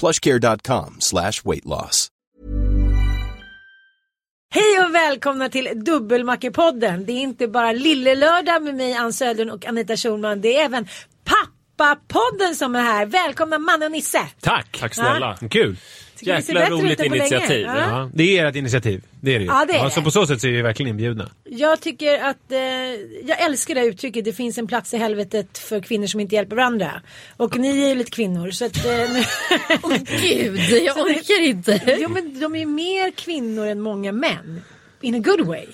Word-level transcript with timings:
plushcare.com 0.00 0.96
slash 1.00 1.32
weight 1.44 1.64
loss. 1.64 2.08
Hej 4.54 4.84
och 4.86 4.94
välkomna 4.94 5.48
till 5.48 5.84
Dubbelmackepodden. 5.84 7.06
Det 7.06 7.12
är 7.12 7.20
inte 7.20 7.48
bara 7.48 7.72
Lillelördag 7.72 8.62
med 8.62 8.74
mig 8.74 8.94
Ann 8.94 9.12
Södlund 9.12 9.50
och 9.50 9.66
Anita 9.66 9.96
Schulman. 9.96 10.40
Det 10.40 10.56
är 10.56 10.64
även 10.64 10.88
Pappapodden 11.24 12.54
som 12.56 12.76
är 12.76 12.82
här. 12.82 13.06
Välkomna 13.06 13.58
Manne 13.58 13.86
och 13.86 13.92
Nisse. 13.92 14.28
Tack! 14.40 14.78
Tack 14.80 14.94
snälla. 14.94 15.38
Kul! 15.50 15.76
Jäkla 16.22 16.70
roligt 16.70 17.00
initiativ. 17.02 17.62
Ja. 17.66 17.78
Ja, 17.78 18.10
det 18.14 18.38
är 18.38 18.46
ert 18.46 18.56
initiativ. 18.56 19.02
Det 19.20 19.34
är 19.34 19.38
det 19.38 19.44
ju. 19.44 19.50
Ja, 19.50 19.64
det 19.68 19.74
är 19.74 19.88
Så 19.88 20.00
det. 20.00 20.04
på 20.04 20.10
så 20.10 20.26
sätt 20.26 20.40
så 20.40 20.46
är 20.46 20.50
vi 20.52 20.62
verkligen 20.62 20.90
inbjudna. 20.90 21.30
Jag 21.44 21.80
tycker 21.80 22.18
att, 22.18 22.52
eh, 22.52 22.58
jag 23.28 23.40
älskar 23.46 23.74
det 23.74 23.80
här 23.80 23.88
uttrycket, 23.88 24.24
det 24.24 24.32
finns 24.32 24.58
en 24.58 24.66
plats 24.66 24.94
i 24.94 24.96
helvetet 24.96 25.58
för 25.58 25.80
kvinnor 25.80 26.06
som 26.06 26.20
inte 26.20 26.34
hjälper 26.34 26.56
varandra. 26.56 27.02
Och 27.36 27.56
ni 27.58 27.82
är 27.84 27.88
ju 27.88 27.94
lite 27.94 28.10
kvinnor 28.10 28.50
så 28.50 28.64
att... 28.64 28.76
Eh, 28.86 28.92
nu- 29.88 30.06
Gud, 30.22 30.60
jag 30.82 30.96
orkar 30.98 31.42
inte. 31.44 31.96
jo 32.00 32.08
men 32.08 32.40
de 32.40 32.54
är 32.54 32.58
ju 32.58 32.66
mer 32.66 33.10
kvinnor 33.10 33.66
än 33.66 33.80
många 33.80 34.12
män. 34.12 34.62
In 35.00 35.14
a 35.14 35.18
good 35.18 35.40
way. 35.46 35.66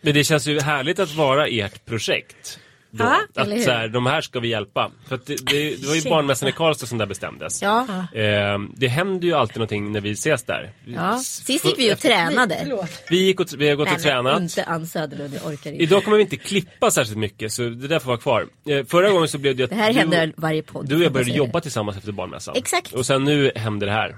Men 0.00 0.14
det 0.14 0.24
känns 0.24 0.46
ju 0.46 0.60
härligt 0.60 0.98
att 0.98 1.14
vara 1.14 1.46
ert 1.46 1.84
projekt. 1.84 2.58
Då. 2.90 3.04
Ja, 3.04 3.20
hur? 3.44 3.56
att 3.56 3.62
så 3.62 3.70
här, 3.70 3.88
de 3.88 4.06
här 4.06 4.20
ska 4.20 4.40
vi 4.40 4.48
hjälpa. 4.48 4.90
För 5.08 5.14
att 5.14 5.26
det, 5.26 5.36
det, 5.46 5.76
det 5.80 5.86
var 5.86 5.94
ju 5.94 6.02
barnmässan 6.10 6.48
i 6.48 6.52
Karlstad 6.52 6.86
som 6.86 6.98
där 6.98 7.06
bestämdes. 7.06 7.62
Ja, 7.62 7.86
Eh, 8.14 8.58
det 8.76 8.88
händer 8.88 9.28
ju 9.28 9.34
alltid 9.34 9.56
någonting 9.56 9.92
när 9.92 10.00
vi 10.00 10.10
ses 10.12 10.42
där. 10.42 10.70
ja. 10.86 11.18
Sist 11.18 11.64
gick 11.64 11.78
vi 11.78 11.94
och 11.94 11.98
tränade. 11.98 12.86
Vi, 13.10 13.16
gick 13.16 13.40
och, 13.40 13.46
vi 13.58 13.68
har 13.68 13.76
gått 13.76 13.88
och 13.88 13.92
Nej, 14.04 14.14
men 14.14 14.24
tränat. 14.24 14.40
inte 14.42 14.64
Ann 14.64 14.86
Söderlund, 14.86 15.34
jag 15.34 15.52
orkar 15.52 15.70
inte. 15.70 15.82
Idag 15.82 16.04
kommer 16.04 16.16
vi 16.16 16.22
inte 16.22 16.36
klippa 16.36 16.90
särskilt 16.90 17.18
mycket 17.18 17.52
så 17.52 17.62
det 17.62 17.88
där 17.88 17.98
får 17.98 18.08
vara 18.08 18.18
kvar. 18.18 18.46
Eh, 18.68 18.84
förra 18.84 19.10
gången 19.10 19.28
så 19.28 19.38
blev 19.38 19.56
det 19.56 19.64
att 19.64 19.70
Det 19.70 19.76
här 19.76 19.92
du, 19.92 19.98
händer 19.98 20.32
varje 20.36 20.62
podd. 20.62 20.88
du 20.88 20.96
och 20.96 21.02
jag 21.02 21.12
började 21.12 21.30
jobba 21.30 21.60
tillsammans 21.60 21.96
efter 21.98 22.12
barnmässan. 22.12 22.54
Exakt. 22.56 22.92
Och 22.92 23.06
sen 23.06 23.24
nu 23.24 23.52
händer 23.56 23.86
det 23.86 23.92
här. 23.92 24.16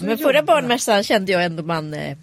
Men 0.00 0.18
förra 0.18 0.42
barnmässan 0.42 1.02
kände 1.04 1.32
jag 1.32 1.44
ändå 1.44 1.62
man 1.62 1.94
eh, 1.94 2.16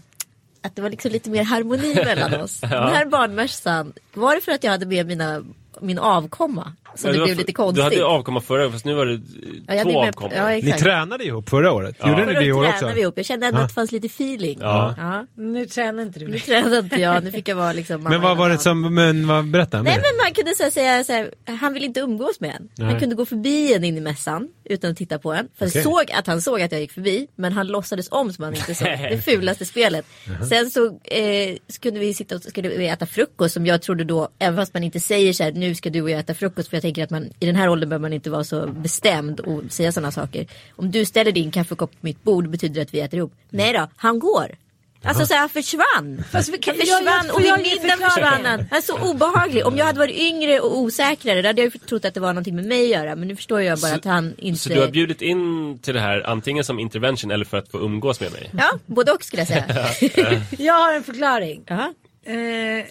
att 0.64 0.76
det 0.76 0.82
var 0.82 0.90
liksom 0.90 1.12
lite 1.12 1.30
mer 1.30 1.44
harmoni 1.44 1.96
mellan 2.06 2.34
oss. 2.42 2.60
Den 2.62 2.70
här 2.70 3.06
barnmässan, 3.06 3.94
var 4.14 4.36
det 4.36 4.42
för 4.42 4.52
att 4.52 4.64
jag 4.64 4.72
hade 4.72 4.86
med 4.86 5.08
mina, 5.08 5.44
min 5.82 6.00
avkomma? 6.00 6.74
Så 6.96 7.08
Ja, 7.08 7.12
det 7.14 7.20
var 7.20 7.26
blev 7.26 7.36
för- 7.36 7.40
lite 7.40 7.52
Du 7.52 7.56
konstigt. 7.56 7.84
hade 7.84 8.06
avkomma 8.06 8.42
förra 8.42 8.58
gången 8.58 8.72
fast 8.74 8.86
nu 8.86 8.94
var 8.94 9.06
det 9.06 9.14
eh, 9.14 9.20
Ja, 9.68 9.74
jag 9.76 9.84
två 9.84 10.04
avkommor. 10.04 10.34
ja, 10.36 10.50
Ni 10.50 10.72
tränade 10.74 11.24
ihop 11.24 11.50
förra 11.50 11.72
året. 11.72 11.96
Gjorde 12.08 12.26
ni 12.26 12.34
det 12.34 12.46
i 12.46 12.52
år 12.52 12.58
året 12.60 12.70
också? 12.70 12.80
tränade 12.80 12.96
vi 12.96 13.02
ihop. 13.02 13.14
Jag 13.18 13.26
kände 13.26 13.48
ändå 13.48 13.60
att 13.62 13.68
det 13.68 13.74
fanns 13.74 13.92
lite 13.92 14.08
feeling. 14.08 14.58
Ja. 14.62 14.96
Ja. 14.98 15.26
Nu 15.36 15.66
tränar 15.66 16.04
inte 16.04 16.20
du. 16.20 16.28
Nu 16.28 16.40
tränade 16.40 16.78
inte 16.80 16.96
jag, 16.96 17.24
nu 17.24 17.32
fick 17.32 17.48
jag 17.48 17.56
vara 17.56 17.74
liksom 17.74 18.04
Men 18.04 18.22
vad 18.22 18.38
var 18.38 18.50
det 18.50 18.58
som, 18.58 18.96
men 18.96 19.28
vad, 19.28 19.46
berätta. 19.52 19.82
Nej 19.82 19.94
mer. 19.96 20.02
men 20.02 20.26
man 20.30 20.34
kunde 20.36 20.56
så 20.56 20.64
här 20.64 20.70
säga 20.70 21.04
så 21.04 21.14
här, 21.14 21.34
han 21.46 21.74
vill 21.74 21.84
inte 21.84 22.00
umgås 22.00 22.40
med 22.40 22.50
en. 22.50 22.70
Han 22.78 22.88
Nej. 22.88 23.00
kunde 23.00 23.16
gå 23.16 23.26
förbi 23.26 23.74
en 23.74 23.84
in 23.84 23.98
i 23.98 24.02
mässan 24.02 24.48
utan 24.64 24.92
att 24.92 24.98
titta 24.98 25.20
på 25.20 25.34
en. 25.34 25.48
För 25.56 25.68
Okej. 25.68 25.84
såg 25.84 26.12
att 26.12 26.28
han 26.28 26.42
såg 26.42 26.62
att 26.62 26.72
jag 26.72 26.82
gick 26.82 26.92
förbi 26.92 27.28
men 27.36 27.54
han 27.54 27.68
låtsades 27.68 28.08
om 28.12 28.34
som 28.34 28.44
han 28.44 28.56
inte 28.56 28.76
såg. 28.76 28.88
Det 28.88 29.22
fulaste 29.26 29.66
spelet. 29.66 30.06
Sen 30.50 30.72
så, 30.72 30.86
eh, 31.04 31.58
så 31.68 31.82
kunde 31.82 32.00
vi 32.00 32.14
sitta 32.14 32.36
och 32.36 32.42
skulle 32.42 32.70
vi 32.70 32.88
äta 32.88 33.06
frukost 33.06 33.54
som 33.54 33.66
jag 33.66 33.82
trodde 33.82 34.04
då, 34.04 34.30
även 34.40 34.56
fast 34.58 34.74
man 34.74 34.84
inte 34.84 35.00
säger 35.00 35.34
så 35.34 35.44
här 35.44 35.52
nu 35.52 35.76
ska 35.76 35.90
du 35.90 36.02
och 36.02 36.10
jag 36.10 36.20
äta 36.20 36.34
frukost 36.34 36.70
för 36.70 36.78
jag 36.78 36.82
tänker 36.82 37.04
att 37.04 37.10
man 37.10 37.30
i 37.40 37.46
den 37.46 37.56
här 37.56 37.70
åldern 37.70 37.90
behöver 37.90 38.02
man 38.02 38.14
inte 38.14 38.30
vara 38.30 38.44
så 38.44 38.68
bestämd 38.68 39.40
och 39.40 39.64
säga 39.70 39.92
sådana 39.92 40.12
saker. 40.12 40.48
Om 40.76 40.92
du 40.92 41.06
ställer 41.06 41.32
din 41.32 41.52
kaffekopp 41.52 41.92
på 41.92 41.98
mitt 42.02 42.24
bord 42.24 42.50
betyder 42.50 42.76
det 42.76 42.82
att 42.82 42.94
vi 42.94 43.00
äter 43.00 43.18
ihop. 43.18 43.34
Nej 43.50 43.74
då, 43.74 43.88
han 43.96 44.20
går. 44.20 44.56
Alltså 45.04 45.26
så 45.26 45.34
här, 45.34 45.40
han 45.40 45.50
försvann. 45.50 46.24
Fast 46.32 46.50
vi 46.50 46.58
kan- 46.58 46.76
han 46.78 46.88
jag- 46.88 46.98
försvann 46.98 47.26
jag- 47.28 47.36
och 47.36 47.42
min 47.42 47.82
middag 47.82 48.10
försvann 48.10 48.46
han. 48.46 48.46
Han 48.46 48.78
är 48.78 48.82
så 48.82 48.98
obehaglig. 49.12 49.66
Om 49.68 49.78
jag 49.78 49.86
hade 49.86 50.00
varit 50.00 50.16
yngre 50.18 50.60
och 50.60 50.78
osäkrare 50.78 51.42
då 51.42 51.50
hade 51.50 51.62
jag 51.62 51.74
trott 51.88 52.06
att 52.06 52.14
det 52.14 52.20
var 52.20 52.34
någonting 52.34 52.56
med 52.56 52.66
mig 52.66 52.84
att 52.84 53.00
göra. 53.02 53.16
Men 53.16 53.28
nu 53.28 53.36
förstår 53.36 53.62
jag 53.62 53.80
bara 53.80 53.94
att 53.94 54.06
han 54.06 54.34
inte... 54.38 54.60
Så 54.60 54.70
du 54.70 54.80
har 54.80 54.88
bjudit 54.88 55.22
in 55.22 55.80
till 55.82 55.94
det 55.94 56.00
här 56.00 56.22
antingen 56.30 56.64
som 56.64 56.80
intervention 56.80 57.32
eller 57.32 57.46
för 57.46 57.58
att 57.58 57.72
få 57.72 57.80
umgås 57.80 58.20
med 58.20 58.32
mig? 58.32 58.50
Ja, 58.58 58.72
både 58.86 59.12
och 59.12 59.24
skulle 59.24 59.42
jag 59.42 59.48
säga. 59.48 59.66
Jag 60.58 60.74
har 60.74 60.94
en 60.94 61.04
förklaring. 61.04 61.64
Jaha. 61.68 61.94
Eh, 62.26 62.34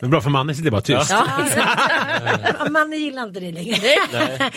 Men 0.01 0.11
bra 0.11 0.21
för 0.21 0.31
mannen 0.31 0.55
sitter 0.57 0.71
bara 0.71 0.81
tyst. 0.81 1.11
Ja. 1.11 2.69
Manne 2.71 2.97
gillar 2.97 3.23
inte 3.23 3.41
det 3.41 3.53
längre. 3.53 3.77
Kan 3.77 3.91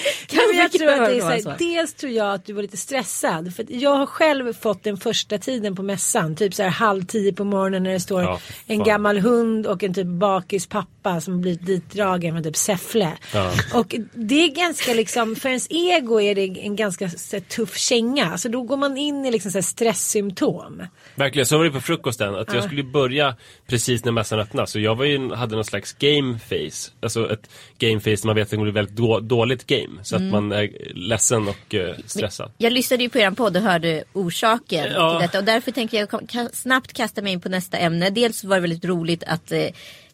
Men 0.48 0.58
jag 0.58 0.64
mycket 0.64 0.82
tror 0.82 0.90
att 0.92 1.06
det 1.10 1.16
är 1.18 1.20
så 1.20 1.28
här, 1.28 1.40
så. 1.40 1.54
dels 1.60 1.94
tror 1.94 2.12
jag 2.12 2.34
att 2.34 2.46
du 2.46 2.54
var 2.54 2.62
lite 2.62 2.78
stressad. 2.78 3.56
För 3.56 3.66
jag 3.70 3.96
har 3.96 4.06
själv 4.06 4.54
fått 4.54 4.84
den 4.84 4.98
första 4.98 5.38
tiden 5.38 5.76
på 5.76 5.84
mässan. 5.84 6.36
Typ 6.36 6.54
så 6.54 6.64
här 6.64 6.70
halv 6.70 7.06
tio 7.06 7.34
på 7.34 7.44
morgonen 7.44 7.84
när 7.84 7.92
det 7.92 8.00
står 8.00 8.22
Ja, 8.24 8.40
en 8.68 8.78
fan. 8.78 8.88
gammal 8.88 9.18
hund 9.18 9.68
och 9.68 9.84
en 9.84 9.94
typ 9.94 10.08
bakis 10.08 10.68
pappa 10.68 11.22
som 11.22 11.42
blivit 11.42 11.66
ditdragen 11.66 12.34
från 12.36 12.44
typ 12.44 12.58
Säffle. 12.58 13.12
Ja. 13.34 13.52
Och 13.74 13.96
det 14.14 14.44
är 14.44 14.48
ganska 14.56 14.94
liksom, 14.94 15.36
för 15.36 15.50
ens 15.50 15.68
ego 15.70 16.22
är 16.22 16.36
det 16.36 16.42
en 16.42 16.76
ganska 16.76 17.10
så 17.10 17.36
här, 17.36 17.44
tuff 17.44 17.78
känga. 17.78 18.38
Så 18.38 18.50
då 18.50 18.62
går 18.64 18.78
man 18.78 18.98
in 18.98 19.26
i 19.26 19.32
liksom 19.32 19.52
så 19.52 19.58
här, 19.58 19.64
stresssymptom. 19.64 20.84
Verkligen, 21.16 21.46
så 21.46 21.58
var 21.58 21.66
det 21.66 21.72
på 21.72 21.82
frukosten. 21.82 22.36
Att 22.36 22.54
jag 22.54 22.64
skulle 22.64 22.84
börja 22.84 23.36
precis 23.68 24.06
när 24.06 24.12
mässan 24.12 24.40
öppnas. 24.40 24.72
Så 24.72 24.80
jag 24.80 24.96
var 24.96 25.06
ju, 25.06 25.34
hade 25.34 25.56
någon 25.56 25.66
slags 25.66 25.94
game 25.94 26.40
face. 26.40 26.92
Alltså 27.02 27.32
ett 27.34 27.50
game 27.78 28.00
face 28.00 28.10
där 28.10 28.26
man 28.26 28.36
vet 28.36 28.44
att 28.44 28.50
det 28.52 28.58
går 28.58 28.66
väldigt 28.66 28.96
då, 28.96 29.20
dåligt 29.20 29.68
game. 29.68 30.04
Så 30.04 30.16
Mm. 30.16 30.28
att 30.28 30.32
man 30.34 30.52
är 30.52 30.70
ledsen 30.94 31.48
och 31.48 31.76
eh, 31.76 31.96
stressad. 32.06 32.52
Jag 32.58 32.74
lyssnade 32.74 33.04
ju 33.04 33.10
på 33.10 33.18
er 33.20 33.32
podd 33.32 33.58
och 33.58 33.64
hörde 33.64 34.04
orsaken 34.14 34.88
Ja. 34.94 35.12
till 35.12 35.28
detta. 35.28 35.38
Och 35.40 35.44
därför 35.46 35.72
tänker 35.72 35.98
jag 35.98 36.56
snabbt 36.56 36.94
kasta 36.94 37.22
mig 37.22 37.34
in 37.34 37.42
på 37.42 37.50
nästa 37.50 37.78
ämne. 37.78 38.10
Dels 38.10 38.44
var 38.44 38.56
det 38.56 38.62
väldigt 38.62 38.86
roligt 38.86 39.24
att 39.28 39.52
eh, 39.52 39.66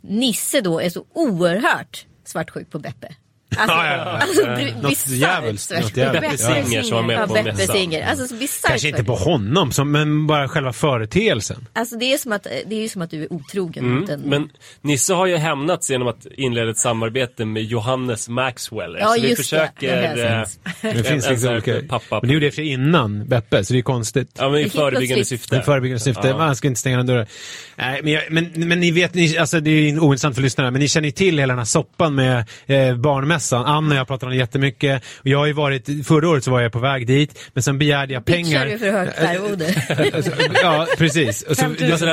Nisse 0.01 0.61
då 0.61 0.79
är 0.79 0.89
så 0.89 1.05
oerhört 1.13 2.05
svartsjuk 2.25 2.69
på 2.71 2.79
Beppe. 2.79 3.15
Alltså, 3.55 3.77
Ja, 3.77 3.85
ja, 3.85 3.97
ja. 3.97 4.03
alltså 4.03 4.41
Något 4.81 4.89
bisarrt 4.89 5.13
djävulskt, 5.13 5.71
något 5.71 5.97
Ja. 5.97 6.37
Singer 6.37 6.81
som 6.81 6.95
var 6.95 7.03
med 7.03 7.19
Ja, 7.19 7.27
på 7.27 7.33
Beppe 7.33 7.53
mässan. 7.53 7.75
Singer. 7.75 8.07
Alltså 8.07 8.35
Kanske 8.67 8.87
inte 8.87 9.03
på 9.03 9.15
honom, 9.15 9.71
som, 9.71 9.91
men 9.91 10.27
bara 10.27 10.47
själva 10.47 10.73
företeelsen. 10.73 11.67
Alltså 11.73 11.97
det 11.97 12.13
är 12.13 12.17
som 12.17 12.31
att, 12.31 12.43
det 12.43 12.75
är 12.75 12.81
ju 12.81 12.89
som 12.89 13.01
att 13.01 13.11
du 13.11 13.23
är 13.23 13.33
otrogen 13.33 13.89
mot 13.89 14.09
en... 14.09 14.19
Mm, 14.19 14.29
Men 14.29 14.49
Nisse 14.81 15.13
har 15.13 15.25
ju 15.25 15.37
hämnats 15.37 15.89
genom 15.89 16.07
att 16.07 16.25
inleda 16.25 16.71
ett 16.71 16.77
samarbete 16.77 17.45
med 17.45 17.63
Johannes 17.63 18.29
Maxwell. 18.29 18.97
Ja, 18.99 19.07
så 19.07 19.21
vi 19.21 19.35
försöker... 19.35 20.15
Det 20.15 20.45
sett. 20.47 20.95
Det 20.95 21.03
finns 21.03 21.29
liksom 21.29 21.49
olika... 21.49 21.75
pappa. 21.89 22.19
Men 22.21 22.27
det 22.27 22.33
gjorde 22.33 22.45
jag 22.45 22.53
för 22.53 22.61
innan 22.61 23.25
Beppe, 23.25 23.65
så 23.65 23.73
det 23.73 23.79
är 23.79 23.83
konstigt. 23.83 24.29
Ja, 24.37 24.49
men 24.49 24.61
i 24.61 24.69
förebyggande 24.69 25.25
syfte. 25.25 25.55
I 25.55 25.61
förebyggande 25.61 25.99
syfte. 25.99 26.33
Man 26.33 26.55
ska 26.55 26.67
inte 26.67 26.79
stänga 26.79 26.97
några 26.97 27.07
dörrar. 27.13 27.27
Nej, 27.75 27.99
men, 28.03 28.13
jag, 28.13 28.23
men, 28.29 28.51
men 28.55 28.79
ni 28.79 28.91
vet, 28.91 29.13
ni, 29.13 29.37
alltså 29.37 29.59
det 29.59 29.69
är 29.71 29.99
ointressant 29.99 30.35
för 30.35 30.41
lyssnarna, 30.41 30.71
men 30.71 30.81
ni 30.81 30.87
känner 30.87 31.07
ju 31.07 31.11
till 31.11 31.39
hela 31.39 31.53
den 31.53 31.57
här 31.57 31.65
soppan 31.65 32.15
med 32.15 32.45
eh, 32.65 32.95
barnmässan. 32.95 33.36
Anna 33.53 33.95
och 33.95 33.99
jag 33.99 34.07
pratar 34.07 34.27
om 34.27 34.31
det 34.31 34.37
jättemycket. 34.37 35.03
Och 35.19 35.27
jag 35.27 35.37
har 35.37 35.45
ju 35.45 35.53
varit, 35.53 36.07
förra 36.07 36.29
året 36.29 36.43
så 36.43 36.51
var 36.51 36.61
jag 36.61 36.71
på 36.71 36.79
väg 36.79 37.07
dit, 37.07 37.39
men 37.53 37.63
sen 37.63 37.77
begärde 37.77 38.13
jag 38.13 38.25
pengar. 38.25 38.65
Pitchar 38.65 38.65
du 38.65 38.77
för 38.79 38.91
högt 38.91 39.19
arvode? 39.19 40.13
Alltså, 40.15 40.31
ja, 40.61 40.87
precis. 40.97 41.41
Och 41.43 41.57
så, 41.57 41.65
Alltså 41.65 42.05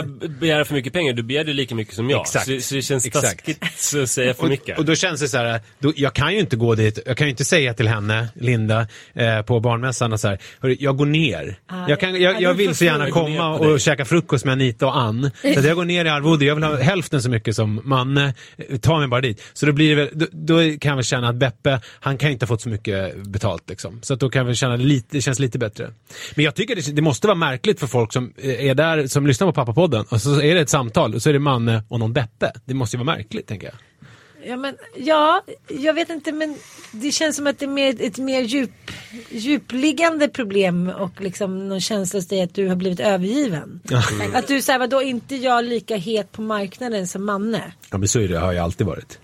för 0.65 0.73
mycket 0.75 0.93
pengar, 0.93 1.13
du 1.13 1.23
begär 1.23 1.45
ju 1.45 1.53
lika 1.53 1.75
mycket 1.75 1.95
som 1.95 2.11
jag. 2.11 2.21
Exakt. 2.21 2.47
Så, 2.47 2.61
så 2.61 2.75
det 2.75 2.83
känns 2.83 3.07
Exakt. 3.07 3.27
taskigt 3.27 3.63
att 4.03 4.11
säga 4.11 4.35
för 4.35 4.43
och, 4.43 4.49
mycket. 4.49 4.79
och 4.79 4.85
då 4.85 4.95
känns 4.95 5.21
det 5.21 5.29
så 5.29 5.39
här, 5.39 5.61
då, 5.79 5.93
jag 5.97 6.15
kan 6.15 6.33
ju 6.33 6.41
inte 6.41 6.57
gå 6.57 6.75
dit, 6.75 6.99
jag 7.07 7.17
kan 7.17 7.27
ju 7.27 7.31
inte 7.31 7.45
säga 7.45 7.75
till 7.75 7.89
henne, 7.89 8.29
Linda, 8.35 8.87
eh, 9.15 9.43
på 9.43 9.61
barnmässan 9.61 10.13
och 10.13 10.21
så 10.21 10.29
här, 10.29 10.39
hörru, 10.61 10.77
jag 10.81 10.97
går 10.97 11.07
ner. 11.07 11.59
jag, 11.89 12.01
kan, 12.01 12.13
ja, 12.15 12.19
jag, 12.19 12.37
du 12.37 12.43
jag 12.43 12.55
vill 12.55 12.75
så 12.75 12.85
gärna 12.85 13.11
komma 13.11 13.59
dig. 13.59 13.73
och 13.73 13.81
käka 13.81 14.05
frukost 14.05 14.45
med 14.45 14.53
Anita 14.53 14.87
och 14.87 14.97
Ann. 14.97 15.31
Så 15.43 15.67
jag 15.67 15.77
går 15.77 15.85
ner 15.85 16.05
i 16.05 16.09
arvode, 16.09 16.45
jag 16.45 16.55
vill 16.55 16.65
ha 16.65 16.77
hälften 16.77 17.23
så 17.23 17.31
mycket 17.31 17.57
som 17.57 17.81
Manne, 17.85 18.35
eh, 18.57 18.79
ta 18.79 18.99
mig 18.99 19.09
bara 19.09 19.21
dit. 19.21 19.43
Så 19.53 19.67
då 19.67 19.73
blir 19.73 19.97
det 19.97 20.05
väl, 20.05 20.09
då, 20.13 20.27
då 20.33 20.57
kan 20.57 20.89
jag 20.89 20.97
väl 20.97 21.05
känna 21.15 21.29
att 21.29 21.37
Beppe, 21.37 21.81
han 22.01 22.19
kan 22.19 22.29
ju 22.29 22.33
inte 22.33 22.45
ha 22.45 22.49
fått 22.49 22.61
så 22.61 22.69
mycket 22.69 23.17
betalt 23.17 23.71
liksom. 23.71 23.99
Så 24.03 24.15
att 24.15 24.21
då 24.21 24.31
kan 24.31 24.47
väl 24.47 24.55
känna 24.55 24.77
lite, 24.77 25.07
det 25.11 25.21
känns 25.21 25.39
lite 25.39 25.59
bättre. 25.59 25.93
Men 26.35 26.45
jag 26.45 26.55
tycker 26.55 26.77
det, 26.77 26.93
det 26.93 27.03
måste 27.03 27.27
vara 27.27 27.35
märkligt 27.35 27.81
för 27.81 27.87
folk 27.87 28.13
som 28.13 28.33
eh, 28.37 28.67
är 28.67 28.75
där, 28.75 29.07
som 29.07 29.27
lyssnar 29.27 29.47
på 29.47 29.53
Pappapodden 29.53 30.05
och 30.09 30.21
så 30.21 30.41
är 30.41 30.55
det 30.55 30.61
ett 30.61 30.71
samtal 30.71 31.15
och 31.15 31.23
så 31.23 31.29
är 31.29 31.33
det 31.33 31.39
Manne 31.39 31.83
och 31.89 31.99
någon 31.99 32.13
Beppe. 32.13 32.53
Det 32.65 32.75
måste 32.75 32.97
ju 32.97 33.05
vara 33.05 33.17
märkligt 33.17 33.47
tänker 33.47 33.67
jag. 33.67 33.75
Ja, 34.47 34.57
men, 34.57 34.77
ja, 34.97 35.43
jag 35.69 35.95
vet 35.95 36.11
inte 36.11 36.33
men 36.33 36.57
det 36.93 37.11
känns 37.11 37.37
som 37.37 37.47
att 37.47 37.59
det 37.59 37.65
är 37.65 37.69
mer, 37.69 37.97
ett 38.01 38.19
mer 38.19 38.41
djup, 38.41 38.71
djupliggande 39.31 40.29
problem 40.29 40.93
och 40.99 41.21
liksom 41.21 41.69
någon 41.69 41.81
känsla 41.81 42.19
hos 42.19 42.29
dig 42.29 42.43
att 42.43 42.55
du 42.55 42.69
har 42.69 42.77
blivit 42.77 43.01
övergiven. 43.01 43.81
Att 44.35 44.49
du 44.49 44.63
säger 44.63 44.79
vadå 44.79 45.03
inte 45.03 45.37
jag 45.37 45.65
lika 45.65 45.97
het 45.97 46.33
på 46.33 46.43
marknaden 46.43 47.07
som 47.07 47.25
Manne? 47.25 47.73
Ja 47.91 47.99
men 47.99 48.09
så 48.09 48.21
är 48.21 48.29
det, 48.29 48.39
har 48.39 48.53
jag 48.53 48.65
alltid 48.65 48.87
varit. 48.87 49.19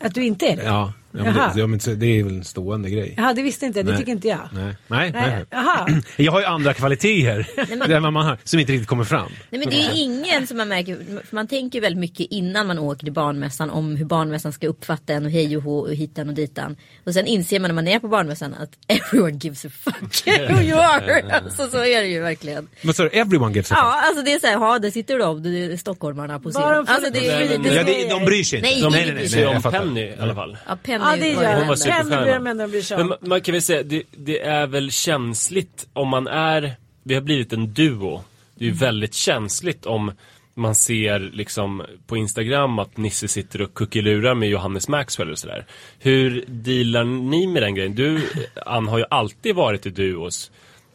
Att 0.00 0.14
du 0.14 0.24
inte 0.24 0.46
är 0.46 0.56
det? 0.56 0.64
Ja, 0.64 0.92
ja, 1.12 1.24
men 1.24 1.34
det, 1.34 1.52
ja 1.60 1.66
men 1.66 1.80
så- 1.80 1.90
det 1.90 2.06
är 2.06 2.24
väl 2.24 2.34
en 2.36 2.44
stående 2.44 2.90
grej. 2.90 3.14
Jaha, 3.16 3.32
det 3.34 3.42
visste 3.42 3.66
inte 3.66 3.78
jag. 3.78 3.86
Det 3.86 3.90
Nej. 3.92 3.98
tycker 4.00 4.12
inte 4.12 4.28
jag. 4.28 4.48
Nej, 4.52 4.64
nej, 4.64 5.10
Nej, 5.12 5.30
nej. 5.30 5.44
Jaha. 5.50 5.88
Jag 6.16 6.32
har 6.32 6.40
ju 6.40 6.46
andra 6.46 6.74
kvaliteter 6.74 7.46
det 7.88 7.94
är 7.94 8.00
vad 8.00 8.12
man 8.12 8.26
har, 8.26 8.38
som 8.44 8.58
inte 8.60 8.72
riktigt 8.72 8.88
kommer 8.88 9.04
fram. 9.04 9.32
Nej 9.50 9.58
men 9.58 9.70
det 9.70 9.76
är 9.76 9.94
ju 9.94 10.02
ingen 10.02 10.46
som 10.46 10.56
man 10.56 10.68
märker, 10.68 10.96
för 11.28 11.34
man 11.34 11.46
tänker 11.48 11.76
ju 11.78 11.80
väldigt 11.80 12.00
mycket 12.00 12.26
innan 12.30 12.66
man 12.66 12.78
åker 12.78 13.04
till 13.04 13.12
barnmässan 13.12 13.70
om 13.70 13.96
hur 13.96 14.04
barnmässan 14.04 14.52
ska 14.52 14.66
uppfatta 14.66 15.12
en 15.12 15.24
och 15.24 15.30
hej 15.30 15.56
och 15.56 15.62
hå 15.62 15.78
och 15.78 15.94
hitan 15.94 16.28
och 16.28 16.34
ditan. 16.34 16.76
Och 17.06 17.14
sen 17.14 17.26
inser 17.26 17.60
man 17.60 17.68
när 17.68 17.74
man 17.74 17.88
är 17.88 17.98
på 17.98 18.08
barnmässan 18.08 18.54
att 18.54 18.70
everyone 18.88 19.38
gives 19.42 19.64
a 19.64 19.68
fuck 19.70 20.26
who 20.50 20.60
you 20.62 20.78
are. 20.78 21.22
Alltså 21.44 21.66
så 21.68 21.78
är 21.84 22.00
det 22.02 22.08
ju 22.08 22.20
verkligen. 22.20 22.68
Sa 22.94 23.02
du? 23.02 23.08
Everyone 23.08 23.52
gives 23.54 23.72
a 23.72 23.74
fuck? 23.74 23.78
Ja 23.84 24.00
alltså 24.08 24.22
det 24.24 24.32
är 24.32 24.38
så 24.38 24.46
här, 24.46 24.52
ja 24.54 24.78
där 24.78 24.90
sitter 24.90 25.18
de, 25.18 25.42
det 25.42 25.64
är 25.64 25.76
stockholmarna 25.76 26.40
på 26.40 26.50
scen. 26.50 26.62
Alltså 26.62 27.10
det 27.12 27.28
är 27.28 27.38
Nej, 27.48 27.58
men- 27.58 27.74
Ja, 27.74 27.82
det, 27.84 28.08
de 28.08 28.24
bryr 28.24 28.42
sig 28.44 28.58
inte. 28.58 28.70
Nej, 28.70 28.82
de, 28.82 28.92
nej, 28.92 29.00
nej, 29.00 29.06
bryr 29.12 29.14
nej, 29.20 29.28
sig 29.28 29.38
nej, 29.40 29.46
om 29.48 29.52
jag 29.54 29.62
fattar. 29.62 29.78
Penny 29.80 30.00
i 30.00 30.14
alla 30.20 30.34
fall. 30.34 30.56
Ja, 30.68 30.76
Penny, 30.82 30.98
Ja, 30.98 30.98
det 30.98 30.98
var 30.98 30.98
gör 30.98 30.98
ju 30.98 30.98
Hon 30.99 30.99
var 30.99 30.99
den 31.00 31.20
där. 31.20 31.74
superstjärna. 31.74 32.10
Penny 32.10 32.16
börjar 32.16 32.54
man 32.54 32.70
bry 32.70 32.82
sig 32.82 32.96
Men 32.96 33.06
man, 33.06 33.18
man 33.20 33.40
kan 33.40 33.52
väl 33.52 33.62
säga, 33.62 33.82
det, 33.82 34.02
det 34.10 34.40
är 34.40 34.66
väl 34.66 34.90
känsligt 34.90 35.86
om 35.92 36.08
man 36.08 36.26
är, 36.26 36.76
vi 37.02 37.14
har 37.14 37.22
blivit 37.22 37.52
en 37.52 37.72
duo. 37.72 38.24
Det 38.54 38.64
är 38.64 38.68
ju 38.68 38.74
väldigt 38.74 39.14
känsligt 39.14 39.86
om 39.86 40.12
man 40.54 40.74
ser 40.74 41.18
liksom 41.20 41.82
på 42.06 42.16
Instagram 42.16 42.78
att 42.78 42.96
Nisse 42.96 43.28
sitter 43.28 43.62
och 43.62 43.74
kuckelurar 43.74 44.34
med 44.34 44.48
Johannes 44.48 44.88
Maxwell 44.88 45.30
och 45.30 45.38
sådär. 45.38 45.66
Hur 45.98 46.44
dealar 46.46 47.04
ni 47.04 47.46
med 47.46 47.62
den 47.62 47.74
grejen? 47.74 47.94
Du, 47.94 48.28
Ann, 48.66 48.88
har 48.88 48.98
ju 48.98 49.04
alltid 49.10 49.54
varit 49.54 49.86
i 49.86 49.90
duos. 49.90 50.50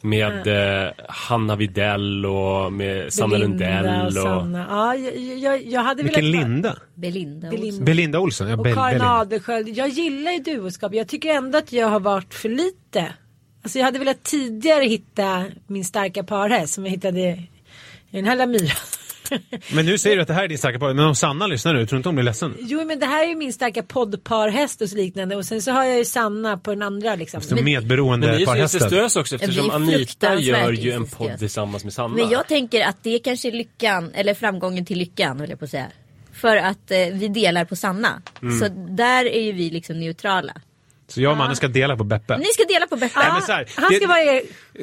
Med 0.06 0.46
eh, 0.86 0.90
Hanna 1.08 1.56
Videll 1.56 2.26
och 2.26 2.72
med 2.72 3.12
Sanna 3.12 3.28
Belinda 3.38 3.82
Lundell. 3.82 4.04
och 4.04 4.06
Och, 4.06 4.12
Sanna. 4.12 4.66
Ja, 4.70 4.94
jag, 4.94 5.38
jag, 5.38 5.66
jag 5.66 5.80
hade 5.80 6.02
Vilken 6.02 6.24
velat 6.32 6.40
Linda? 6.46 6.76
Belinda. 6.94 7.50
Belinda. 7.50 7.66
Olsson. 7.68 7.84
Belinda 7.84 8.18
Olsson? 8.18 8.48
Ja, 8.48 8.56
Och 8.56 8.64
Bel- 8.64 8.74
Karin 8.74 8.88
Belinda. 8.98 9.12
Adelsköld. 9.14 9.68
Jag 9.68 9.88
gillar 9.88 10.32
ju 10.32 10.38
duoskap. 10.38 10.94
Jag 10.94 11.08
tycker 11.08 11.34
ändå 11.34 11.58
att 11.58 11.72
jag 11.72 11.88
har 11.88 12.00
varit 12.00 12.34
för 12.34 12.48
lite. 12.48 13.12
Alltså 13.62 13.78
jag 13.78 13.84
hade 13.84 13.98
velat 13.98 14.22
tidigare 14.22 14.84
hitta 14.84 15.44
min 15.66 15.84
starka 15.84 16.24
parhäst 16.24 16.74
som 16.74 16.84
jag 16.84 16.90
hittade 16.90 17.20
i 17.20 17.48
den 18.10 18.24
här 18.24 18.46
myran. 18.46 18.66
Men 19.74 19.86
nu 19.86 19.98
säger 19.98 20.16
du 20.16 20.22
att 20.22 20.28
det 20.28 20.34
här 20.34 20.44
är 20.44 20.48
din 20.48 20.58
starka 20.58 20.78
par. 20.78 20.94
Men 20.94 21.04
om 21.04 21.14
Sanna 21.14 21.46
lyssnar 21.46 21.74
nu, 21.74 21.86
tror 21.86 21.96
du 21.96 21.98
inte 21.98 22.08
hon 22.08 22.16
blir 22.16 22.24
ledsen? 22.24 22.54
Jo 22.58 22.84
men 22.84 22.98
det 23.00 23.06
här 23.06 23.24
är 23.24 23.28
ju 23.28 23.36
min 23.36 23.52
starka 23.52 23.82
poddparhäst 23.82 24.80
och 24.82 24.88
så 24.88 24.96
liknande. 24.96 25.36
Och 25.36 25.44
sen 25.44 25.62
så 25.62 25.70
har 25.72 25.84
jag 25.84 25.98
ju 25.98 26.04
Sanna 26.04 26.58
på 26.58 26.70
den 26.70 26.82
andra 26.82 27.14
liksom. 27.14 27.40
Så 27.40 27.54
men 27.54 27.64
medberoende 27.64 28.26
ni 28.26 28.34
är 28.34 28.38
så 28.38 28.44
parhästar. 28.46 28.78
incestuösa 28.78 29.20
också 29.20 29.34
eftersom 29.34 29.70
är 29.70 29.74
Anita 29.74 30.34
gör 30.34 30.72
ju 30.72 30.92
en 30.92 31.06
podd 31.06 31.38
tillsammans 31.38 31.84
med 31.84 31.92
Sanna. 31.92 32.16
Men 32.16 32.30
jag 32.30 32.48
tänker 32.48 32.86
att 32.86 32.96
det 33.02 33.18
kanske 33.18 33.48
är 33.48 33.52
lyckan, 33.52 34.10
eller 34.14 34.34
framgången 34.34 34.84
till 34.84 34.98
lyckan 34.98 35.40
höll 35.40 35.50
jag 35.50 35.58
på 35.58 35.64
att 35.64 35.70
säga. 35.70 35.86
För 36.32 36.56
att 36.56 36.90
eh, 36.90 36.98
vi 37.12 37.28
delar 37.28 37.64
på 37.64 37.76
Sanna. 37.76 38.22
Mm. 38.42 38.58
Så 38.58 38.68
där 38.88 39.24
är 39.24 39.42
ju 39.42 39.52
vi 39.52 39.70
liksom 39.70 40.00
neutrala. 40.00 40.52
Så 41.08 41.20
jag 41.22 41.32
och 41.32 41.38
mannen 41.38 41.56
ska 41.56 41.68
dela 41.68 41.96
på 41.96 42.04
Beppe. 42.04 42.38
Ni 42.38 42.44
ska 42.44 42.64
dela 42.64 42.86
på 42.86 42.96
Beppe. 42.96 43.18
Nej, 43.18 43.28
men 43.32 43.42
så 43.42 43.52
här, 43.52 43.66
Han 43.76 43.84
ska 43.90 43.98
det- 43.98 44.06
vara 44.06 44.20
er 44.22 44.42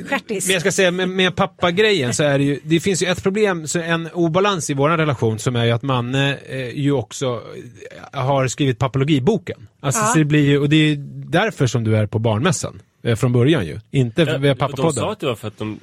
stjärtis. 0.09 0.45
Men 0.47 0.53
jag 0.53 0.61
ska 0.61 0.71
säga 0.71 0.91
med, 0.91 1.09
med 1.09 1.35
pappagrejen 1.35 2.13
så 2.13 2.23
är 2.23 2.37
det 2.37 2.43
ju, 2.43 2.59
det 2.63 2.79
finns 2.79 3.03
ju 3.03 3.07
ett 3.07 3.23
problem, 3.23 3.67
så 3.67 3.79
en 3.79 4.09
obalans 4.13 4.69
i 4.69 4.73
vår 4.73 4.89
relation 4.89 5.39
som 5.39 5.55
är 5.55 5.65
ju 5.65 5.71
att 5.71 5.81
Manne 5.83 6.37
eh, 6.49 6.69
ju 6.79 6.91
också 6.91 7.41
eh, 8.13 8.21
har 8.21 8.47
skrivit 8.47 8.79
papologiboken. 8.79 9.67
Alltså 9.79 10.01
Ja. 10.01 10.07
så 10.07 10.19
det 10.19 10.25
blir 10.25 10.45
ju, 10.45 10.59
och 10.59 10.69
det 10.69 10.75
är 10.91 10.95
därför 11.31 11.67
som 11.67 11.83
du 11.83 11.97
är 11.97 12.05
på 12.07 12.19
barnmässan. 12.19 12.81
Eh, 13.03 13.15
från 13.15 13.31
början 13.33 13.65
ju. 13.65 13.79
Inte 13.91 14.21
Ja, 14.21 14.37
via 14.37 14.53
de 14.53 14.59
sa 14.59 14.67
pappapodden. 14.67 15.03
att 15.09 15.19
det 15.19 15.25
var 15.25 15.35
för 15.35 15.47
att 15.47 15.57
de 15.57 15.79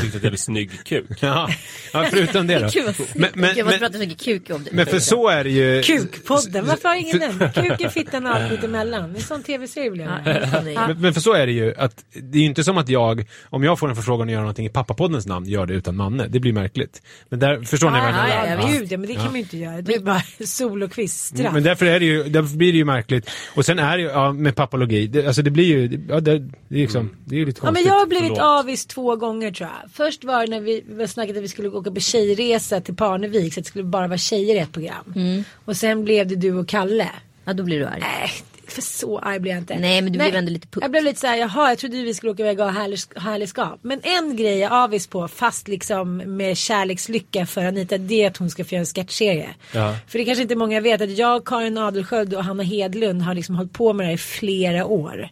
tyckte 0.00 0.16
att 0.16 0.22
det 0.22 0.30
var 0.30 0.36
snygg 0.36 0.84
kuk. 0.84 1.04
Ja, 1.20 1.48
ja, 1.92 2.06
förutom 2.10 2.46
det 2.46 2.58
då. 2.58 2.68
Gud 2.72 2.84
vad 2.84 2.94
Men, 3.14 3.30
men, 3.34 3.56
jag 3.56 3.66
men, 3.66 3.78
prata 3.78 3.92
så 3.92 3.98
mycket 3.98 4.20
kuk 4.24 4.50
om 4.50 4.64
det. 4.64 4.70
men 4.72 4.86
för 4.86 4.98
så 4.98 5.28
är 5.28 5.44
det 5.44 5.50
ju... 5.50 5.82
Kukpodden, 5.82 6.66
varför 6.66 6.88
har 6.88 6.96
ingen 6.96 7.18
den? 7.18 7.52
Kuken, 7.52 7.90
fittan 7.90 8.26
och 8.26 8.32
allt 8.34 8.50
mitt 8.52 8.64
emellan. 8.64 9.12
Det 9.12 9.18
är 9.18 9.22
sån 9.22 9.42
tv-serie 9.42 9.90
blev 9.90 10.06
Ja. 10.06 10.86
Men, 10.88 11.00
men 11.00 11.14
för 11.14 11.20
så 11.20 11.32
är 11.32 11.46
det 11.46 11.52
ju 11.52 11.74
att 11.74 12.04
det 12.12 12.38
är 12.38 12.40
ju 12.40 12.46
inte 12.46 12.64
som 12.64 12.78
att 12.78 12.88
jag, 12.88 13.24
om 13.44 13.64
jag 13.64 13.78
får 13.78 13.88
en 13.88 13.96
förfrågan 13.96 14.28
att 14.28 14.32
göra 14.32 14.42
någonting 14.42 14.66
i 14.66 14.68
pappapoddens 14.68 15.26
namn, 15.26 15.46
gör 15.46 15.66
det 15.66 15.74
utan 15.74 15.96
Manne. 15.96 16.26
Det 16.28 16.40
blir 16.40 16.52
märkligt. 16.52 17.02
Men 17.28 17.38
där, 17.38 17.62
förstår 17.62 17.90
ni 17.90 17.98
vad 17.98 18.08
jag 18.08 18.14
Ja, 18.14 18.22
menar? 18.22 18.28
ja, 18.28 18.68
ja, 18.70 18.80
Ja. 18.90 18.98
men 18.98 19.08
det 19.08 19.14
kan 19.14 19.24
man 19.24 19.34
ju 19.34 19.40
inte 19.40 19.56
göra. 19.58 19.80
Det 19.82 19.94
är 19.94 20.00
bara 20.00 20.22
sol 20.46 20.82
och 20.82 20.92
kvistra. 20.92 21.52
Men 21.52 21.62
därför, 21.62 21.86
är 21.86 22.00
det 22.00 22.06
ju, 22.06 22.24
därför 22.24 22.56
blir 22.56 22.72
det 22.72 22.78
ju 22.78 22.84
märkligt. 22.84 23.30
Och 23.54 23.64
sen 23.64 23.78
är 23.78 23.96
det 23.96 24.02
ju, 24.02 24.08
ja, 24.08 24.32
med 24.32 24.56
papologi, 24.56 25.06
det, 25.06 25.26
alltså 25.26 25.42
det 25.42 25.50
blir 25.50 25.64
ju, 25.64 26.06
ja, 26.08 26.20
det, 26.20 26.38
det 26.38 26.76
är 26.76 26.80
liksom, 26.80 27.10
det 27.24 27.34
är 27.34 27.38
ju 27.38 27.46
lite 27.46 27.60
Ja, 27.62 27.64
men 27.64 27.74
konstigt. 27.74 27.86
jag 27.92 27.98
har 27.98 28.06
blivit 28.06 28.38
avis 28.38 28.86
två 28.86 29.16
gånger 29.16 29.50
tror 29.50 29.68
jag. 29.68 29.73
Först 29.92 30.24
var 30.24 30.40
det 30.40 30.50
när 30.50 30.60
vi, 30.60 30.84
vi 30.88 31.08
snackade 31.08 31.38
att 31.38 31.44
vi 31.44 31.48
skulle 31.48 31.68
åka 31.68 31.90
på 31.90 32.00
tjejresa 32.00 32.80
till 32.80 32.96
Parnevik 32.96 33.54
så 33.54 33.60
att 33.60 33.64
det 33.64 33.68
skulle 33.68 33.84
bara 33.84 34.06
vara 34.08 34.18
tjejer 34.18 34.54
i 34.54 34.58
ett 34.58 34.72
program. 34.72 35.44
Och 35.64 35.76
sen 35.76 36.04
blev 36.04 36.26
det 36.26 36.36
du 36.36 36.52
och 36.52 36.68
Kalle. 36.68 37.08
Ja 37.44 37.52
då 37.52 37.62
blir 37.62 37.78
du 37.78 37.86
arg. 37.86 38.00
Nej, 38.00 38.30
för 38.66 38.82
så 38.82 39.18
arg 39.18 39.38
blev 39.40 39.54
jag 39.54 39.62
inte. 39.62 39.78
Nej, 39.78 40.02
men 40.02 40.12
du 40.12 40.18
blev 40.18 40.34
ändå 40.34 40.50
lite 40.52 40.66
putt. 40.68 40.82
Jag 40.82 40.90
blev 40.90 41.04
lite 41.04 41.20
så 41.20 41.26
här, 41.26 41.36
jaha 41.36 41.68
jag 41.68 41.78
trodde 41.78 41.96
vi 42.02 42.14
skulle 42.14 42.32
åka 42.32 42.42
iväg 42.42 42.60
och 42.60 42.64
ha 42.72 42.72
härlig- 42.72 43.14
ha 43.14 43.20
härligskap. 43.30 43.78
Men 43.82 44.00
en 44.02 44.36
grej 44.36 44.58
jag 44.58 44.72
avis 44.72 45.06
på, 45.06 45.28
fast 45.28 45.68
liksom 45.68 46.16
med 46.16 46.56
kärlekslycka 46.56 47.46
för 47.46 47.64
Anita, 47.64 47.98
det 47.98 48.22
är 48.24 48.26
att 48.30 48.36
hon 48.36 48.50
ska 48.50 48.64
få 48.64 48.74
göra 48.74 48.80
en 48.80 48.86
sketchserie. 48.86 49.48
Ja. 49.72 49.96
För 50.08 50.18
det 50.18 50.24
kanske 50.24 50.42
inte 50.42 50.56
många 50.56 50.80
vet 50.80 51.00
att 51.00 51.18
jag, 51.18 51.44
Karin 51.46 51.78
Adelsköld 51.78 52.34
och 52.34 52.44
Hanna 52.44 52.62
Hedlund 52.62 53.22
har 53.22 53.34
liksom 53.34 53.54
hållit 53.56 53.72
på 53.72 53.92
med 53.92 54.04
det 54.04 54.08
här 54.08 54.14
i 54.14 54.18
flera 54.18 54.86
år. 54.86 55.28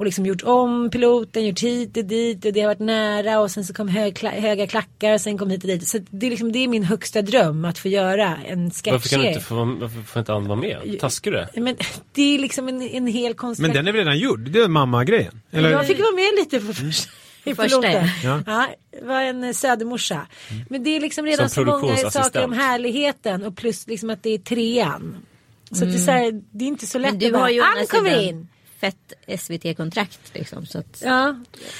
Och 0.00 0.06
liksom 0.06 0.26
gjort 0.26 0.42
om 0.42 0.90
piloten, 0.90 1.46
gjort 1.46 1.60
hit 1.60 1.96
och 1.96 2.04
dit 2.04 2.44
och 2.44 2.52
det 2.52 2.60
har 2.60 2.68
varit 2.68 2.78
nära 2.78 3.40
och 3.40 3.50
sen 3.50 3.64
så 3.64 3.74
kom 3.74 3.88
hög, 3.88 4.18
höga 4.18 4.66
klackar 4.66 5.14
och 5.14 5.20
sen 5.20 5.38
kom 5.38 5.50
hit 5.50 5.62
och 5.62 5.68
dit. 5.68 5.88
Så 5.88 5.98
det 6.10 6.26
är, 6.26 6.30
liksom, 6.30 6.52
det 6.52 6.58
är 6.58 6.68
min 6.68 6.82
högsta 6.84 7.22
dröm 7.22 7.64
att 7.64 7.78
få 7.78 7.88
göra 7.88 8.36
en 8.46 8.64
Varför 8.64 8.82
kan 8.82 8.92
du 8.92 9.00
sketchserie. 9.00 9.28
inte 9.28 9.40
få, 9.40 9.54
varför 9.54 10.02
får 10.02 10.20
inte 10.20 10.32
Ann 10.32 10.48
vara 10.48 10.60
med? 10.60 11.00
Taskar 11.00 11.30
du 11.30 11.36
det? 11.36 11.60
Men 11.60 11.76
det 12.12 12.34
är 12.34 12.38
liksom 12.38 12.68
en, 12.68 12.82
en 12.82 13.06
hel 13.06 13.34
konstellation. 13.34 13.74
Men 13.74 13.84
den 13.84 13.88
är 13.88 13.92
väl 13.92 14.06
redan 14.06 14.18
gjord? 14.18 14.40
Det 14.50 14.60
är 14.60 14.68
mamma-grejen? 14.68 15.40
Eller? 15.50 15.70
Jag 15.70 15.86
fick 15.86 15.98
vara 15.98 16.14
med 16.14 16.30
lite 16.36 16.60
på 16.60 16.72
första. 16.72 17.10
I 17.44 17.54
Första, 17.54 17.92
ja. 18.24 18.42
Ja, 18.46 18.66
var 19.02 19.22
en 19.22 19.54
södermorsa. 19.54 20.26
Men 20.68 20.84
det 20.84 20.96
är 20.96 21.00
liksom 21.00 21.26
redan 21.26 21.50
Som 21.50 21.64
så 21.64 21.78
många 21.78 21.96
saker 21.96 22.44
om 22.44 22.52
härligheten 22.52 23.44
och 23.44 23.56
plus 23.56 23.86
liksom 23.86 24.10
att 24.10 24.22
det 24.22 24.30
är 24.30 24.38
trean. 24.38 25.16
Så 25.72 25.84
att 25.84 25.90
det, 25.90 25.96
är 25.96 25.98
så 25.98 26.10
här, 26.10 26.42
det 26.50 26.64
är 26.64 26.68
inte 26.68 26.86
så 26.86 26.98
lätt 26.98 27.10
Men 27.10 27.18
du 27.18 27.26
att 27.26 27.32
bara, 27.32 27.42
har 27.42 27.50
ju 27.50 27.60
å 27.60 27.64
Ann 27.64 27.86
kommer 27.86 28.22
in. 28.22 28.48
Fett 28.80 29.40
SVT-kontrakt 29.40 30.20
liksom. 30.34 30.66
Så 30.66 30.78
att, 30.78 31.02
Ja, 31.04 31.36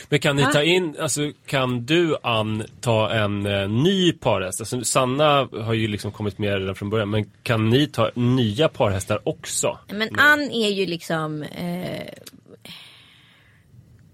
Men 0.09 0.19
kan 0.19 0.37
ni 0.37 0.43
ta 0.53 0.63
in, 0.63 0.97
alltså 1.01 1.33
kan 1.47 1.87
du 1.87 2.17
Ann 2.23 2.65
ta 2.81 3.11
en 3.11 3.47
eh, 3.47 3.69
ny 3.69 4.13
parhäst? 4.13 4.61
Alltså 4.61 4.85
Sanna 4.85 5.49
har 5.53 5.75
ju 5.75 5.89
liksom 5.89 6.13
kommit 6.13 6.39
med 6.39 6.59
redan 6.59 6.75
från 6.75 6.91
början, 6.91 7.11
men 7.11 7.31
kan 7.43 7.71
ni 7.71 7.87
ta 7.87 8.11
nya 8.15 8.69
parhästar 8.69 9.29
också? 9.29 9.79
Men 9.89 10.19
Ann 10.19 10.41
är 10.41 10.69
ju 10.69 10.87
liksom 10.87 11.43
eh, 11.43 12.09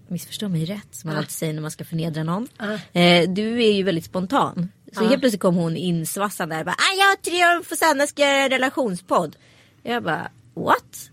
Missförstå 0.09 0.49
mig 0.49 0.65
rätt 0.65 0.87
som 0.91 1.09
man 1.09 1.17
alltid 1.17 1.31
säger 1.31 1.53
när 1.53 1.61
man 1.61 1.71
ska 1.71 1.85
förnedra 1.85 2.23
någon. 2.23 2.47
Eh, 2.93 3.29
du 3.29 3.63
är 3.63 3.71
ju 3.71 3.83
väldigt 3.83 4.05
spontan. 4.05 4.71
Så 4.93 5.03
helt 5.03 5.19
plötsligt 5.19 5.41
kom 5.41 5.55
hon 5.55 5.77
insvassande 5.77 6.55
där. 6.55 6.67
ah, 6.67 6.75
jag 6.99 7.21
Triumf 7.21 7.71
och 7.71 7.77
Sanna 7.77 8.07
ska 8.07 8.21
göra 8.21 8.43
en 8.43 8.49
relationspodd. 8.49 9.35
Jag 9.83 10.03
bara 10.03 10.31
what? 10.53 11.11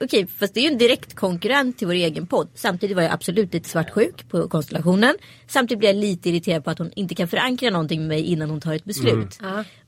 Okej 0.00 0.26
fast 0.38 0.54
det 0.54 0.60
är 0.60 0.62
ju 0.62 0.68
en 0.68 0.78
direkt 0.78 1.14
konkurrent 1.14 1.78
till 1.78 1.86
vår 1.86 1.94
egen 1.94 2.26
podd. 2.26 2.48
Samtidigt 2.54 2.96
var 2.96 3.02
jag 3.02 3.12
absolut 3.12 3.52
lite 3.54 3.68
svartsjuk 3.68 4.28
på 4.28 4.48
konstellationen. 4.48 5.14
Samtidigt 5.48 5.78
blev 5.78 5.94
jag 5.94 6.00
lite 6.00 6.28
irriterad 6.30 6.64
på 6.64 6.70
att 6.70 6.78
hon 6.78 6.90
inte 6.96 7.14
kan 7.14 7.28
förankra 7.28 7.70
någonting 7.70 8.00
med 8.00 8.08
mig 8.08 8.22
innan 8.22 8.50
hon 8.50 8.60
tar 8.60 8.74
ett 8.74 8.84
beslut. 8.84 9.38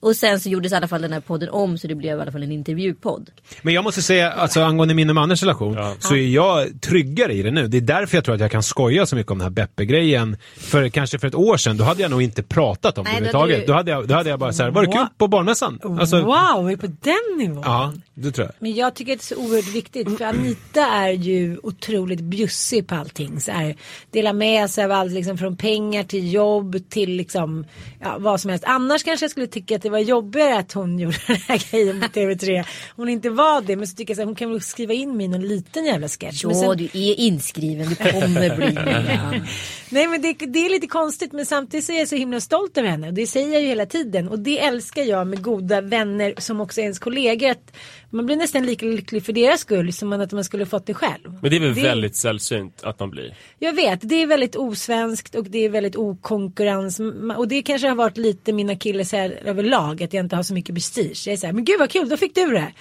Och 0.00 0.16
sen 0.16 0.40
så 0.40 0.48
gjordes 0.48 0.72
i 0.72 0.74
alla 0.74 0.88
fall 0.88 1.02
den 1.02 1.12
här 1.12 1.20
podden 1.20 1.48
om 1.48 1.78
så 1.78 1.86
det 1.86 1.94
blev 1.94 2.18
i 2.18 2.20
alla 2.20 2.32
fall 2.32 2.42
en 2.42 2.52
intervjupodd. 2.52 3.30
Men 3.62 3.74
jag 3.74 3.84
måste 3.84 4.02
säga, 4.02 4.32
alltså 4.32 4.62
angående 4.62 4.94
min 4.94 5.08
och 5.08 5.14
Mannes 5.14 5.42
relation, 5.42 5.74
Ja. 5.74 5.94
så 5.98 6.14
är 6.16 6.26
jag 6.28 6.80
tryggare 6.80 7.32
i 7.34 7.42
det 7.42 7.50
nu. 7.50 7.68
Det 7.68 7.76
är 7.76 7.80
därför 7.80 8.16
jag 8.16 8.24
tror 8.24 8.34
att 8.34 8.40
jag 8.40 8.50
kan 8.50 8.62
skoja 8.62 9.06
så 9.06 9.16
mycket 9.16 9.32
om 9.32 9.38
den 9.38 9.44
här 9.44 9.50
Beppe-grejen. 9.50 10.36
För 10.56 10.88
kanske 10.88 11.18
för 11.18 11.26
ett 11.28 11.34
år 11.34 11.56
sedan, 11.56 11.76
då 11.76 11.84
hade 11.84 12.02
jag 12.02 12.10
nog 12.10 12.22
inte 12.22 12.42
pratat 12.42 12.98
om 12.98 13.04
det 13.04 13.10
överhuvudtaget. 13.10 13.56
hade 13.56 13.60
du- 13.62 13.66
Då 13.66 13.72
hade 13.72 13.90
jag, 13.90 14.08
då 14.08 14.14
hade 14.14 14.30
jag 14.30 14.38
bara 14.38 14.52
såhär, 14.52 14.70
var 14.70 14.86
det 14.86 14.92
kul 14.92 15.06
på 15.18 15.28
barnmässan? 15.28 15.78
Alltså, 16.00 16.22
wow, 16.22 16.70
är 16.70 16.76
på 16.76 16.86
den 16.86 17.38
nivån. 17.38 17.62
Ja, 17.64 17.92
det 18.14 18.30
tror 18.32 18.46
jag. 18.46 18.54
Men 18.58 18.74
jag 18.74 18.94
tycker 18.94 19.12
att 19.12 19.18
det 19.18 19.32
är 19.32 19.36
så 19.36 19.42
oerhört 19.42 19.74
viktigt 19.74 19.85
riktigt. 19.94 20.18
För 20.18 20.24
Anita 20.24 20.86
är 20.86 21.10
ju 21.10 21.58
otroligt 21.62 22.20
bjussig 22.20 22.86
på 22.86 22.94
allting. 22.94 23.40
Så 23.40 23.52
här, 23.52 23.76
dela 24.10 24.32
med 24.32 24.70
sig 24.70 24.84
av 24.84 24.92
allt 24.92 25.12
liksom 25.12 25.38
från 25.38 25.56
pengar 25.56 26.04
till 26.04 26.32
jobb 26.32 26.88
till 26.88 27.10
liksom 27.10 27.66
ja, 28.00 28.16
vad 28.18 28.40
som 28.40 28.50
helst. 28.50 28.64
Annars 28.64 29.04
kanske 29.04 29.24
jag 29.24 29.30
skulle 29.30 29.46
tycka 29.46 29.76
att 29.76 29.82
det 29.82 29.90
var 29.90 29.98
jobbigare 29.98 30.58
att 30.58 30.72
hon 30.72 30.98
gjorde 30.98 31.18
den 31.26 31.36
här 31.48 31.70
grejen 31.70 32.00
på 32.00 32.06
TV3. 32.06 32.64
Hon 32.96 33.08
inte 33.08 33.30
var 33.30 33.60
det 33.60 33.76
men 33.76 33.86
så 33.86 33.96
tycker 33.96 34.14
jag 34.14 34.20
att 34.20 34.26
hon 34.26 34.34
kan 34.34 34.50
väl 34.50 34.60
skriva 34.60 34.92
in 34.92 35.16
mig 35.16 35.26
i 35.26 35.28
någon 35.28 35.48
liten 35.48 35.84
jävla 35.84 36.08
sketch. 36.08 36.44
Ja, 36.44 36.54
sen- 36.54 36.76
du 36.76 36.84
är 36.84 37.20
inskriven, 37.20 37.88
du 37.88 37.94
kommer 37.94 38.56
bli. 38.56 38.76
Nej 39.88 40.06
men 40.06 40.22
det, 40.22 40.32
det 40.32 40.66
är 40.66 40.70
lite 40.70 40.86
konstigt 40.86 41.32
men 41.32 41.46
samtidigt 41.46 41.86
så 41.86 41.92
är 41.92 41.98
jag 41.98 42.08
så 42.08 42.16
himla 42.16 42.40
stolt 42.40 42.78
över 42.78 42.88
henne 42.88 43.08
och 43.08 43.14
det 43.14 43.26
säger 43.26 43.52
jag 43.52 43.62
ju 43.62 43.68
hela 43.68 43.86
tiden 43.86 44.28
och 44.28 44.38
det 44.38 44.58
älskar 44.58 45.02
jag 45.02 45.26
med 45.26 45.42
goda 45.42 45.80
vänner 45.80 46.34
som 46.38 46.60
också 46.60 46.80
är 46.80 46.82
ens 46.82 46.98
kollegor 46.98 47.50
att 47.50 47.72
man 48.10 48.26
blir 48.26 48.36
nästan 48.36 48.66
lika 48.66 48.86
lycklig 48.86 49.24
för 49.24 49.32
deras 49.32 49.60
skull 49.60 49.92
som 49.92 50.12
att 50.12 50.32
man 50.32 50.44
skulle 50.44 50.66
fått 50.66 50.86
det 50.86 50.94
själv. 50.94 51.38
Men 51.42 51.50
det 51.50 51.56
är 51.56 51.60
väl 51.60 51.74
väldigt 51.74 52.16
sällsynt 52.16 52.84
att 52.84 53.00
man 53.00 53.10
blir. 53.10 53.34
Jag 53.58 53.72
vet, 53.72 54.00
det 54.02 54.22
är 54.22 54.26
väldigt 54.26 54.56
osvenskt 54.56 55.34
och 55.34 55.44
det 55.44 55.64
är 55.64 55.68
väldigt 55.68 55.96
okonkurrens 55.96 57.00
och 57.36 57.48
det 57.48 57.62
kanske 57.62 57.88
har 57.88 57.94
varit 57.94 58.16
lite 58.16 58.52
mina 58.52 58.76
killes 58.76 59.12
här 59.12 59.38
överlag 59.44 60.02
att 60.02 60.12
jag 60.12 60.24
inte 60.24 60.36
har 60.36 60.42
så 60.42 60.54
mycket 60.54 60.74
prestige. 60.74 61.22
Jag 61.26 61.32
är 61.32 61.36
så 61.36 61.46
här, 61.46 61.52
men 61.52 61.64
gud 61.64 61.78
vad 61.78 61.90
kul, 61.90 62.08
då 62.08 62.16
fick 62.16 62.34
du 62.34 62.46
det. 62.46 62.72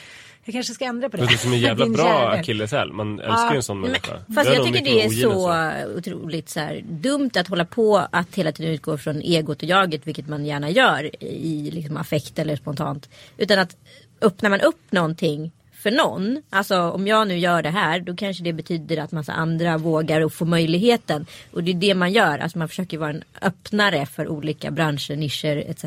Jag 0.47 0.53
kanske 0.53 0.73
ska 0.73 0.85
ändra 0.85 1.09
på 1.09 1.17
det. 1.17 1.25
Det 1.25 1.33
är 1.33 1.37
som 1.37 1.53
en 1.53 1.59
jävla 1.59 1.85
bra 1.89 2.29
akilleshäl. 2.29 2.93
Man 2.93 3.19
älskar 3.19 3.51
ju 3.51 3.55
en 3.55 3.63
sån 3.63 3.79
människa. 3.79 4.19
Fast 4.35 4.53
jag 4.53 4.65
tycker 4.65 4.83
det 4.83 5.03
är 5.03 5.09
så 5.09 5.97
otroligt 5.97 6.49
så 6.49 6.59
här, 6.59 6.83
dumt 6.89 7.31
att 7.35 7.47
hålla 7.47 7.65
på 7.65 8.07
att 8.11 8.35
hela 8.35 8.51
tiden 8.51 8.73
utgå 8.73 8.97
från 8.97 9.21
egot 9.21 9.63
och 9.63 9.69
jaget, 9.69 10.07
vilket 10.07 10.27
man 10.27 10.45
gärna 10.45 10.69
gör 10.69 11.23
i 11.23 11.71
liksom 11.71 11.97
affekt 11.97 12.39
eller 12.39 12.55
spontant. 12.55 13.09
Utan 13.37 13.59
att 13.59 13.77
öppnar 14.21 14.49
man 14.49 14.61
upp 14.61 14.91
någonting 14.91 15.51
för 15.85 15.91
någon, 15.91 16.41
alltså 16.49 16.79
om 16.79 17.07
jag 17.07 17.27
nu 17.27 17.37
gör 17.37 17.61
det 17.61 17.69
här, 17.69 17.99
då 17.99 18.15
kanske 18.15 18.43
det 18.43 18.53
betyder 18.53 18.97
att 18.97 19.11
massa 19.11 19.33
andra 19.33 19.77
vågar 19.77 20.21
och 20.21 20.33
får 20.33 20.45
möjligheten. 20.45 21.25
Och 21.51 21.63
det 21.63 21.71
är 21.71 21.75
det 21.75 21.95
man 21.95 22.13
gör, 22.13 22.39
alltså 22.39 22.57
man 22.57 22.69
försöker 22.69 22.97
vara 22.97 23.09
en 23.09 23.23
öppnare 23.41 24.05
för 24.05 24.27
olika 24.27 24.71
branscher, 24.71 25.15
nischer 25.15 25.63
etc. 25.69 25.85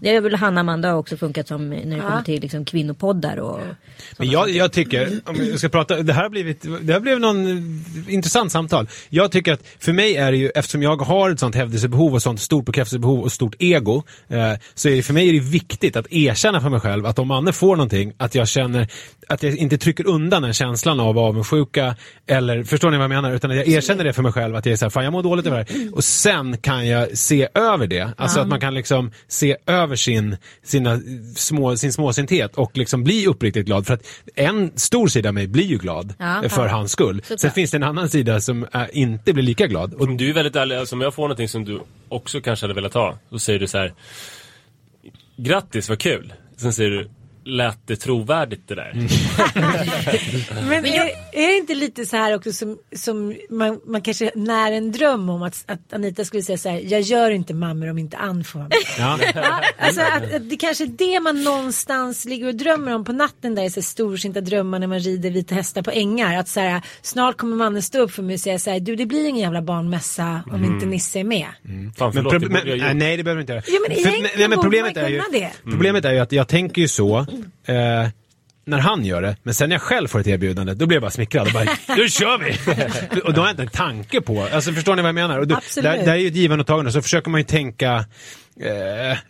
Det 0.00 0.14
har 0.14 0.20
väl 0.20 0.34
Hanna 0.34 0.60
Amanda 0.60 0.94
också 0.94 1.16
funkat 1.16 1.48
som 1.48 1.70
när 1.70 1.96
det 1.96 2.00
kommer 2.00 2.22
till 2.22 2.42
liksom 2.42 2.64
kvinnopoddar 2.64 3.36
och 3.36 3.60
Men 4.18 4.30
jag, 4.30 4.50
jag 4.50 4.72
tycker, 4.72 5.20
om 5.24 5.36
jag 5.36 5.58
ska 5.58 5.68
prata, 5.68 6.02
det 6.02 6.12
här 6.12 6.22
har 6.22 6.30
blivit, 6.30 6.66
det 6.80 6.92
här 6.92 7.00
blev 7.00 7.20
någon 7.20 7.46
intressant 8.08 8.52
samtal. 8.52 8.88
Jag 9.08 9.32
tycker 9.32 9.52
att 9.52 9.62
för 9.78 9.92
mig 9.92 10.16
är 10.16 10.32
det 10.32 10.38
ju, 10.38 10.48
eftersom 10.54 10.82
jag 10.82 10.96
har 10.96 11.30
ett 11.30 11.40
sånt 11.40 11.54
hävdelsebehov 11.54 12.14
och 12.14 12.22
sånt 12.22 12.40
stort 12.40 12.66
bekräftelsebehov 12.66 13.20
och 13.20 13.32
stort 13.32 13.54
ego, 13.58 14.02
eh, 14.28 14.52
så 14.74 14.88
är 14.88 14.96
det 14.96 15.02
för 15.02 15.14
mig 15.14 15.28
är 15.28 15.32
det 15.32 15.40
viktigt 15.40 15.96
att 15.96 16.12
erkänna 16.12 16.60
för 16.60 16.68
mig 16.68 16.80
själv 16.80 17.06
att 17.06 17.18
om 17.18 17.30
Anne 17.30 17.52
får 17.52 17.76
någonting, 17.76 18.12
att 18.16 18.34
jag 18.34 18.48
känner 18.48 18.88
att 19.30 19.42
jag 19.42 19.56
inte 19.56 19.78
trycker 19.78 20.06
undan 20.06 20.42
den 20.42 20.52
känslan 20.54 21.00
av 21.00 21.18
avundsjuka 21.18 21.96
eller, 22.26 22.64
förstår 22.64 22.90
ni 22.90 22.96
vad 22.96 23.04
jag 23.04 23.08
menar? 23.08 23.32
Utan 23.32 23.50
att 23.50 23.56
jag 23.56 23.68
erkänner 23.68 24.04
det 24.04 24.12
för 24.12 24.22
mig 24.22 24.32
själv, 24.32 24.56
att 24.56 24.66
jag 24.66 24.72
är 24.72 24.76
såhär, 24.76 24.90
fan 24.90 25.04
jag 25.04 25.12
mår 25.12 25.22
dåligt 25.22 25.46
över 25.46 25.64
det 25.64 25.72
här. 25.72 25.94
Och 25.94 26.04
sen 26.04 26.56
kan 26.58 26.86
jag 26.88 27.18
se 27.18 27.48
över 27.54 27.86
det. 27.86 28.12
Alltså 28.16 28.40
att 28.40 28.48
man 28.48 28.60
kan 28.60 28.74
liksom 28.74 29.10
se 29.28 29.56
över 29.66 29.96
sin, 29.96 30.36
sina 30.62 31.00
små, 31.36 31.76
sin 31.76 31.92
småsinthet 31.92 32.56
och 32.56 32.78
liksom 32.78 33.04
bli 33.04 33.26
uppriktigt 33.26 33.66
glad. 33.66 33.86
För 33.86 33.94
att 33.94 34.06
en 34.34 34.70
stor 34.78 35.06
sida 35.08 35.28
av 35.28 35.34
mig 35.34 35.46
blir 35.46 35.64
ju 35.66 35.78
glad 35.78 36.14
Ja, 36.18 36.42
för 36.48 36.66
ja. 36.66 36.72
hans 36.72 36.92
skull. 36.92 37.22
Sen 37.26 37.38
Såklart. 37.38 37.54
finns 37.54 37.70
det 37.70 37.76
en 37.76 37.82
annan 37.82 38.08
sida 38.08 38.40
som 38.40 38.64
eh, 38.74 38.82
inte 38.92 39.32
blir 39.32 39.44
lika 39.44 39.66
glad. 39.66 39.94
Och 39.94 40.00
Om 40.00 40.16
du 40.16 40.30
är 40.30 40.34
väldigt 40.34 40.56
ärlig, 40.56 40.76
alltså 40.76 40.94
om 40.96 41.00
jag 41.00 41.14
får 41.14 41.22
någonting 41.22 41.48
som 41.48 41.64
du 41.64 41.80
också 42.08 42.40
kanske 42.40 42.64
hade 42.64 42.74
velat 42.74 42.94
ha, 42.94 43.18
så 43.30 43.38
säger 43.38 43.58
du 43.58 43.66
så 43.66 43.78
här. 43.78 43.92
Grattis, 45.36 45.88
vad 45.88 45.98
kul. 45.98 46.32
Sen 46.56 46.72
säger 46.72 46.90
du, 46.90 47.10
lät 47.50 47.86
det 47.86 47.96
trovärdigt 47.96 48.68
det 48.68 48.74
där? 48.74 48.92
Men 50.68 50.86
är, 50.86 51.00
är 51.32 51.48
det 51.48 51.56
inte 51.56 51.74
lite 51.74 52.06
så 52.06 52.16
här 52.16 52.34
också 52.36 52.52
som, 52.52 52.78
som 52.96 53.36
man, 53.50 53.80
man 53.86 54.02
kanske 54.02 54.30
när 54.34 54.72
en 54.72 54.92
dröm 54.92 55.30
om 55.30 55.42
att, 55.42 55.64
att 55.66 55.92
Anita 55.92 56.24
skulle 56.24 56.42
säga 56.42 56.58
så 56.58 56.68
här, 56.68 56.80
jag 56.84 57.00
gör 57.00 57.30
inte 57.30 57.54
mammor 57.54 57.90
om 57.90 57.98
inte 57.98 58.16
Ann 58.16 58.44
får 58.44 58.58
vara 58.58 58.68
med. 58.68 58.78
ja. 58.98 59.18
Ja, 59.34 59.60
alltså 59.78 60.00
att, 60.00 60.34
att 60.34 60.50
det 60.50 60.56
kanske 60.56 60.84
är 60.84 60.88
det 60.88 61.20
man 61.20 61.44
någonstans 61.44 62.24
ligger 62.24 62.46
och 62.46 62.54
drömmer 62.54 62.94
om 62.94 63.04
på 63.04 63.12
natten 63.12 63.54
där 63.54 63.62
är 63.62 63.68
så 63.68 63.82
storsinta 63.82 64.40
drömmar 64.40 64.78
när 64.78 64.86
man 64.86 64.98
rider 65.00 65.30
vita 65.30 65.54
hästar 65.54 65.82
på 65.82 65.90
ängar. 65.90 66.38
Att 66.38 66.48
så 66.48 66.60
här, 66.60 66.82
snart 67.02 67.36
kommer 67.36 67.56
mannen 67.56 67.82
stå 67.82 67.98
upp 67.98 68.12
för 68.12 68.22
mig 68.22 68.34
och 68.34 68.40
säga 68.40 68.58
så 68.58 68.70
här, 68.70 68.80
du 68.80 68.96
det 68.96 69.06
blir 69.06 69.28
ingen 69.28 69.42
jävla 69.42 69.62
barnmässa 69.62 70.42
om 70.52 70.64
inte 70.64 70.86
Nisse 70.86 71.18
är 71.20 71.24
med. 71.24 71.46
Fan 71.96 72.12
Men 72.14 72.24
förlåt, 72.24 72.50
men, 72.50 72.78
jag 72.78 72.96
nej, 72.96 73.16
det 73.16 73.22
behöver 73.24 73.36
du 73.36 73.40
inte 73.40 73.52
göra. 73.52 73.62
Ja, 73.66 73.78
men 73.88 73.96
För- 74.04 74.38
nej, 74.38 74.48
men 74.48 74.58
problemet 74.60 74.96
är, 74.96 75.08
ju, 75.08 75.22
det. 75.32 75.50
problemet 75.64 76.04
är 76.04 76.12
ju 76.12 76.18
att 76.18 76.32
jag 76.32 76.48
tänker 76.48 76.82
ju 76.82 76.88
så 76.88 77.26
eh, 77.66 78.08
när 78.64 78.78
han 78.78 79.04
gör 79.04 79.22
det, 79.22 79.36
men 79.42 79.54
sen 79.54 79.68
när 79.68 79.74
jag 79.74 79.82
själv 79.82 80.08
får 80.08 80.20
ett 80.20 80.26
erbjudande, 80.26 80.74
då 80.74 80.86
blir 80.86 80.96
jag 80.96 81.02
bara 81.02 81.10
smickrad 81.10 81.46
och 81.46 81.52
bara, 81.52 81.64
nu 81.96 82.08
kör 82.08 82.38
vi! 82.38 83.20
och 83.24 83.34
då 83.34 83.40
har 83.40 83.46
jag 83.48 83.52
inte 83.52 83.62
en 83.62 83.68
tanke 83.68 84.20
på, 84.20 84.48
alltså 84.52 84.72
förstår 84.72 84.96
ni 84.96 85.02
vad 85.02 85.08
jag 85.08 85.14
menar? 85.14 85.38
Och 85.38 85.46
då, 85.46 85.56
Absolut. 85.56 85.84
där, 85.90 86.04
där 86.04 86.12
är 86.12 86.16
ju 86.16 86.28
ett 86.28 86.36
givande 86.36 86.60
och 86.62 86.66
tagande, 86.66 86.92
så 86.92 87.02
försöker 87.02 87.30
man 87.30 87.40
ju 87.40 87.44
tänka, 87.44 88.04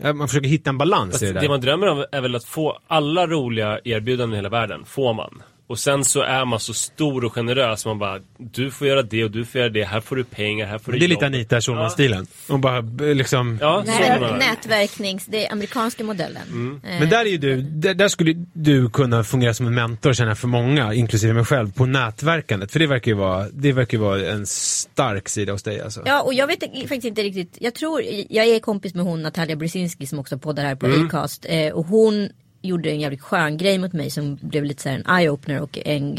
eh, 0.02 0.12
man 0.14 0.29
försöker 0.29 0.49
hitta 0.49 0.71
en 0.71 0.79
balans 0.79 1.12
Fast 1.12 1.23
i 1.23 1.26
det 1.26 1.33
där. 1.33 1.40
det 1.40 1.49
man 1.49 1.61
drömmer 1.61 1.87
om 1.87 2.05
är 2.12 2.21
väl 2.21 2.35
att 2.37 2.45
få 2.45 2.79
alla 2.87 3.26
roliga 3.26 3.81
erbjudanden 3.85 4.33
i 4.35 4.37
hela 4.37 4.49
världen, 4.49 4.85
får 4.85 5.14
man. 5.14 5.43
Och 5.71 5.79
sen 5.79 6.05
så 6.05 6.23
är 6.23 6.45
man 6.45 6.61
så 6.61 6.75
stor 6.75 7.25
och 7.25 7.33
generös, 7.33 7.87
man 7.87 7.99
bara, 7.99 8.21
du 8.39 8.71
får 8.71 8.87
göra 8.87 9.03
det 9.03 9.25
och 9.25 9.31
du 9.31 9.45
får 9.45 9.59
göra 9.59 9.71
det, 9.71 9.85
här 9.85 10.00
får 10.00 10.17
du 10.17 10.25
pengar, 10.25 10.67
här 10.67 10.79
får 10.79 10.93
du 10.93 10.99
Det 10.99 11.07
är 11.07 11.09
lite. 11.09 11.27
Anita 11.27 11.61
Schulman-stilen. 11.61 12.27
Hon 12.49 12.61
bara 12.61 12.79
eh, 12.79 13.15
liksom... 13.15 13.59
Ja, 13.61 13.85
nätverknings, 14.39 15.27
det 15.27 15.47
är 15.47 15.53
amerikanska 15.53 16.05
modellen. 16.05 16.81
Eh, 16.85 17.00
Men 17.00 17.09
där 17.09 17.21
är 17.21 17.25
ju 17.25 17.39
du, 17.39 17.62
där, 17.62 17.95
där 17.95 18.09
skulle 18.09 18.33
du 18.53 18.91
kunna 18.91 19.25
fungera 19.25 19.55
som 19.55 19.67
en 19.67 19.75
mentor 19.75 20.12
känner 20.12 20.31
jag 20.31 20.39
för 20.39 20.49
många, 20.49 20.95
inklusive 20.95 21.33
mig 21.33 21.45
själv, 21.45 21.73
på 21.73 21.87
nätverkandet. 21.87 22.73
För 22.73 22.79
det 22.79 22.87
verkar 22.87 23.11
ju 23.11 23.17
vara, 23.17 23.47
det 23.53 23.73
verkar 23.73 23.99
ju 23.99 24.05
vara 24.05 24.31
en 24.31 24.47
stark 24.47 25.29
sida 25.29 25.53
hos 25.53 25.62
dig 25.62 25.81
alltså. 25.81 26.03
Ja 26.07 26.23
och 26.23 26.35
jag 26.35 26.47
vet 26.47 26.61
faktiskt 26.61 27.05
inte 27.05 27.23
riktigt. 27.23 27.57
Jag 27.61 27.75
tror, 27.75 28.03
jag 28.29 28.47
är 28.47 28.61
kompis 28.61 28.95
med 28.95 29.05
hon 29.05 29.23
Natalia 29.23 29.57
Brzezinski 29.57 30.07
som 30.07 30.19
också 30.19 30.39
poddar 30.39 30.65
här 30.65 30.75
på 30.75 30.87
Acast. 30.87 31.47
Eh, 31.49 31.73
och 31.73 31.87
hon 31.87 32.29
gjorde 32.62 32.90
en 32.90 33.00
jävligt 33.00 33.21
skön 33.21 33.57
grej 33.57 33.79
mot 33.79 33.93
mig 33.93 34.11
som 34.11 34.38
blev 34.40 34.64
lite 34.64 34.83
så 34.83 34.88
här 34.88 34.97
en 34.97 35.05
eye-opener 35.05 35.61
och 35.61 35.79
en, 35.85 36.19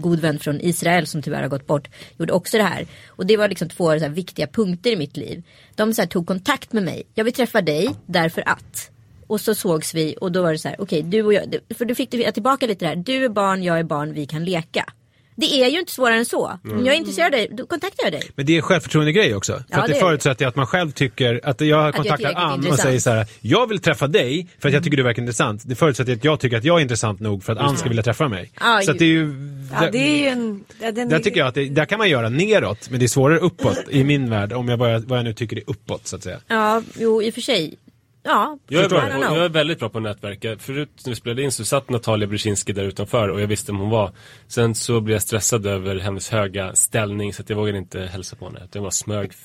god 0.00 0.20
vän 0.20 0.38
från 0.38 0.60
Israel 0.60 1.06
som 1.06 1.22
tyvärr 1.22 1.42
har 1.42 1.48
gått 1.48 1.66
bort 1.66 1.88
gjorde 2.18 2.32
också 2.32 2.56
det 2.56 2.64
här. 2.64 2.86
Och 3.08 3.26
det 3.26 3.36
var 3.36 3.48
liksom 3.48 3.68
två 3.68 3.84
så 3.84 4.04
här 4.04 4.08
viktiga 4.08 4.46
punkter 4.46 4.90
i 4.90 4.96
mitt 4.96 5.16
liv. 5.16 5.42
De 5.74 5.94
så 5.94 6.02
här 6.02 6.06
tog 6.06 6.26
kontakt 6.26 6.72
med 6.72 6.82
mig. 6.82 7.02
Jag 7.14 7.24
vill 7.24 7.34
träffa 7.34 7.60
dig 7.60 7.88
därför 8.06 8.48
att. 8.48 8.90
Och 9.26 9.40
så 9.40 9.54
sågs 9.54 9.94
vi 9.94 10.16
och 10.20 10.32
då 10.32 10.42
var 10.42 10.52
det 10.52 10.58
så 10.58 10.68
här, 10.68 10.80
okej 10.80 11.02
du 11.02 11.22
och 11.22 11.34
jag, 11.34 11.54
för 11.78 11.84
då 11.84 11.94
fick 11.94 12.10
du 12.10 12.32
tillbaka 12.32 12.66
lite 12.66 12.84
det 12.84 12.88
här, 12.88 12.96
du 12.96 13.24
är 13.24 13.28
barn, 13.28 13.62
jag 13.62 13.78
är 13.78 13.84
barn, 13.84 14.12
vi 14.12 14.26
kan 14.26 14.44
leka. 14.44 14.92
Det 15.34 15.62
är 15.62 15.68
ju 15.68 15.78
inte 15.80 15.92
svårare 15.92 16.16
än 16.16 16.24
så. 16.26 16.58
Om 16.64 16.86
jag 16.86 16.94
är 16.94 16.98
intresserad 16.98 17.26
av 17.26 17.30
dig, 17.30 17.48
då 17.52 17.66
kontaktar 17.66 18.04
jag 18.04 18.12
dig. 18.12 18.22
Men 18.34 18.46
det 18.46 18.52
är 18.52 18.56
en 18.56 18.62
självförtroende 18.62 19.12
grej 19.12 19.34
också. 19.34 19.52
För 19.52 19.64
Ja, 19.68 19.78
att 19.78 19.86
det, 19.86 19.92
det 19.92 19.98
är 19.98 20.00
förutsätter 20.00 20.46
att 20.46 20.56
man 20.56 20.66
själv 20.66 20.90
tycker 20.90 21.40
att 21.44 21.60
jag 21.60 21.94
kontaktar 21.94 22.32
Ann 22.34 22.66
och 22.66 22.78
säger 22.78 22.98
så 22.98 23.10
här, 23.10 23.26
jag 23.40 23.68
vill 23.68 23.78
träffa 23.78 24.06
dig 24.06 24.46
för 24.58 24.68
att 24.68 24.74
jag 24.74 24.84
tycker 24.84 24.96
du 24.96 25.02
verkar 25.02 25.22
intressant. 25.22 25.62
Det 25.66 25.74
förutsätter 25.74 26.12
att 26.12 26.24
jag 26.24 26.40
tycker 26.40 26.56
att 26.58 26.64
jag 26.64 26.78
är 26.78 26.82
intressant 26.82 27.20
nog 27.20 27.44
för 27.44 27.52
att 27.52 27.58
Ann 27.58 27.76
ska 27.76 27.88
vilja 27.88 28.02
träffa 28.02 28.28
mig. 28.28 28.50
Ja, 28.60 28.80
så 28.84 28.92
det 28.92 29.04
är 29.04 29.08
ju... 29.08 29.34
Ja, 29.72 29.90
det 29.92 29.98
är 29.98 30.18
ju 30.18 30.26
en... 30.26 30.64
Ja, 30.80 30.92
Där 30.92 31.18
tycker 31.18 31.40
jag 31.40 31.48
att 31.48 31.54
det, 31.54 31.68
där 31.68 31.84
kan 31.84 31.98
man 31.98 32.08
göra 32.10 32.28
neråt, 32.28 32.90
men 32.90 32.98
det 33.00 33.06
är 33.06 33.08
svårare 33.08 33.38
uppåt 33.38 33.78
i 33.90 34.04
min 34.04 34.30
värld, 34.30 34.52
om 34.52 34.68
jag 34.68 34.78
bara, 34.78 34.98
vad 34.98 35.18
jag 35.18 35.24
nu 35.24 35.32
tycker 35.34 35.56
är 35.56 35.62
uppåt 35.66 36.06
så 36.06 36.16
att 36.16 36.22
säga. 36.22 36.38
Ja, 36.48 36.82
jo 36.98 37.22
i 37.22 37.30
och 37.30 37.34
för 37.34 37.40
sig. 37.40 37.74
Ja, 38.24 38.58
Jag 38.68 38.84
är, 38.84 38.88
bra 38.88 39.08
jag 39.20 39.44
är 39.44 39.48
väldigt 39.48 39.78
bra 39.78 39.88
på 39.88 39.98
att 39.98 40.04
nätverka. 40.04 40.56
Förut 40.58 40.90
när 41.04 41.10
vi 41.10 41.16
spelade 41.16 41.42
in 41.42 41.52
så 41.52 41.64
satt 41.64 41.90
Natalia 41.90 42.28
Brzezinski 42.28 42.72
där 42.72 42.84
utanför 42.84 43.28
och 43.28 43.40
jag 43.40 43.46
visste 43.46 43.72
vem 43.72 43.80
hon 43.80 43.90
var. 43.90 44.10
Sen 44.48 44.74
så 44.74 45.00
blev 45.00 45.14
jag 45.14 45.22
stressad 45.22 45.66
över 45.66 45.98
hennes 45.98 46.30
höga 46.30 46.74
ställning 46.74 47.34
så 47.34 47.42
att 47.42 47.50
jag 47.50 47.56
vågade 47.56 47.78
inte 47.78 48.00
hälsa 48.00 48.36
på 48.36 48.44
henne. 48.44 48.68
Jag 48.72 48.82
bara 48.82 48.90
smög. 48.90 49.32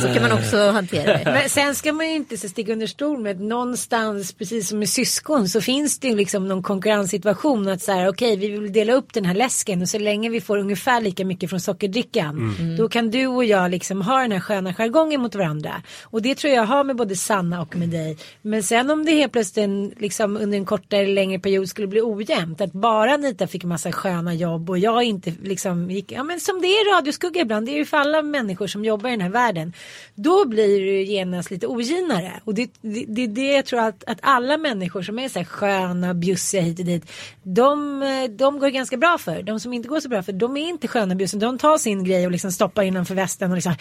Så 0.00 0.14
kan 0.14 0.22
man 0.22 0.32
också 0.32 0.70
hantera 0.70 1.18
det. 1.18 1.22
Men 1.24 1.48
sen 1.48 1.74
ska 1.74 1.92
man 1.92 2.08
ju 2.08 2.14
inte 2.14 2.36
så 2.36 2.48
sticka 2.48 2.72
under 2.72 2.86
stol 2.86 3.18
med 3.18 3.36
att 3.36 3.42
någonstans, 3.42 4.32
precis 4.32 4.68
som 4.68 4.78
med 4.78 4.88
syskon, 4.88 5.48
så 5.48 5.60
finns 5.60 5.98
det 5.98 6.08
ju 6.08 6.16
liksom 6.16 6.48
någon 6.48 6.62
konkurrenssituation. 6.62 7.68
Att 7.68 7.82
så 7.82 7.92
här, 7.92 8.08
okej, 8.08 8.36
vi 8.36 8.48
vill 8.48 8.72
dela 8.72 8.92
upp 8.92 9.12
den 9.12 9.24
här 9.24 9.34
läsken 9.34 9.82
och 9.82 9.88
så 9.88 9.98
länge 9.98 10.30
vi 10.30 10.40
får 10.40 10.58
ungefär 10.58 11.00
lika 11.00 11.24
mycket 11.24 11.50
från 11.50 11.60
sockerdrickan, 11.60 12.56
då 12.78 12.88
kan 12.88 13.10
du 13.10 13.26
och 13.26 13.44
jag 13.44 13.70
liksom 13.70 14.02
ha 14.02 14.20
den 14.20 14.32
här 14.32 14.40
sköna 14.40 14.74
jargongen 14.74 15.20
mot 15.20 15.34
varandra. 15.34 15.82
Och 16.02 16.22
det 16.22 16.34
tror 16.34 16.52
jag 16.52 16.64
har 16.64 16.84
med 16.84 16.96
både 17.02 17.16
Sanna 17.16 17.62
och 17.62 17.76
med 17.76 17.88
dig. 17.88 18.16
Men 18.42 18.62
sen 18.62 18.90
om 18.90 19.04
det 19.04 19.12
helt 19.12 19.32
plötsligt 19.32 19.64
en, 19.64 19.94
liksom, 19.98 20.36
under 20.36 20.58
en 20.58 20.64
kortare 20.64 21.00
eller 21.00 21.14
längre 21.14 21.38
period 21.38 21.68
skulle 21.68 21.86
bli 21.86 22.00
ojämnt, 22.00 22.60
att 22.60 22.72
bara 22.72 23.14
Anita 23.14 23.46
fick 23.46 23.64
massa 23.64 23.92
sköna 23.92 24.34
jobb 24.34 24.70
och 24.70 24.78
jag 24.78 25.02
inte 25.02 25.32
liksom 25.42 25.90
gick, 25.90 26.12
ja 26.12 26.22
men 26.22 26.40
som 26.40 26.60
det 26.60 26.66
är 26.66 26.88
i 26.88 26.94
radioskugga 26.94 27.40
ibland, 27.40 27.66
det 27.66 27.72
är 27.72 27.76
ju 27.76 27.84
för 27.84 27.96
alla 27.96 28.22
människor 28.22 28.66
som 28.66 28.84
jobbar 28.84 29.08
i 29.08 29.12
den 29.12 29.20
här 29.20 29.30
världen. 29.30 29.72
Då 30.14 30.48
blir 30.48 30.80
det 30.80 30.92
ju 30.92 31.04
genast 31.04 31.50
lite 31.50 31.66
oginare. 31.66 32.40
Och 32.44 32.54
det 32.54 32.62
är 32.62 32.68
det, 32.80 33.04
det, 33.08 33.26
det 33.26 33.52
jag 33.52 33.64
tror 33.64 33.80
att, 33.80 34.04
att 34.06 34.18
alla 34.22 34.58
människor 34.58 35.02
som 35.02 35.18
är 35.18 35.28
så 35.28 35.38
här 35.38 35.46
sköna, 35.46 36.14
bjussiga 36.14 36.62
hit 36.62 36.78
och 36.78 36.84
dit, 36.84 37.10
de, 37.42 38.00
de 38.38 38.58
går 38.58 38.68
ganska 38.68 38.96
bra 38.96 39.18
för. 39.18 39.42
De 39.42 39.60
som 39.60 39.72
inte 39.72 39.88
går 39.88 40.00
så 40.00 40.08
bra 40.08 40.22
för, 40.22 40.32
de 40.32 40.56
är 40.56 40.68
inte 40.68 40.88
sköna 40.88 41.14
bjussiga. 41.14 41.40
De 41.40 41.58
tar 41.58 41.78
sin 41.78 42.04
grej 42.04 42.26
och 42.26 42.32
liksom 42.32 42.52
stoppar 42.52 42.82
innanför 42.82 43.14
västen 43.14 43.50
och 43.50 43.56
liksom 43.56 43.74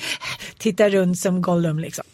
tittar 0.57 0.89
runt 0.89 1.19
som 1.19 1.41
Gollum 1.41 1.79
liksom. 1.79 2.05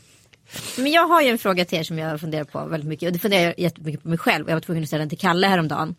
Men 0.77 0.91
jag 0.91 1.07
har 1.07 1.21
ju 1.21 1.29
en 1.29 1.37
fråga 1.37 1.65
till 1.65 1.79
er 1.79 1.83
som 1.83 1.99
jag 1.99 2.19
funderar 2.19 2.43
på 2.43 2.65
väldigt 2.65 2.89
mycket. 2.89 3.07
Och 3.07 3.13
det 3.13 3.19
funderar 3.19 3.43
jag 3.43 3.59
jättemycket 3.59 4.03
på 4.03 4.09
mig 4.09 4.17
själv. 4.17 4.49
Jag 4.49 4.55
var 4.55 4.61
tvungen 4.61 4.83
att 4.83 4.87
ställa 4.89 4.99
den 4.99 5.09
till 5.09 5.17
Kalle 5.17 5.47
häromdagen. 5.47 5.95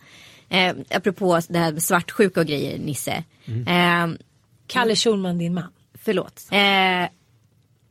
Eh, 0.49 0.75
apropå 0.91 1.41
det 1.49 1.59
här 1.59 1.73
med 1.73 1.83
svartsjuka 1.83 2.41
och 2.41 2.47
grejer, 2.47 2.79
Nisse. 2.79 3.25
Eh, 3.47 4.07
Kalle 4.67 4.97
Schulman, 4.97 5.39
din 5.39 5.55
man. 5.55 5.73
förlåt. 5.95 6.49
Eh, 6.51 7.09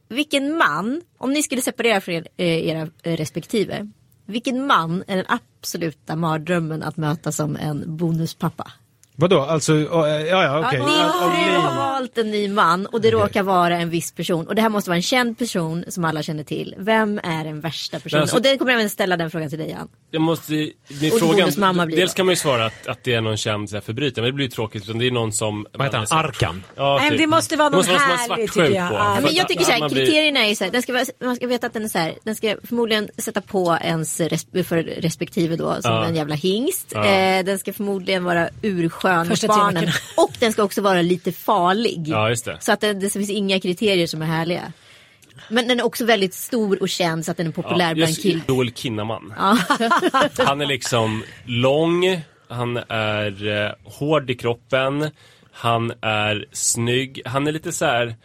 vilken 0.10 0.58
man, 0.58 1.02
om 1.18 1.34
ni 1.34 1.44
skulle 1.44 1.62
separera 1.62 2.02
för 2.02 2.12
er, 2.12 2.28
eh, 2.38 2.68
era 2.68 2.90
eh, 3.04 3.18
respektive. 3.18 3.90
Vilken 4.26 4.68
man 4.68 5.04
är 5.08 5.16
den 5.16 5.26
absoluta 5.28 6.16
mardrömmen 6.16 6.84
att 6.84 6.98
möta 6.98 7.32
som 7.32 7.56
en 7.56 7.98
bonuspappa? 7.98 8.72
Vadå, 9.20 9.42
alltså, 9.42 9.74
ja, 9.76 10.10
ja 10.28 10.60
okej. 10.68 10.80
Din 10.80 10.88
fru 10.88 11.58
har 11.58 11.76
valt 11.76 12.18
en 12.18 12.32
ny 12.32 12.48
man 12.50 12.86
och 12.86 13.02
det 13.02 13.12
råkar 13.12 13.44
vara 13.44 13.78
en 13.78 13.90
viss 13.90 14.12
person. 14.12 14.48
Och 14.48 14.56
det 14.56 14.62
här 14.62 14.70
måste 14.70 14.90
vara 14.90 14.96
en 14.96 15.02
känd 15.02 15.38
person 15.38 15.84
som 15.88 16.06
alla 16.06 16.24
känner 16.24 16.44
till. 16.44 16.76
Vem 16.78 17.20
är 17.24 17.44
den 17.44 17.62
värsta 17.62 18.00
personen? 18.00 18.22
alltså- 18.22 18.36
och 18.36 18.42
det 18.42 18.58
kommer 18.58 18.72
jag 18.72 18.80
även 18.80 18.90
ställa 18.90 19.18
den 19.18 19.32
frågan 19.32 19.50
till 19.50 19.60
dig 19.60 19.70
Jan. 19.70 19.88
Jag 20.12 20.22
måste, 20.22 20.54
min 20.54 20.72
Och 21.14 21.20
fråga, 21.20 21.34
Bonus 21.38 21.58
mamma 21.58 21.86
blir 21.86 21.98
dels 21.98 22.14
då. 22.14 22.16
kan 22.16 22.26
man 22.26 22.32
ju 22.32 22.36
svara 22.38 22.66
att, 22.66 22.88
att 22.88 23.04
det 23.04 23.14
är 23.14 23.22
någon 23.22 23.38
känd 23.38 23.74
här, 23.74 23.82
förbrytare, 23.82 24.22
men 24.22 24.30
det 24.32 24.34
blir 24.36 24.46
ju 24.46 24.52
tråkigt 24.52 24.84
utan 24.84 24.98
det 25.00 25.08
är 25.08 25.12
någon 25.12 25.32
som... 25.34 25.66
Vad 25.74 25.88
heter 25.88 25.98
han? 26.10 26.26
Arkan? 26.26 26.64
Ja, 26.76 26.98
Nej, 27.02 27.10
typ. 27.10 27.20
det 27.20 27.28
måste 27.28 27.56
vara 27.56 27.70
någon 27.70 27.80
är 27.86 27.88
härlig, 27.88 28.52
tycker 28.54 28.70
jag. 28.72 28.90
på. 28.90 28.96
Ja, 28.96 29.18
men 29.22 29.36
jag 29.36 29.48
tycker 29.48 29.64
så 29.64 29.72
här, 29.72 29.90
kriterierna 29.90 30.40
är 30.46 30.50
ju 30.50 30.56
så 30.56 30.64
här, 30.64 30.72
den 30.72 30.82
ska, 30.82 30.94
vara- 30.94 31.06
man 31.24 31.36
ska 31.36 31.48
veta 31.48 31.68
att 31.68 31.74
den 31.74 31.84
är 31.84 31.88
så 31.88 31.98
här, 31.98 32.14
den 32.24 32.36
ska 32.36 32.56
förmodligen 32.64 33.10
sätta 33.18 33.42
på 33.42 33.78
ens 33.82 34.20
res, 34.20 34.48
för 34.68 34.84
respektive 34.84 35.56
då 35.56 35.82
som 35.82 35.92
Ja. 35.92 36.06
en 36.06 36.16
jävla 36.16 36.36
hingst. 36.36 36.92
Ja. 36.96 37.06
Eh, 37.06 37.46
den 37.46 37.60
ska 37.60 37.74
förmodligen 37.74 38.24
vara 38.24 38.50
urskön 38.62 39.07
mot 39.16 39.28
Första 39.28 39.48
tre 39.48 39.56
barnen. 39.58 39.90
Och 40.18 40.32
den 40.40 40.54
ska 40.54 40.64
också 40.64 40.82
vara 40.82 41.02
lite 41.02 41.32
farlig. 41.32 42.04
Ja, 42.08 42.30
just 42.30 42.46
det. 42.46 42.58
Så 42.60 42.72
att 42.72 42.80
det, 42.80 42.94
det 42.94 43.10
finns 43.10 43.30
inga 43.30 43.60
kriterier 43.60 44.08
som 44.08 44.22
är 44.22 44.26
härliga. 44.26 44.74
Men 45.50 45.68
den 45.68 45.80
är 45.80 45.86
också 45.86 46.06
väldigt 46.06 46.34
stor 46.34 46.82
och 46.82 46.90
känd 46.90 47.26
så 47.26 47.32
att 47.32 47.38
den 47.38 47.48
är 47.48 47.52
populär 47.52 47.90
Ja, 47.90 47.96
bland 47.96 48.22
killar. 48.22 48.42
Joel 48.48 48.74
Kinnaman. 48.74 49.34
han 50.38 50.62
är 50.62 50.66
liksom 50.66 51.24
lång, 51.46 52.22
han 52.48 52.78
är 52.90 53.48
eh, 53.48 53.72
hård 53.84 54.30
i 54.30 54.36
kroppen, 54.36 55.10
han 55.52 55.94
är 56.02 56.46
snygg, 56.52 57.22
han 57.26 57.48
är 57.48 57.52
lite 57.52 57.72
så 57.72 57.86
här 57.86 58.16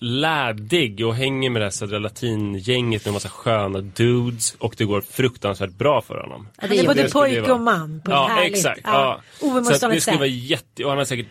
lädig 0.00 1.06
och 1.06 1.14
hänger 1.14 1.50
med 1.50 1.62
det 1.62 1.66
här 1.66 1.70
Södra 1.70 1.98
Latin-gänget 1.98 3.04
med 3.04 3.14
massa 3.14 3.28
sköna 3.28 3.80
dudes 3.80 4.54
och 4.54 4.74
det 4.78 4.84
går 4.84 5.00
fruktansvärt 5.00 5.70
bra 5.70 6.02
för 6.02 6.14
honom. 6.14 6.48
Ja, 6.56 6.68
Han 6.68 6.78
är 6.78 6.86
både 6.86 7.08
pojke 7.10 7.52
och 7.52 7.60
man 7.60 8.00
på 8.04 8.10
Ja, 8.10 8.26
härligt, 8.26 8.56
exakt. 8.56 8.80
ja, 8.84 9.20
Ja. 9.40 9.64
Så 9.64 9.86
att 9.86 9.92
det 9.92 10.00
skulle 10.00 10.16
vara 10.16 10.26
jätte... 10.26 10.84
Och 10.84 10.90
han 10.90 10.98
har 10.98 11.04
säkert 11.04 11.26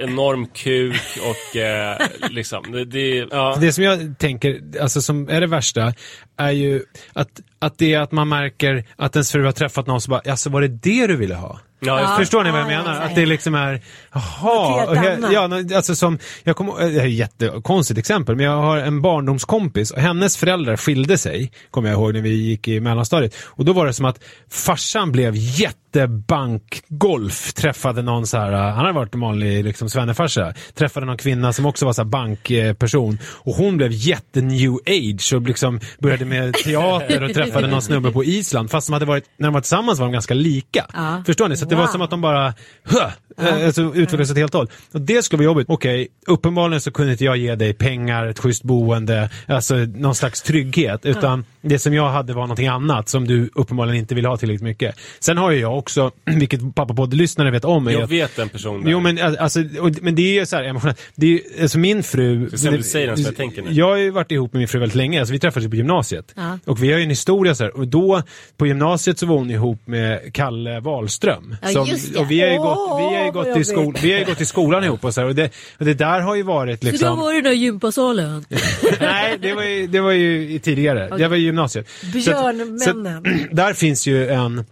enorm 0.00 0.46
kuk 0.46 1.00
och 1.22 1.56
eh, 1.56 1.98
liksom... 2.30 2.72
Det, 2.72 2.84
det, 2.84 3.28
ja. 3.30 3.56
Det 3.60 3.72
som 3.72 3.84
jag 3.84 4.18
tänker, 4.18 4.62
alltså 4.80 5.02
som 5.02 5.28
är 5.28 5.40
det 5.40 5.46
värsta, 5.46 5.94
är 6.36 6.50
ju 6.50 6.82
att, 7.12 7.40
att 7.58 7.78
det 7.78 7.94
är 7.94 8.00
att 8.00 8.12
man 8.12 8.28
märker 8.28 8.84
att 8.96 9.16
ens 9.16 9.32
fru 9.32 9.44
har 9.44 9.52
träffat 9.52 9.86
någon 9.86 10.00
som 10.00 10.10
bara, 10.10 10.30
alltså 10.30 10.50
var 10.50 10.60
det 10.60 10.68
det 10.68 11.06
du 11.06 11.16
ville 11.16 11.34
ha? 11.34 11.60
Ja, 11.80 12.10
det. 12.10 12.16
Förstår 12.16 12.44
ni 12.44 12.50
vad 12.50 12.60
jag 12.60 12.72
Ja, 12.72 12.78
menar? 12.78 12.94
ja, 12.94 13.00
ja. 13.00 13.06
Att 13.08 13.14
det 13.14 13.26
liksom 13.26 13.54
är, 13.54 13.80
jaha. 14.12 14.94
Jag-. 14.94 15.32
Ja, 15.32 15.50
alltså 15.76 15.94
som, 15.94 16.18
jag 16.44 16.56
kommer, 16.56 16.72
det 16.72 17.00
här 17.00 17.00
är 17.00 17.06
ett 17.06 17.12
jättekonstigt 17.12 17.98
exempel, 17.98 18.36
men 18.36 18.44
jag 18.44 18.56
har 18.56 18.78
en 18.78 19.02
barndomskompis 19.02 19.90
och 19.90 20.00
hennes 20.00 20.36
föräldrar 20.36 20.76
skilde 20.76 21.18
sig, 21.18 21.52
kommer 21.70 21.88
jag 21.88 21.96
ihåg 21.98 22.14
när 22.14 22.20
vi 22.20 22.34
gick 22.34 22.68
i 22.68 22.80
mellanstadiet. 22.80 23.34
Och 23.44 23.64
då 23.64 23.72
var 23.72 23.86
det 23.86 23.92
som 23.92 24.04
att 24.04 24.20
farsan 24.50 25.12
blev 25.12 25.32
jättebankgolf, 25.36 27.52
träffade 27.52 28.02
någon 28.02 28.26
så 28.26 28.38
här, 28.38 28.52
uh, 28.52 28.58
han 28.58 28.76
hade 28.76 28.92
varit 28.92 29.14
en 29.14 29.20
vanlig 29.20 29.64
liksom 29.64 29.90
svennefarsa, 29.90 30.54
träffade 30.74 31.06
någon 31.06 31.16
kvinna 31.16 31.52
som 31.52 31.66
också 31.66 31.86
var 31.86 31.92
så 31.92 32.02
här 32.02 32.08
bankperson 32.08 33.18
och 33.24 33.54
hon 33.54 33.76
blev 33.76 33.92
jätte 33.92 34.40
new 34.40 34.72
age 34.86 35.32
och 35.34 35.42
liksom 35.42 35.80
började 35.98 36.24
med 36.24 36.54
teater 36.54 37.22
och 37.22 37.34
träffade 37.34 37.66
någon 37.66 37.82
snubbe 37.82 38.12
på 38.12 38.24
Island, 38.24 38.70
fast 38.70 38.86
de 38.88 38.92
hade 38.92 39.06
varit, 39.06 39.24
när 39.36 39.46
de 39.46 39.54
var 39.54 39.60
tillsammans 39.60 39.98
var 39.98 40.06
de 40.06 40.12
ganska 40.12 40.34
lika. 40.34 40.86
Ja. 40.94 41.22
Förstår 41.26 41.48
ni? 41.48 41.56
Så 41.56 41.65
att 41.66 41.70
det 41.70 41.76
var 41.76 41.86
som 41.86 42.02
att 42.02 42.10
de 42.10 42.20
bara 42.20 42.54
huh, 42.84 43.10
eh, 43.38 43.66
alltså, 43.66 43.82
utvecklades 43.82 44.30
åt 44.30 44.36
helt 44.36 44.54
håll. 44.54 44.68
Och 44.92 45.00
det 45.00 45.22
skulle 45.22 45.38
vara 45.38 45.44
jobbigt. 45.44 45.66
Okej, 45.70 46.08
uppenbarligen 46.26 46.80
så 46.80 46.90
kunde 46.90 47.12
inte 47.12 47.24
jag 47.24 47.36
ge 47.36 47.54
dig 47.54 47.74
pengar, 47.74 48.26
ett 48.26 48.38
schysst 48.38 48.62
boende, 48.62 49.30
alltså 49.46 49.74
någon 49.74 50.14
slags 50.14 50.42
trygghet. 50.42 51.06
Utan 51.06 51.44
det 51.68 51.78
som 51.78 51.94
jag 51.94 52.08
hade 52.08 52.32
var 52.32 52.42
någonting 52.42 52.66
annat 52.66 53.08
som 53.08 53.26
du 53.26 53.50
uppenbarligen 53.54 53.96
inte 54.00 54.14
vill 54.14 54.26
ha 54.26 54.36
tillräckligt 54.36 54.62
mycket. 54.62 54.96
Sen 55.20 55.38
har 55.38 55.50
ju 55.50 55.60
jag 55.60 55.78
också, 55.78 56.10
vilket 56.24 56.74
pappapodd-lyssnare 56.74 57.50
vet 57.50 57.64
om, 57.64 57.86
Jag 57.90 58.02
att- 58.02 58.10
vet 58.10 58.38
en 58.38 58.48
person 58.48 58.82
där. 58.84 58.90
Jo 58.90 59.00
men 59.00 59.18
al- 59.22 59.36
alltså, 59.36 59.60
och, 59.80 59.90
men 60.02 60.14
det 60.14 60.22
är 60.22 60.40
ju 60.40 60.46
så 60.46 60.56
här 60.56 60.64
emotionellt. 60.64 61.00
Det 61.14 61.34
är 61.34 61.40
alltså 61.62 61.78
min 61.78 62.02
fru... 62.02 62.48
Ska 62.48 62.56
se 62.58 62.68
om 62.68 62.76
du 62.76 62.82
säger 62.82 63.14
som 63.16 63.24
jag 63.24 63.36
tänker 63.36 63.62
nu. 63.62 63.72
Jag 63.72 63.86
har 63.88 63.96
ju 63.96 64.10
varit 64.10 64.32
ihop 64.32 64.52
med 64.52 64.58
min 64.60 64.68
fru 64.68 64.78
väldigt 64.80 64.96
länge, 64.96 65.18
alltså 65.20 65.32
vi 65.32 65.38
träffades 65.38 65.70
på 65.70 65.76
gymnasiet. 65.76 66.32
Ja. 66.36 66.58
Och 66.64 66.82
vi 66.82 66.92
har 66.92 66.98
ju 66.98 67.04
en 67.04 67.10
historia 67.10 67.54
så 67.54 67.64
här. 67.64 67.76
och 67.76 67.88
då 67.88 68.22
på 68.56 68.66
gymnasiet 68.66 69.18
så 69.18 69.26
var 69.26 69.36
hon 69.36 69.50
ihop 69.50 69.80
med 69.86 70.34
Kalle 70.34 70.80
Wahlström. 70.80 71.56
Ja, 71.62 71.86
just 71.88 72.12
det. 72.14 72.18
och 72.20 72.30
vi 72.30 72.40
har 72.40 72.48
ju 72.48 72.56
gått, 72.58 73.00
vi 73.00 73.16
har 73.16 73.32
gått, 73.32 73.56
i 73.56 73.64
skol, 73.64 73.94
vi 74.02 74.12
har 74.12 74.18
ju 74.18 74.24
gått 74.24 74.40
i 74.40 74.44
skolan 74.46 74.84
ihop 74.84 75.04
och 75.04 75.14
så 75.14 75.20
här, 75.20 75.28
och 75.28 75.34
det, 75.34 75.50
och 75.78 75.84
det 75.84 75.94
där 75.94 76.20
har 76.20 76.34
ju 76.34 76.42
varit 76.42 76.80
Så 76.80 76.86
då 76.86 76.90
liksom... 76.92 77.18
var 77.18 77.32
det 77.32 77.36
den 77.36 77.44
där 77.44 77.52
gympasalen. 77.52 78.44
Nej, 79.00 79.38
det 79.42 79.54
var 79.54 79.62
ju, 79.62 79.86
det 79.86 80.00
var 80.00 80.10
ju 80.12 80.50
i 80.54 80.58
tidigare. 80.58 81.08
Det 81.18 81.28
var 81.28 81.36
ju 81.36 81.52
gymnasiet. 81.56 81.86
Björnmännen. 82.12 83.24
så- 83.24 83.54
Där 83.54 83.72
finns 83.74 84.06
ju 84.06 84.28
en... 84.30 84.64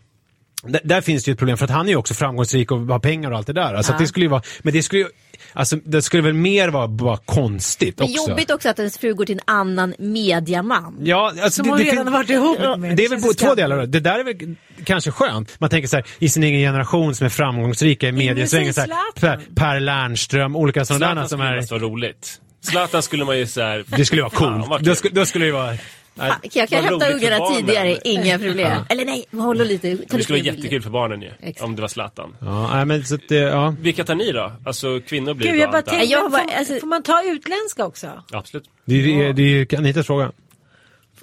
Där, 0.85 1.01
finns 1.01 1.25
det 1.25 1.29
ju 1.29 1.33
ett 1.33 1.39
problem 1.39 1.57
för 1.57 1.65
att 1.65 1.71
han 1.71 1.87
är 1.87 1.91
ju 1.91 1.97
också 1.97 2.15
framgångsrik 2.15 2.71
och 2.71 2.79
har 2.81 2.99
pengar 2.99 3.31
och 3.31 3.37
allt 3.37 3.47
det 3.47 3.53
där. 3.53 3.75
Alltså 3.75 3.93
Ja. 3.93 3.99
det 3.99 4.07
skulle 4.07 4.25
ju 4.25 4.31
vara, 4.31 4.43
men 4.63 4.73
det 4.73 4.83
skulle 4.83 5.03
ju, 5.03 5.09
alltså 5.53 5.77
det 5.77 6.03
skulle 6.03 6.23
väl 6.23 6.33
mer 6.35 6.69
vara 6.69 6.89
bara 6.89 7.17
konstigt 7.17 7.99
Men 7.99 8.05
också. 8.11 8.31
jobbigt 8.31 8.51
också 8.51 8.69
att 8.69 8.79
ens 8.79 8.99
fru 8.99 9.15
går 9.15 9.25
till 9.25 9.35
en 9.35 9.55
annan 9.55 9.95
mediaman. 9.99 10.97
Ja, 11.05 11.33
alltså 11.43 11.51
Som 11.51 11.65
det, 11.65 11.71
hon 11.71 11.79
det, 11.79 11.85
redan 11.85 12.07
har 12.07 12.13
varit 12.13 12.31
ihop 12.31 12.59
med. 12.79 12.97
Det 12.97 13.05
är 13.05 13.09
väl 13.09 13.21
på 13.23 13.33
två 13.33 13.55
delar. 13.55 13.77
då. 13.79 13.87
Det 13.87 14.01
där 14.01 14.19
är 14.19 14.25
väl 14.25 14.57
kanske 14.85 15.11
skönt. 15.11 15.61
Man 15.61 15.71
tänker 15.71 15.89
så 15.89 15.97
här, 15.97 16.05
i 16.19 16.29
sin 16.29 16.43
egen 16.43 16.61
generation 16.61 17.15
som 17.15 17.25
är 17.25 17.29
framgångsrika 17.31 18.09
i 18.09 18.13
mediesvängen. 18.13 18.75
Så 18.75 18.81
här, 18.81 18.87
Zlatan. 18.87 19.39
Per, 19.39 19.55
per 19.55 19.81
Lernström, 19.81 20.57
olika 20.57 20.85
sådana 20.85 21.07
där 21.07 21.13
Zlatan 21.15 21.29
som 21.29 21.41
är... 21.41 21.71
vara 21.71 21.81
roligt. 21.93 22.41
Zlatan 22.61 23.03
skulle 23.03 23.25
man 23.25 23.39
ju 23.39 23.47
såhär... 23.47 23.85
Det 23.97 24.05
skulle 24.05 24.23
vara 24.23 24.31
coolt. 24.31 24.85
Då 24.85 24.95
skulle, 24.95 25.15
då 25.15 25.27
skulle 25.27 25.45
det 25.47 25.53
vara... 25.53 25.77
Fan, 26.17 26.33
Jag 26.53 26.69
kan 26.69 26.85
hämta 26.85 27.11
ungarna 27.13 27.47
tidigare, 27.57 27.99
inga 28.05 28.39
problem. 28.39 28.73
Eller 28.89 29.05
nej, 29.05 29.25
håll 29.33 29.59
lite. 29.59 29.89
Det 29.95 30.23
skulle 30.23 30.39
vara 30.43 30.55
jättekul 30.55 30.83
för 30.83 30.91
barnen 30.91 31.23
ju. 31.23 31.31
Exakt. 31.41 31.63
Om 31.65 31.77
det 31.77 31.81
var 31.83 31.89
Zlatan. 31.89 32.37
Ja, 32.41 32.77
nej, 32.77 32.85
men 32.85 33.05
så 33.05 33.15
att, 33.15 33.31
ja. 33.31 33.75
Vilka 33.81 34.05
tar 34.05 34.15
ni 34.15 34.33
då? 34.33 34.53
Alltså 34.67 35.01
kvinnor 35.01 35.35
blir 35.35 35.51
Gud, 35.53 35.61
jag 35.61 35.71
bara 35.71 35.83
tänkte, 35.83 36.07
Jag 36.07 36.31
bara- 36.31 36.43
får, 36.45 36.53
alltså- 36.55 36.79
får 36.81 36.87
man 36.87 37.03
ta 37.03 37.23
utländska 37.25 37.85
också? 37.87 38.23
Absolut. 38.33 38.65
Det 38.85 38.95
är 38.95 38.99
ju 38.99 39.33
det 39.33 39.43
är 39.43 39.47
ju 39.47 39.67
Anitas 39.79 40.07
fråga. 40.07 40.33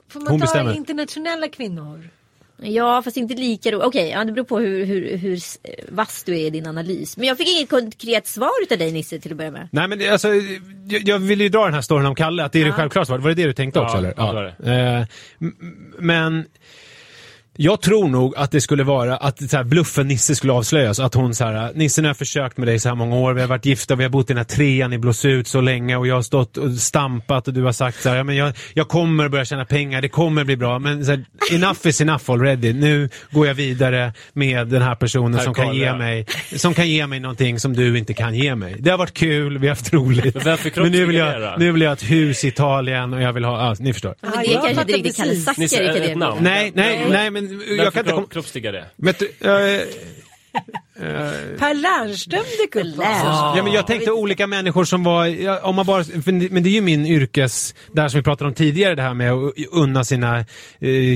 Får 0.09 0.19
man 0.19 0.27
Hon 0.29 0.39
ta 0.39 0.43
bestämmer. 0.43 0.75
internationella 0.75 1.47
kvinnor? 1.47 2.09
Ja, 2.63 3.01
fast 3.01 3.17
inte 3.17 3.33
lika 3.33 3.71
roligt. 3.71 3.85
Okej, 3.85 4.09
ja, 4.09 4.23
det 4.23 4.31
beror 4.31 4.45
på 4.45 4.59
hur, 4.59 4.85
hur, 4.85 5.17
hur 5.17 5.39
vass 5.91 6.23
du 6.23 6.33
är 6.39 6.45
i 6.45 6.49
din 6.49 6.67
analys. 6.67 7.17
Men 7.17 7.27
jag 7.27 7.37
fick 7.37 7.47
inget 7.57 7.69
konkret 7.69 8.27
svar 8.27 8.51
utav 8.63 8.77
dig 8.77 8.91
Nisse 8.91 9.19
till 9.19 9.31
att 9.31 9.37
börja 9.37 9.51
med. 9.51 9.67
Nej 9.71 9.87
men 9.87 9.99
det, 9.99 10.09
alltså, 10.09 10.27
jag, 10.87 11.01
jag 11.05 11.19
vill 11.19 11.41
ju 11.41 11.49
dra 11.49 11.65
den 11.65 11.73
här 11.73 11.81
storyn 11.81 12.05
om 12.05 12.15
Kalle, 12.15 12.43
att 12.43 12.51
det 12.51 12.61
är 12.61 12.65
det 12.65 12.71
självklart 12.71 13.07
svaret. 13.07 13.21
Var 13.23 13.29
det 13.29 13.35
det 13.35 13.45
du 13.47 13.53
tänkte 13.53 13.79
Ja, 13.79 13.85
också 13.85 13.97
eller? 13.97 14.13
ja, 14.17 14.33
det 14.33 14.65
var 14.67 14.73
Eh, 14.99 15.05
m- 15.41 15.55
men 15.99 16.45
jag 17.57 17.81
tror 17.81 18.07
nog 18.07 18.35
att 18.37 18.51
det 18.51 18.61
skulle 18.61 18.83
vara 18.83 19.17
att 19.17 19.49
så 19.49 19.57
här, 19.57 19.63
bluffen 19.63 20.07
Nisse 20.07 20.35
skulle 20.35 20.53
avslöjas. 20.53 20.99
Att 20.99 21.13
hon 21.13 21.35
så 21.35 21.45
här, 21.45 21.71
Nisse 21.75 22.01
nu 22.01 22.07
har 22.07 22.09
jag 22.09 22.17
försökt 22.17 22.57
med 22.57 22.67
dig 22.67 22.79
så 22.79 22.89
här 22.89 22.95
många 22.95 23.15
år, 23.15 23.33
vi 23.33 23.41
har 23.41 23.47
varit 23.47 23.65
gifta, 23.65 23.95
vi 23.95 24.03
har 24.03 24.09
bott 24.09 24.29
i 24.29 24.33
den 24.33 24.37
här 24.37 24.43
trean 24.43 24.93
i 24.93 24.97
Blåsut 24.97 25.47
så 25.47 25.61
länge 25.61 25.95
och 25.95 26.07
jag 26.07 26.15
har 26.15 26.21
stått 26.21 26.57
och 26.57 26.73
stampat 26.73 27.47
och 27.47 27.53
du 27.53 27.63
har 27.63 27.71
sagt 27.71 28.01
så 28.01 28.09
här, 28.09 28.15
ja, 28.15 28.23
men 28.23 28.35
jag, 28.35 28.53
jag 28.73 28.87
kommer 28.87 29.29
börja 29.29 29.45
tjäna 29.45 29.65
pengar, 29.65 30.01
det 30.01 30.09
kommer 30.09 30.43
bli 30.43 30.57
bra, 30.57 30.79
men 30.79 31.05
så 31.05 31.11
här, 31.11 31.25
enough 31.51 31.87
is 31.87 32.01
enough 32.01 32.31
already. 32.31 32.73
Nu 32.73 33.09
går 33.31 33.47
jag 33.47 33.53
vidare 33.53 34.13
med 34.33 34.67
den 34.67 34.81
här 34.81 34.95
personen 34.95 35.33
Här 35.33 35.43
som 35.43 35.53
kan, 35.53 35.75
ge 35.75 35.93
mig, 35.93 36.25
som 36.55 36.73
kan 36.73 36.89
ge 36.89 37.07
mig 37.07 37.19
någonting 37.19 37.59
som 37.59 37.73
du 37.73 37.97
inte 37.97 38.13
kan 38.13 38.35
ge 38.35 38.55
mig. 38.55 38.75
Det 38.79 38.91
har 38.91 38.97
varit 38.97 39.13
kul, 39.13 39.57
vi 39.57 39.67
har 39.67 39.75
haft 39.75 39.93
roligt. 39.93 40.45
Men 40.75 40.91
nu 40.91 41.05
vill, 41.05 41.15
jag, 41.15 41.59
nu 41.59 41.71
vill 41.71 41.81
jag 41.81 41.89
ha 41.89 41.93
ett 41.93 42.11
hus 42.11 42.43
i 42.43 42.47
Italien 42.47 43.13
och 43.13 43.21
jag 43.21 43.33
vill 43.33 43.45
ha, 43.45 43.67
ja, 43.67 43.75
ni 43.79 43.93
förstår. 43.93 44.15
Ja, 44.21 44.29
det 44.45 44.51
jag 44.51 44.63
kanske 44.63 44.81
inte 44.81 44.93
riktigt 44.93 45.17
Kalle 45.17 45.35
Zackari 45.35 46.11
är 46.11 46.15
namn? 46.15 46.43
Nej, 46.43 46.71
nej, 46.75 47.05
nej, 47.09 47.31
men 47.31 47.40
Vem 47.47 47.77
jag 47.77 47.93
kan 47.93 47.99
inte 47.99 48.11
komma... 48.11 48.27
Vet 48.95 49.19
du, 49.19 49.31
jag, 49.39 49.81
Per 51.59 51.73
Lernström 51.73 52.43
dök 52.57 52.75
upp. 52.75 52.95
Ja, 52.97 53.61
men 53.63 53.73
jag 53.73 53.87
tänkte 53.87 54.11
olika 54.11 54.47
människor 54.47 54.83
som 54.83 55.03
var, 55.03 55.25
ja, 55.25 55.59
om 55.59 55.75
man 55.75 55.85
bara, 55.85 56.03
för, 56.03 56.51
men 56.51 56.63
det 56.63 56.69
är 56.69 56.71
ju 56.71 56.81
min 56.81 57.05
yrkes, 57.05 57.75
där 57.91 58.07
som 58.07 58.17
vi 58.17 58.23
pratade 58.23 58.47
om 58.47 58.53
tidigare, 58.53 58.95
det 58.95 59.01
här 59.01 59.13
med 59.13 59.31
att 59.31 59.53
unna 59.71 60.03
sina 60.03 60.39
eh, 60.39 60.45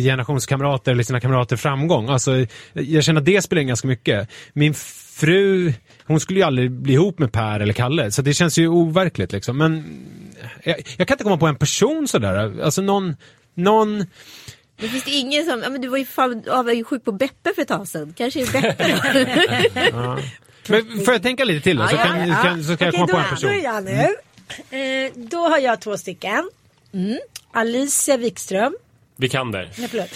generationskamrater 0.03 0.91
eller 0.91 1.03
sina 1.03 1.19
kamrater 1.19 1.55
framgång. 1.55 2.09
Alltså, 2.09 2.45
jag 2.73 3.03
känner 3.03 3.21
att 3.21 3.25
det 3.25 3.41
spelar 3.41 3.61
in 3.61 3.67
ganska 3.67 3.87
mycket. 3.87 4.29
Min 4.53 4.73
fru, 5.15 5.73
hon 6.05 6.19
skulle 6.19 6.39
ju 6.39 6.45
aldrig 6.45 6.71
bli 6.71 6.93
ihop 6.93 7.19
med 7.19 7.31
Per 7.31 7.59
eller 7.59 7.73
Kalle, 7.73 8.11
så 8.11 8.21
det 8.21 8.33
känns 8.33 8.57
ju 8.57 8.67
overkligt 8.67 9.31
liksom. 9.31 9.57
Men 9.57 9.83
jag, 10.63 10.75
jag 10.97 11.07
kan 11.07 11.15
inte 11.15 11.23
komma 11.23 11.37
på 11.37 11.47
en 11.47 11.55
person 11.55 12.07
sådär, 12.07 12.61
alltså 12.63 12.81
någon, 12.81 13.15
någon 13.55 14.05
Men 14.77 14.89
finns 14.89 15.03
det 15.03 15.11
ingen 15.11 15.45
som, 15.45 15.61
ja 15.63 15.69
men 15.69 15.81
du 15.81 15.87
var 15.87 15.97
ju 15.97 16.05
fan, 16.05 16.43
ja, 16.45 16.63
var 16.63 16.71
ju 16.71 16.83
sjuk 16.83 17.03
på 17.05 17.11
Beppe 17.11 17.53
för 17.55 17.61
ett 17.61 17.67
tag 17.67 17.87
sedan. 17.87 18.13
Kanske 18.17 18.41
är 18.41 18.51
Beppe 18.51 19.91
då? 19.91 20.17
Men 20.67 21.05
får 21.05 21.13
jag 21.13 21.23
tänka 21.23 21.43
lite 21.43 21.63
till 21.63 21.77
då, 21.77 21.87
så, 21.87 21.95
Ja, 21.95 22.03
kan, 22.03 22.27
ja. 22.27 22.35
kan, 22.43 22.63
så 22.63 22.77
kan 22.77 22.85
jag 22.85 22.93
Okej, 22.93 22.99
komma 22.99 23.07
på 23.07 23.17
en 23.17 23.23
då, 23.23 23.29
person. 23.29 23.49
Då 23.49 23.55
är 23.55 23.63
jag 23.63 23.83
nu. 23.83 24.15
Eh, 24.77 25.11
då 25.15 25.49
har 25.49 25.57
jag 25.57 25.81
två 25.81 25.97
stycken. 25.97 26.49
Alicia 27.51 28.17
Wikström. 28.17 28.75
Vi 29.17 29.29
kan 29.29 29.51
där. 29.51 29.69
Nej, 29.77 29.87
förlåt. 29.91 30.09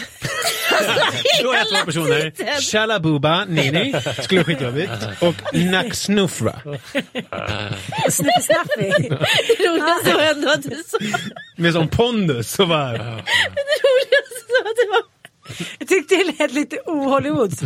Då 1.44 1.52
är 1.54 1.80
två 1.80 1.86
personer. 1.86 2.32
Shalabuba, 2.72 3.46
Nini, 3.46 3.96
skulle 4.24 4.44
skitjobbigt. 4.44 4.92
Och 5.22 5.36
Naksnufra. 5.54 6.60
Sniffi 8.10 8.42
snaffi. 8.42 9.10
Det 9.48 9.68
roligaste 9.70 10.14
var 10.14 10.22
ändå 10.22 10.50
att 10.52 10.64
du 10.64 10.84
sa. 10.88 10.98
Med 11.56 11.74
sån 11.74 11.88
pondus. 11.88 12.52
Så 12.52 12.66
bara, 12.66 12.92
Det 12.92 12.98
roligaste 13.84 14.50
var 14.50 14.70
att 14.70 14.76
det 14.78 14.90
var 14.92 15.02
Jag 15.80 15.88
tyckte 15.88 16.16
det 16.16 16.24
lät 16.40 16.54
lite 16.54 16.78
o-Hollywood. 16.86 17.50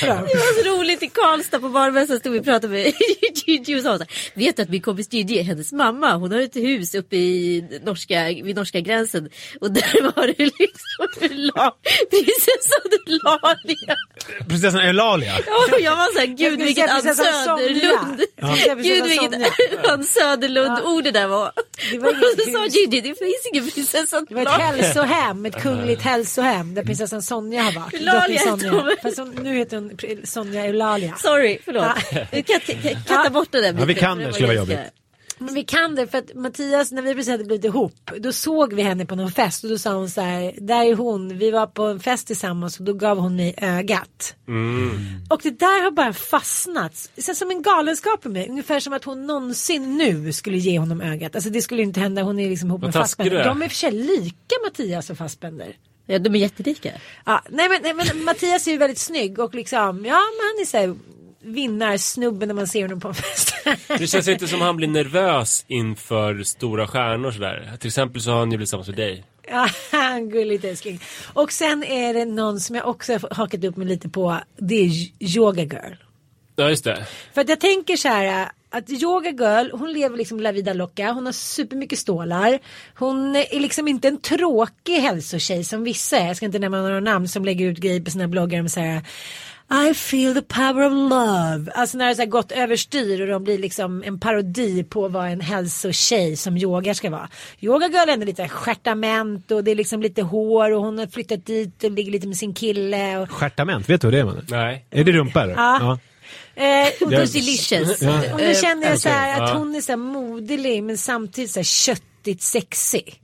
Det 0.00 0.06
var 0.08 0.62
så 0.62 0.70
roligt 0.70 1.02
i 1.02 1.06
Karlstad 1.08 1.60
på 1.60 1.68
barnmässan 1.68 2.18
stod 2.18 2.32
vi 2.32 2.40
och 2.40 2.44
pratade 2.44 2.68
med 2.72 2.92
Gigi 3.46 3.78
och 3.78 3.82
sa 3.82 3.98
så 3.98 4.04
här, 4.04 4.08
Vet 4.34 4.56
du 4.56 4.62
att 4.62 4.68
min 4.68 4.82
kompis 4.82 5.12
Gigi, 5.12 5.42
hennes 5.42 5.72
mamma, 5.72 6.14
hon 6.16 6.32
har 6.32 6.40
ett 6.40 6.56
hus 6.56 6.94
uppe 6.94 7.16
i 7.16 7.64
norska, 7.84 8.24
vid 8.24 8.56
norska 8.56 8.80
gränsen. 8.80 9.28
Och 9.60 9.70
där 9.70 10.02
var 10.02 10.26
det 10.26 10.38
liksom 10.38 11.06
prinsessan 12.10 12.90
Eulalia. 13.06 13.96
prinsessan 14.48 14.80
Eulalia. 14.80 15.32
Ja, 15.46 15.78
jag 15.78 15.96
var 15.96 16.12
så 16.14 16.18
här, 16.18 16.26
gud 16.26 16.58
vilket 16.62 16.90
Ann. 16.90 17.02
Söderlund. 17.02 18.20
Säga 18.58 18.74
Gud 18.74 19.04
vilket. 19.04 19.88
Ann 19.88 20.04
Söderlund 20.04 20.78
ord 20.84 21.04
det 21.04 21.10
där 21.10 21.26
var. 21.26 21.52
Det 21.92 21.98
var 21.98 22.08
Och 22.08 22.14
inget 22.38 22.44
så 22.44 22.52
sa. 22.52 22.66
Gigi, 22.66 23.00
det 23.00 23.08
finns 23.18 23.46
ingen 23.52 23.70
prinsessan 23.70 24.26
Det 24.28 24.34
var 24.34 24.42
ett 24.42 24.48
hälsohem, 24.48 25.46
ett 25.46 25.62
kungligt 25.62 26.02
hälsohem 26.02 26.74
där 26.74 26.84
prinsessan 26.84 27.22
Sonja 27.22 27.62
har 27.62 27.72
varit. 27.72 27.94
Eulalia 27.94 28.38
Sonja. 28.40 28.70
hon. 28.72 28.90
Fast 29.02 29.18
hon, 29.18 29.30
nu 29.42 29.56
heter 29.58 29.76
hon 29.76 29.90
Sonja 30.26 30.64
Eulalia. 30.66 31.14
Sorry, 31.16 31.58
förlåt. 31.64 31.84
Vi 32.32 32.42
kan 32.42 32.60
kan- 32.60 32.82
kan 32.82 33.02
katta 33.02 33.30
bort 33.30 33.48
det 33.52 33.60
där 33.60 33.74
Ja, 33.78 33.84
vi 33.84 33.94
kan 33.94 34.18
det, 34.18 34.24
var 34.24 34.32
skulle 34.32 34.46
vara 34.46 34.56
jobbigt. 34.56 34.78
Men 35.42 35.54
vi 35.54 35.64
kan 35.64 35.94
det 35.94 36.06
för 36.06 36.18
att 36.18 36.34
Mattias, 36.34 36.92
när 36.92 37.02
vi 37.02 37.14
precis 37.14 37.30
hade 37.30 37.44
blivit 37.44 37.64
ihop, 37.64 38.10
då 38.18 38.32
såg 38.32 38.72
vi 38.74 38.82
henne 38.82 39.06
på 39.06 39.14
någon 39.14 39.32
fest 39.32 39.64
och 39.64 39.70
då 39.70 39.78
sa 39.78 39.94
hon 39.94 40.10
så 40.10 40.20
här, 40.20 40.54
där 40.60 40.84
är 40.84 40.94
hon, 40.94 41.38
vi 41.38 41.50
var 41.50 41.66
på 41.66 41.82
en 41.82 42.00
fest 42.00 42.26
tillsammans 42.26 42.78
och 42.78 42.84
då 42.84 42.92
gav 42.92 43.18
hon 43.18 43.36
mig 43.36 43.54
ögat. 43.56 44.34
Och 45.30 45.40
det 45.42 45.58
där 45.58 45.84
har 45.84 45.90
bara 45.90 46.12
fastnat, 46.12 47.10
så 47.18 47.34
som 47.34 47.50
en 47.50 47.62
galenskap 47.62 48.26
i 48.26 48.28
mig, 48.28 48.48
ungefär 48.48 48.80
som 48.80 48.92
att 48.92 49.04
hon 49.04 49.26
någonsin 49.26 49.96
nu 49.96 50.32
skulle 50.32 50.58
ge 50.58 50.78
honom 50.78 51.00
ögat. 51.00 51.34
Alltså 51.34 51.50
det 51.50 51.62
skulle 51.62 51.82
inte 51.82 52.00
hända, 52.00 52.22
hon 52.22 52.38
är 52.38 52.48
liksom 52.48 52.68
ihop 52.68 52.82
med 52.82 52.92
Fassbender. 52.92 53.44
De 53.44 53.62
är 53.62 53.64
i 53.64 53.68
och 53.68 53.72
för 53.72 53.78
sig 53.78 53.92
lika 53.92 54.54
Mattias 54.64 55.10
och 55.10 55.18
Fassbender. 55.18 55.76
Ja, 56.06 56.18
de 56.18 56.34
är 56.34 56.38
jättelika. 56.38 56.92
Ja, 57.26 57.42
nej, 57.50 57.68
men, 57.68 57.78
nej 57.82 57.94
men 57.94 58.24
Mattias 58.24 58.66
är 58.66 58.70
ju 58.70 58.78
väldigt 58.78 58.98
snygg 58.98 59.38
och 59.38 59.54
liksom, 59.54 59.78
ja 59.78 59.92
men 60.02 60.10
han 60.10 60.62
är 60.62 60.66
så 60.66 60.76
här 60.76 60.96
vinnarsnubben 61.42 62.48
när 62.48 62.54
man 62.54 62.66
ser 62.66 62.82
honom 62.82 63.00
på 63.00 63.08
en 63.08 63.14
fest. 63.14 63.54
Det 63.98 64.06
känns 64.06 64.28
inte 64.28 64.48
som 64.48 64.60
han 64.60 64.76
blir 64.76 64.88
nervös 64.88 65.64
inför 65.68 66.42
stora 66.42 66.86
stjärnor 66.86 67.30
sådär. 67.30 67.76
Till 67.80 67.88
exempel 67.88 68.22
så 68.22 68.30
har 68.30 68.38
han 68.38 68.50
ju 68.50 68.56
blivit 68.56 68.68
tillsammans 68.68 68.88
med 68.88 68.96
dig. 68.96 69.24
Ja, 69.50 69.68
gulligt 70.18 70.64
älskling. 70.64 71.00
Och 71.32 71.52
sen 71.52 71.84
är 71.84 72.14
det 72.14 72.24
någon 72.24 72.60
som 72.60 72.76
jag 72.76 72.88
också 72.88 73.12
har 73.12 73.34
hakat 73.34 73.64
upp 73.64 73.76
mig 73.76 73.86
lite 73.86 74.08
på. 74.08 74.38
Det 74.56 74.74
är 74.74 74.90
Yoga 75.36 75.62
Girl. 75.62 75.94
Ja, 76.56 76.68
just 76.68 76.84
det. 76.84 77.06
För 77.34 77.40
att 77.40 77.48
jag 77.48 77.60
tänker 77.60 77.96
så 77.96 78.08
här. 78.08 78.48
Att 78.72 78.90
Yoga 78.90 79.30
Girl, 79.30 79.70
hon 79.72 79.92
lever 79.92 80.16
liksom 80.16 80.40
La 80.40 80.52
Vida 80.52 80.72
Loca. 80.72 81.12
Hon 81.12 81.26
har 81.26 81.32
supermycket 81.32 81.98
stålar. 81.98 82.58
Hon 82.94 83.36
är 83.36 83.60
liksom 83.60 83.88
inte 83.88 84.08
en 84.08 84.20
tråkig 84.20 84.94
hälsotjej 84.94 85.64
som 85.64 85.84
vissa 85.84 86.18
är. 86.18 86.26
Jag 86.26 86.36
ska 86.36 86.46
inte 86.46 86.58
nämna 86.58 86.82
några 86.82 87.00
namn 87.00 87.28
som 87.28 87.44
lägger 87.44 87.66
ut 87.66 87.78
grejer 87.78 88.00
på 88.00 88.10
sina 88.10 88.28
bloggar 88.28 88.62
med 88.62 88.70
så 88.70 88.80
här. 88.80 89.02
I 89.72 89.94
feel 89.94 90.34
the 90.34 90.42
power 90.42 90.86
of 90.86 90.92
love. 90.92 91.72
Alltså 91.74 91.98
när 91.98 92.08
det 92.08 92.14
så 92.14 92.22
här 92.22 92.28
gått 92.28 92.52
överstyr 92.52 93.20
och 93.20 93.26
de 93.26 93.44
blir 93.44 93.58
liksom 93.58 94.02
en 94.06 94.20
parodi 94.20 94.84
på 94.84 95.08
vad 95.08 95.28
en 95.28 95.40
hälsotjej 95.40 96.36
som 96.36 96.56
yogar 96.56 96.94
ska 96.94 97.10
vara. 97.10 97.28
Yoga 97.60 97.86
Girl 97.86 98.08
är 98.22 98.26
lite 98.26 98.48
stjärtament 98.48 99.50
och 99.50 99.64
det 99.64 99.70
är 99.70 99.74
liksom 99.74 100.02
lite 100.02 100.22
hår 100.22 100.70
och 100.70 100.82
hon 100.82 100.98
har 100.98 101.06
flyttat 101.06 101.46
dit 101.46 101.84
och 101.84 101.90
ligger 101.90 102.12
lite 102.12 102.26
med 102.26 102.36
sin 102.36 102.54
kille. 102.54 103.18
Och, 103.18 103.30
Stjärtament, 103.30 103.88
vet 103.88 104.00
du 104.00 104.06
vad 104.06 104.14
det 104.14 104.20
är? 104.20 104.24
Man? 104.24 104.46
Nej. 104.48 104.86
Är 104.90 105.04
det 105.04 105.12
rumpa 105.12 105.42
eller? 105.42 105.54
Ja. 105.54 105.98
eh, 106.54 106.88
och 107.00 107.10
då, 107.10 107.16
Delicious. 107.16 108.02
och 108.32 108.38
då 108.38 108.54
känner 108.54 108.88
jag 108.88 109.00
så 109.00 109.08
här 109.08 109.42
att 109.42 109.50
ja. 109.50 109.58
hon 109.58 109.74
är 109.74 109.80
så 109.80 109.92
här 109.92 109.96
moderlig 109.96 110.82
men 110.82 110.98
samtidigt 110.98 111.50
så 111.50 111.58
här 111.58 111.64
köttigt 112.20 112.42
sexig. 112.42 113.20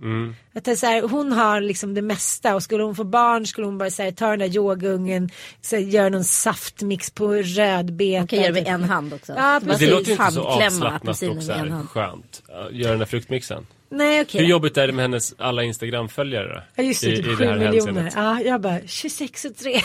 Att 0.55 0.65
det 0.65 0.71
är 0.71 0.77
så 0.77 0.87
här, 0.87 1.03
hon 1.03 1.33
har 1.33 1.61
liksom 1.61 1.95
det 1.95 2.03
mesta 2.03 2.55
och 2.55 2.63
skulle 2.63 2.83
hon 2.83 2.95
få 2.97 3.05
barn 3.05 3.47
skulle 3.47 3.67
hon 3.67 3.79
bara 3.79 3.91
så 3.91 4.03
här, 4.03 4.11
ta 4.11 4.37
den 4.37 4.39
där 4.39 5.29
så 5.63 5.77
här, 5.77 5.83
göra 5.83 6.09
någon 6.09 6.25
saftmix 6.25 7.11
på 7.11 7.33
rödbeta. 7.35 8.19
Man 8.21 8.27
kan 8.27 8.39
göra 8.39 8.53
det 8.53 8.63
med 8.63 8.67
en 8.75 8.85
hand 8.85 9.15
också. 9.15 9.33
Ja, 9.37 9.61
precis. 9.65 9.81
Det 9.81 9.91
låter 9.95 10.07
ju 10.07 10.13
inte 10.13 10.33
så 10.33 10.43
avslappnat 10.43 11.09
och 11.09 11.43
så 11.43 11.53
här 11.53 11.87
skönt. 11.87 12.43
Ja, 12.49 12.71
Göra 12.71 12.91
den 12.91 12.99
där 12.99 13.07
fruktmixen. 13.07 13.67
Nej 13.89 14.21
okej. 14.21 14.41
Hur 14.41 14.49
jobbigt 14.49 14.77
är 14.77 14.87
det 14.87 14.93
med 14.93 15.03
hennes 15.05 15.35
alla 15.39 15.63
Instagram-följare? 15.63 16.63
Ja 16.75 16.83
just 16.83 17.01
det, 17.01 17.13
I- 17.13 17.17
typ 17.17 17.27
i 17.27 17.31
det 17.31 17.37
7 17.37 17.45
här 17.45 17.59
miljoner. 17.59 18.13
Ja, 18.17 18.41
jag 18.41 18.61
bara 18.61 18.81
26 18.87 19.45
och 19.45 19.57
3. 19.57 19.73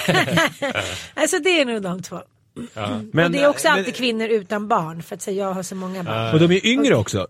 alltså 1.14 1.40
det 1.40 1.62
är 1.62 1.66
nog 1.66 1.82
de 1.82 2.02
två. 2.02 2.20
Men, 3.12 3.26
och 3.26 3.32
det 3.32 3.42
är 3.42 3.50
också 3.50 3.68
men- 3.68 3.78
alltid 3.78 3.96
kvinnor 3.96 4.28
utan 4.28 4.68
barn 4.68 5.04
för 5.04 5.16
att 5.16 5.22
säga 5.22 5.38
jag 5.48 5.54
har 5.54 5.64
så 5.64 5.76
många 5.76 6.04
barn. 6.04 6.34
Och 6.34 6.40
de 6.40 6.56
är 6.56 6.66
yngre 6.66 6.96
också. 6.96 7.28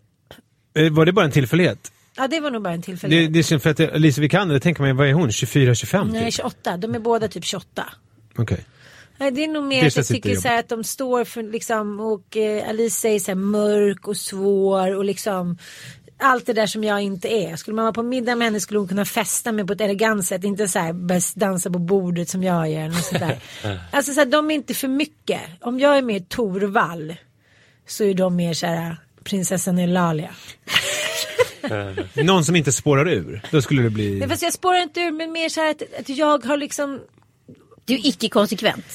Eh, 0.73 0.91
Var 0.91 1.05
det 1.05 1.13
bara 1.13 1.25
en 1.25 1.31
tillfällighet? 1.31 1.91
Ja 2.17 2.27
det 2.27 2.39
var 2.39 2.51
nog 2.51 2.61
bara 2.61 2.73
en 2.73 2.81
tillfällighet. 2.81 3.33
Det, 3.33 3.39
det 3.39 3.43
känns 3.43 3.63
för 3.63 3.69
att 3.69 4.01
Lisa 4.01 4.21
Vikander, 4.21 4.53
det 4.53 4.59
tänker 4.59 4.83
man 4.83 4.97
vad 4.97 5.07
är 5.07 5.13
hon? 5.13 5.29
24-25 5.29 6.11
Nej 6.11 6.25
typ? 6.25 6.33
28, 6.33 6.77
de 6.77 6.95
är 6.95 6.99
båda 6.99 7.27
typ 7.27 7.45
28. 7.45 7.85
Okej. 8.37 8.65
Nej, 9.17 9.31
det 9.31 9.43
är 9.43 9.47
nog 9.47 9.63
mer 9.63 9.81
Det 9.81 9.87
att 9.87 9.95
jag 9.95 10.07
tycker 10.07 10.35
så 10.35 10.47
här 10.47 10.59
att 10.59 10.69
de 10.69 10.83
står 10.83 11.23
för 11.23 11.43
liksom 11.43 11.99
och 11.99 12.37
eh, 12.37 12.69
Alice 12.69 12.99
säger 12.99 13.19
så 13.19 13.31
här 13.31 13.35
mörk 13.35 14.07
och 14.07 14.17
svår 14.17 14.95
och 14.95 15.05
liksom 15.05 15.57
allt 16.17 16.45
det 16.45 16.53
där 16.53 16.67
som 16.67 16.83
jag 16.83 17.01
inte 17.01 17.27
är. 17.27 17.55
Skulle 17.55 17.75
man 17.75 17.85
vara 17.85 17.93
på 17.93 18.03
middag 18.03 18.35
med 18.35 18.47
henne 18.47 18.59
skulle 18.59 18.79
hon 18.79 18.87
kunna 18.87 19.05
festa 19.05 19.51
mig 19.51 19.67
på 19.67 19.73
ett 19.73 19.81
elegant 19.81 20.25
sätt. 20.25 20.43
Inte 20.43 20.67
så 20.67 20.79
här 20.79 21.39
dansa 21.39 21.69
på 21.69 21.79
bordet 21.79 22.29
som 22.29 22.43
jag 22.43 22.71
gör. 22.71 22.87
Och 22.87 22.95
så 22.95 23.17
där. 23.17 23.39
alltså 23.91 24.13
så 24.13 24.19
här, 24.19 24.27
de 24.27 24.51
är 24.51 24.55
inte 24.55 24.73
för 24.73 24.87
mycket. 24.87 25.41
Om 25.61 25.79
jag 25.79 25.97
är 25.97 26.01
mer 26.01 26.19
Torvall 26.19 27.15
så 27.87 28.03
är 28.03 28.13
de 28.13 28.35
mer 28.35 28.53
så 28.53 28.65
här 28.65 28.97
prinsessan 29.23 29.77
Eulalia. 29.77 30.29
Någon 32.13 32.45
som 32.45 32.55
inte 32.55 32.71
spårar 32.71 33.09
ur. 33.09 33.41
Då 33.51 33.61
skulle 33.61 33.81
det 33.81 33.89
bli... 33.89 34.19
Nej, 34.19 34.29
fast 34.29 34.43
jag 34.43 34.53
spårar 34.53 34.81
inte 34.81 34.99
ur 34.99 35.11
men 35.11 35.31
mer 35.31 35.49
så 35.49 35.61
här 35.61 35.71
att, 35.71 35.81
att 35.99 36.09
jag 36.09 36.45
har 36.45 36.57
liksom 36.57 36.99
Du 37.85 37.93
är 37.93 38.07
icke-konsekvent. 38.07 38.85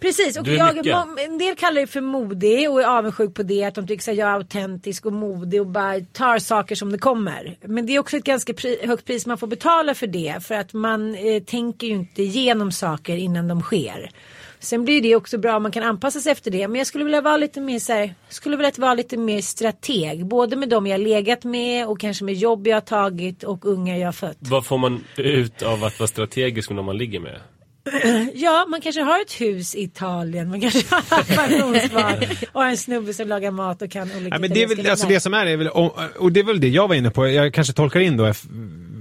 Precis, 0.00 0.36
och 0.36 0.44
Du 0.44 0.54
är 0.54 0.86
jag, 0.86 1.20
en 1.24 1.38
del 1.38 1.56
kallar 1.56 1.80
det 1.80 1.86
för 1.86 2.00
modig 2.00 2.70
och 2.70 2.82
är 2.82 2.86
avundsjuk 2.86 3.34
på 3.34 3.42
det. 3.42 3.64
Att 3.64 3.74
de 3.74 3.86
tycker 3.86 4.12
att 4.12 4.18
jag 4.18 4.28
är 4.28 4.32
autentisk 4.32 5.06
och 5.06 5.12
modig 5.12 5.60
och 5.60 5.66
bara 5.66 6.00
tar 6.00 6.38
saker 6.38 6.74
som 6.74 6.92
det 6.92 6.98
kommer. 6.98 7.56
Men 7.60 7.86
det 7.86 7.92
är 7.94 7.98
också 7.98 8.16
ett 8.16 8.24
ganska 8.24 8.52
pri- 8.52 8.86
högt 8.86 9.04
pris 9.04 9.26
man 9.26 9.38
får 9.38 9.46
betala 9.46 9.94
för 9.94 10.06
det. 10.06 10.36
För 10.42 10.54
att 10.54 10.72
man 10.72 11.14
eh, 11.14 11.42
tänker 11.42 11.86
ju 11.86 11.92
inte 11.92 12.22
igenom 12.22 12.72
saker 12.72 13.16
innan 13.16 13.48
de 13.48 13.62
sker. 13.62 14.10
Sen 14.58 14.84
blir 14.84 15.02
det 15.02 15.16
också 15.16 15.38
bra 15.38 15.56
om 15.56 15.62
man 15.62 15.72
kan 15.72 15.82
anpassa 15.82 16.20
sig 16.20 16.32
efter 16.32 16.50
det. 16.50 16.68
Men 16.68 16.78
jag 16.78 16.86
skulle 16.86 17.04
vilja 17.04 17.20
vara 17.20 17.36
lite 17.36 17.60
mer 17.60 17.78
så 17.78 17.92
här, 17.92 18.14
skulle 18.28 18.56
vilja 18.56 18.72
vara 18.76 18.94
lite 18.94 19.16
mer 19.16 19.40
strateg. 19.40 20.26
Både 20.26 20.56
med 20.56 20.68
dem 20.68 20.86
jag 20.86 21.00
legat 21.00 21.44
med 21.44 21.86
och 21.86 22.00
kanske 22.00 22.24
med 22.24 22.34
jobb 22.34 22.66
jag 22.66 22.76
har 22.76 22.80
tagit 22.80 23.42
och 23.42 23.66
unga 23.66 23.98
jag 23.98 24.06
har 24.06 24.12
fött. 24.12 24.38
Vad 24.38 24.66
får 24.66 24.78
man 24.78 25.04
ut 25.16 25.62
av 25.62 25.84
att 25.84 25.98
vara 25.98 26.08
strategisk 26.08 26.70
med 26.70 26.76
någon 26.76 26.86
man 26.86 26.98
ligger 26.98 27.20
med? 27.20 27.40
Ja, 28.34 28.66
man 28.68 28.80
kanske 28.80 29.02
har 29.02 29.20
ett 29.20 29.40
hus 29.40 29.74
i 29.74 29.82
Italien. 29.82 30.48
Man 30.48 30.60
kanske 30.60 30.94
har 30.94 31.36
pensionsbarn 31.36 32.14
och 32.52 32.62
har 32.62 32.68
en 32.70 32.76
snubbe 32.76 33.14
som 33.14 33.28
lagar 33.28 33.50
mat 33.50 33.82
och 33.82 33.90
kan 33.90 34.10
olika 34.16 34.34
Ja, 34.34 34.38
men 34.38 34.50
det 34.50 34.62
är 34.62 34.66
väl, 34.66 34.90
alltså 34.90 35.08
det 35.08 35.20
som 35.20 35.34
är, 35.34 35.46
är 35.46 35.56
väl, 35.56 35.68
och, 35.68 35.98
och 36.16 36.32
det 36.32 36.40
är 36.40 36.44
väl 36.44 36.60
det 36.60 36.68
jag 36.68 36.88
var 36.88 36.94
inne 36.94 37.10
på, 37.10 37.28
jag 37.28 37.54
kanske 37.54 37.72
tolkar 37.72 38.00
in 38.00 38.16
då 38.16 38.32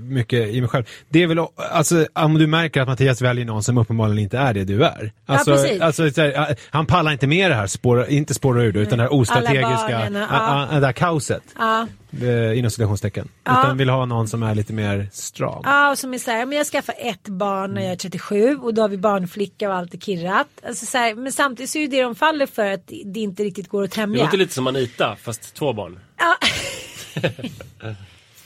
mycket 0.10 0.48
i 0.50 0.62
mig 0.62 0.70
själv. 0.70 0.84
Det 1.10 1.24
är 1.24 1.28
väl, 1.28 1.40
alltså 1.72 2.08
om 2.14 2.34
du 2.34 2.48
märker 2.48 2.82
att 2.82 2.88
Mattias 2.88 3.22
väljer 3.22 3.46
någon 3.46 3.64
som 3.64 3.78
uppenbarligen 3.78 4.20
inte 4.24 4.38
är 4.38 4.54
det 4.54 4.64
du 4.64 4.84
är. 4.86 5.12
Alltså, 5.26 5.52
precis. 5.52 5.82
alltså 5.82 6.12
så 6.12 6.22
här, 6.22 6.56
han 6.70 6.86
pallar 6.86 7.12
inte 7.12 7.28
med 7.28 7.52
det 7.52 7.56
här, 7.56 7.68
spåra, 7.68 8.08
inte 8.08 8.34
spåra 8.34 8.64
ur 8.64 8.72
det, 8.72 8.80
utan 8.80 8.98
det 8.98 9.04
här 9.04 9.14
ostrategiska, 9.14 9.88
barnen 9.90 10.24
och- 10.24 10.30
a- 10.32 10.68
a- 10.72 10.80
det 10.80 10.86
här 10.86 10.94
kaoset. 10.94 11.44
Ja. 11.58 11.88
eh, 12.22 12.58
Inom 12.60 12.72
citationstecken. 12.72 13.28
Utan 13.50 13.78
vill 13.78 13.90
ha 13.90 14.06
någon 14.06 14.28
som 14.28 14.44
är 14.44 14.56
lite 14.56 14.74
mer 14.74 15.10
stram. 15.12 15.62
Ja, 15.64 15.92
och 15.92 15.98
som 15.98 16.14
är 16.14 16.18
så 16.18 16.32
här, 16.32 16.46
men 16.46 16.58
jag 16.58 16.68
skaffar 16.68 16.96
ett 16.98 17.28
barn 17.28 17.74
när 17.74 17.82
jag 17.82 17.92
är 17.92 17.96
37 17.96 18.56
och 18.56 18.74
då 18.74 18.82
har 18.82 18.90
vi 18.90 18.98
barnflicka 18.98 19.70
och 19.70 19.76
allt 19.76 19.94
är 19.94 19.98
kirrat. 19.98 20.48
Alltså 20.68 20.86
så 20.86 20.98
här, 20.98 21.16
men 21.16 21.32
samtidigt 21.32 21.70
så 21.70 21.78
är 21.78 21.88
det 21.88 22.02
de 22.02 22.16
faller 22.16 22.46
för 22.46 22.72
att 22.72 22.88
det 23.06 23.20
inte 23.20 23.44
riktigt 23.44 23.70
går 23.70 23.84
att 23.84 23.90
Det 23.92 23.96
tämja. 23.96 24.24
låter 24.24 24.38
lite 24.38 24.54
som 24.54 24.68
Anita, 24.68 25.16
fast 25.16 25.54
två 25.56 25.74
barn. 25.74 26.00
Ja. 26.18 26.36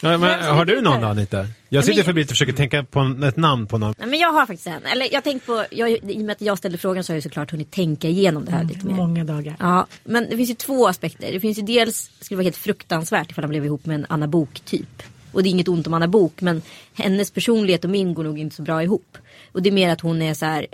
Ja, 0.01 0.17
men, 0.17 0.43
har 0.43 0.65
du 0.65 0.81
någon 0.81 1.01
då 1.01 1.07
Anita? 1.07 1.47
Jag 1.69 1.83
sitter 1.83 1.97
men- 1.97 2.05
febrilt 2.05 2.27
och 2.29 2.35
försöker 2.35 2.53
tänka 2.53 2.83
på 2.83 2.99
en, 2.99 3.23
ett 3.23 3.37
namn 3.37 3.67
på 3.67 3.77
någon. 3.77 3.95
Nej, 3.97 4.07
men 4.07 4.19
jag 4.19 4.31
har 4.31 4.45
faktiskt 4.45 4.67
en. 4.67 4.85
Eller 4.85 5.13
jag 5.13 5.23
tänkt 5.23 5.45
på, 5.45 5.65
jag, 5.71 5.91
I 5.91 5.99
och 6.03 6.21
med 6.21 6.31
att 6.31 6.41
jag 6.41 6.57
ställde 6.57 6.77
frågan 6.77 7.03
så 7.03 7.11
har 7.11 7.15
jag 7.15 7.23
såklart 7.23 7.51
hunnit 7.51 7.71
tänka 7.71 8.07
igenom 8.07 8.45
det 8.45 8.51
här 8.51 8.63
lite 8.63 8.85
mer. 8.85 8.93
Många 8.93 9.23
dagar. 9.23 9.55
Ja, 9.59 9.87
men 10.03 10.27
det 10.29 10.37
finns 10.37 10.49
ju 10.49 10.53
två 10.55 10.87
aspekter. 10.87 11.31
Det 11.31 11.39
finns 11.39 11.57
ju 11.57 11.61
dels, 11.61 12.11
det 12.19 12.25
skulle 12.25 12.37
vara 12.37 12.43
helt 12.43 12.57
fruktansvärt 12.57 13.31
ifall 13.31 13.43
han 13.43 13.49
blev 13.49 13.65
ihop 13.65 13.85
med 13.85 13.95
en 13.95 14.05
Anna 14.09 14.27
Bok 14.27 14.59
typ. 14.65 15.03
Och 15.31 15.43
det 15.43 15.49
är 15.49 15.51
inget 15.51 15.67
ont 15.67 15.87
om 15.87 15.93
Anna 15.93 16.07
Bok 16.07 16.41
men 16.41 16.61
hennes 16.93 17.31
personlighet 17.31 17.83
och 17.83 17.89
min 17.89 18.13
går 18.13 18.23
nog 18.23 18.39
inte 18.39 18.55
så 18.55 18.61
bra 18.61 18.83
ihop. 18.83 19.17
Och 19.51 19.61
det 19.61 19.69
är 19.69 19.73
mer 19.73 19.89
att 19.89 20.01
hon 20.01 20.21
är 20.21 20.33
så 20.33 20.45
här 20.45 20.67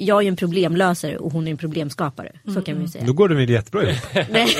jag 0.00 0.22
är 0.24 0.28
en 0.28 0.36
problemlösare 0.36 1.16
och 1.18 1.32
hon 1.32 1.46
är 1.46 1.50
en 1.50 1.56
problemskapare. 1.56 2.32
Så 2.54 2.62
kan 2.62 2.76
vi 2.76 2.82
ju 2.82 2.88
säga. 2.88 3.04
Då 3.04 3.12
går 3.12 3.28
det 3.28 3.34
väl 3.34 3.50
jättebra 3.50 3.82
ihop. 3.82 3.98
Nej. 4.30 4.48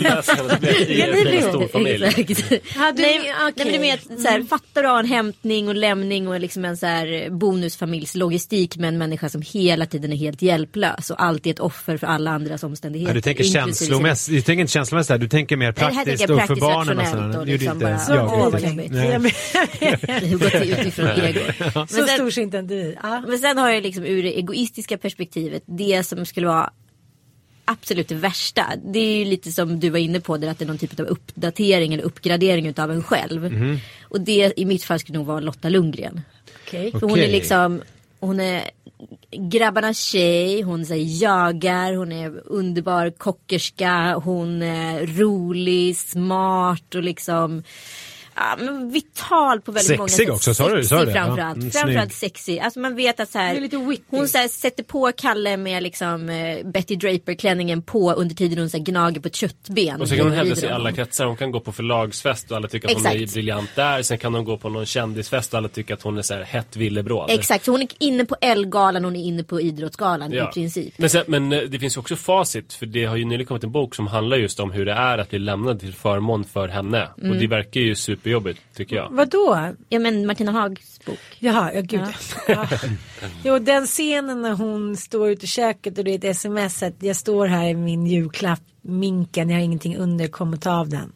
Ja, 0.00 0.22
det 0.28 1.18
en 1.18 1.24
blir 1.24 1.40
stor 1.40 1.68
familj. 1.68 2.04
Exakt. 2.16 2.50
Ja, 2.76 2.92
du- 2.96 3.02
nej, 3.02 3.18
okej. 3.18 3.32
nej, 3.36 3.52
men 3.56 3.66
det 3.66 3.74
är 3.76 3.80
mer 3.80 3.94
att 3.94 4.20
så 4.20 4.28
här, 4.28 4.42
fattar 4.42 4.82
du 4.82 4.88
en 4.98 5.06
hämtning 5.06 5.68
och 5.68 5.74
lämning 5.74 6.28
och 6.28 6.40
liksom 6.40 6.64
en 6.64 6.76
så 6.76 6.86
här 6.86 7.30
bonusfamiljslogistik 7.30 8.76
med 8.76 8.88
en 8.88 8.98
människa 8.98 9.28
som 9.28 9.42
hela 9.52 9.86
tiden 9.86 10.12
är 10.12 10.16
helt 10.16 10.42
hjälplös 10.42 11.10
och 11.10 11.22
alltid 11.22 11.52
ett 11.52 11.60
offer 11.60 11.96
för 11.96 12.06
alla 12.06 12.30
andras 12.30 12.62
omständigheter. 12.64 13.10
Ja, 13.10 13.14
du 13.14 13.20
tänker 13.20 13.44
känslomässigt, 13.44 14.34
du 14.34 14.40
tänker 14.40 14.60
inte 14.60 14.72
känslomässigt 14.72 15.08
där, 15.08 15.18
du 15.18 15.28
tänker 15.28 15.56
mer 15.56 15.66
här 15.66 15.72
praktiskt 15.72 16.30
och 16.30 16.42
för 16.42 16.56
barnen 16.56 16.98
och 16.98 17.06
sådär. 17.06 17.38
och 17.40 17.46
liksom 17.46 17.78
bara- 17.78 17.98
Så 17.98 18.12
jag. 18.14 18.32
Åh, 18.32 18.54
utifrån 20.80 21.06
ego. 21.24 21.40
Så 21.88 22.06
storsint 22.06 22.54
är 22.54 22.58
inte. 22.58 22.94
Ja. 23.02 23.22
Men 23.28 23.38
sen 23.38 23.58
har 23.58 23.70
jag 23.70 23.82
liksom 23.82 24.04
ur 24.04 24.22
det 24.22 24.38
egoistiska 24.76 24.98
perspektivet 24.98 25.62
det 25.66 26.06
som 26.06 26.26
skulle 26.26 26.46
vara 26.46 26.70
absolut 27.64 28.08
det 28.08 28.14
värsta. 28.14 28.64
Det 28.84 28.98
är 28.98 29.18
ju 29.18 29.24
lite 29.24 29.52
som 29.52 29.80
du 29.80 29.90
var 29.90 29.98
inne 29.98 30.20
på 30.20 30.36
där 30.36 30.48
att 30.48 30.58
det 30.58 30.64
är 30.64 30.66
någon 30.66 30.78
typ 30.78 31.00
av 31.00 31.06
uppdatering 31.06 31.94
eller 31.94 32.04
uppgradering 32.04 32.66
utav 32.66 32.90
en 32.90 33.02
själv. 33.02 33.52
Mhm. 33.52 33.78
Och 34.10 34.20
det 34.20 34.52
i 34.56 34.64
mitt 34.64 34.84
fall 34.84 34.98
skulle 34.98 35.18
nog 35.18 35.26
vara 35.26 35.40
Lotta 35.40 35.68
Lundgren. 35.68 36.20
Okej. 36.66 36.92
För 36.92 37.08
hon 37.08 37.18
är 37.18 37.28
liksom 37.28 37.82
hon 38.20 38.40
är 38.40 38.70
grabbarnas 39.50 39.98
tjej, 39.98 40.62
hon 40.62 40.86
säger 40.86 41.22
jagar, 41.22 41.94
hon 41.94 42.12
är 42.12 42.42
underbar 42.46 43.10
kockerska, 43.10 44.14
hon 44.24 44.62
är 44.62 45.06
rolig, 45.06 45.96
smart 45.96 46.94
och 46.94 47.02
liksom 47.02 47.62
ja, 48.36 48.56
men 48.58 48.90
vital 48.90 49.60
på 49.60 49.72
väldigt 49.72 49.98
många 49.98 50.08
Sexig 50.08 50.26
sätt. 50.26 50.34
också, 50.34 50.54
sa 50.54 50.68
du- 50.68 50.84
sa 50.84 50.96
du 50.96 51.00
Sexig 51.00 51.14
det? 51.14 51.18
Ja, 51.18 51.26
framförallt. 51.26 51.56
mm, 51.56 51.70
framförallt 51.70 52.12
sexig. 52.12 52.58
Alltså 52.58 52.80
man 52.80 52.96
vet 52.96 53.20
att 53.20 53.30
så 53.30 53.38
här, 53.38 53.68
hon 54.10 54.28
så 54.28 54.38
här, 54.38 54.48
sätter 54.48 54.82
på 54.84 55.12
Kalle 55.16 55.56
med 55.56 55.82
liksom 55.82 56.28
eh, 56.28 56.66
Betty 56.66 56.96
Draper 56.96 57.34
klänningen 57.34 57.82
på 57.82 58.12
under 58.12 58.34
tiden 58.34 58.58
hon 58.58 58.70
så 58.70 58.76
här, 58.76 58.84
gnager 58.84 59.20
på 59.20 59.28
ett 59.28 59.34
köttben. 59.36 60.00
Och 60.00 60.08
så 60.08 60.16
kan 60.16 60.26
hon 60.26 60.36
hävda 60.36 60.56
sig 60.56 60.68
i 60.68 60.72
alla 60.72 60.92
kretsar. 60.92 61.24
Hon 61.26 61.36
kan 61.36 61.50
gå 61.50 61.60
på 61.60 61.72
förlagsfest 61.72 62.50
och 62.50 62.56
alla 62.56 62.68
tycker 62.68 62.88
att 62.88 62.94
hon 62.96 63.06
är 63.06 63.14
Exakt. 63.14 63.34
briljant 63.34 63.70
där. 63.74 64.02
Sen 64.02 64.18
kan 64.18 64.34
hon 64.34 64.44
gå 64.44 64.56
på 64.56 64.68
någon 64.68 64.86
kändisfest 64.86 65.52
och 65.52 65.58
alla 65.58 65.68
tycker 65.68 65.94
att 65.94 66.02
hon 66.02 66.18
är 66.18 66.22
så 66.22 66.34
här 66.34 66.42
hett 66.42 66.76
villebråd. 66.76 67.30
Exakt, 67.30 67.64
så 67.64 67.70
hon 67.70 67.82
är 67.82 67.88
inne 67.98 68.24
på 68.24 68.36
Ellegalan, 68.40 69.04
hon 69.04 69.16
är 69.16 69.24
inne 69.24 69.44
på 69.44 69.60
Idrottsgalan 69.60 70.32
i 70.34 70.40
princip. 70.54 70.94
Men, 70.96 71.10
sen, 71.10 71.24
men 71.26 71.52
eh, 71.52 71.60
det 71.60 71.78
finns 71.78 71.96
också 71.96 72.16
facit. 72.16 72.72
För 72.72 72.86
det 72.86 73.04
har 73.04 73.16
ju 73.16 73.24
nyligen 73.24 73.46
kommit 73.46 73.64
en 73.64 73.72
bok 73.72 73.94
som 73.94 74.06
handlar 74.06 74.36
just 74.36 74.60
om 74.60 74.70
hur 74.70 74.86
det 74.86 74.92
är 74.92 75.18
att 75.18 75.30
bli 75.30 75.38
lämnad 75.38 75.80
till 75.80 75.92
förmån 75.94 76.44
för 76.44 76.68
henne. 76.68 77.08
Mm. 77.18 77.30
Och 77.30 77.36
det 77.36 77.46
verkar 77.46 77.80
ju 77.80 77.94
superjobbigt 78.26 78.60
tycker 78.74 78.96
jag. 78.96 79.08
Vadå? 79.10 79.74
Ja 79.88 79.98
men 79.98 80.26
Martina 80.26 80.52
Hags 80.52 81.04
bok. 81.04 81.18
Jaha, 81.38 81.72
ja 81.74 81.80
gud. 81.80 82.00
Ja. 82.48 82.68
Jo, 83.44 83.58
den 83.58 83.86
scenen 83.86 84.42
när 84.42 84.52
hon 84.52 84.96
står 84.96 85.30
ute 85.30 85.44
i 85.44 85.48
köket 85.48 85.98
och 85.98 86.04
det 86.04 86.10
är 86.10 86.18
ett 86.18 86.24
sms 86.24 86.82
att 86.82 87.02
jag 87.02 87.16
står 87.16 87.46
här 87.46 87.68
i 87.68 87.74
min 87.74 88.06
julklapp, 88.06 88.60
minken, 88.82 89.50
jag 89.50 89.56
har 89.56 89.64
ingenting 89.64 89.96
under, 89.96 90.28
kom 90.28 90.52
och 90.54 90.60
ta 90.60 90.72
av 90.72 90.88
den. 90.88 91.12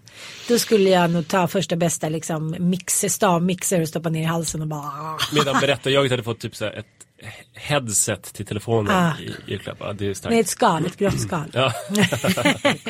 Då 0.49 0.59
skulle 0.59 0.91
jag 0.91 1.11
nog 1.11 1.29
ta 1.29 1.49
första 1.49 1.77
bästa 1.77 2.09
liksom 2.09 2.57
mixer, 2.59 3.09
stavmixer 3.09 3.81
och 3.81 3.89
stoppa 3.89 4.09
ner 4.09 4.21
i 4.21 4.25
halsen 4.25 4.61
och 4.61 4.69
bara. 4.69 5.19
Medan 5.35 5.61
berättarjaget 5.61 6.11
hade 6.11 6.23
fått 6.23 6.41
typ 6.41 6.57
så 6.57 6.65
här 6.65 6.73
ett 6.73 6.87
headset 7.55 8.23
till 8.23 8.47
telefonen 8.47 8.93
Ah. 8.97 9.13
i 9.21 9.35
julklapp. 9.47 9.77
Ja, 9.81 9.93
det 9.93 10.07
är 10.07 10.15
starkt. 10.15 10.33
med 10.33 10.41
ett 10.41 10.49
skal, 10.49 10.87
ett 10.87 10.97
grått 10.97 11.21
skal. 11.21 11.45
Ja. 11.53 11.73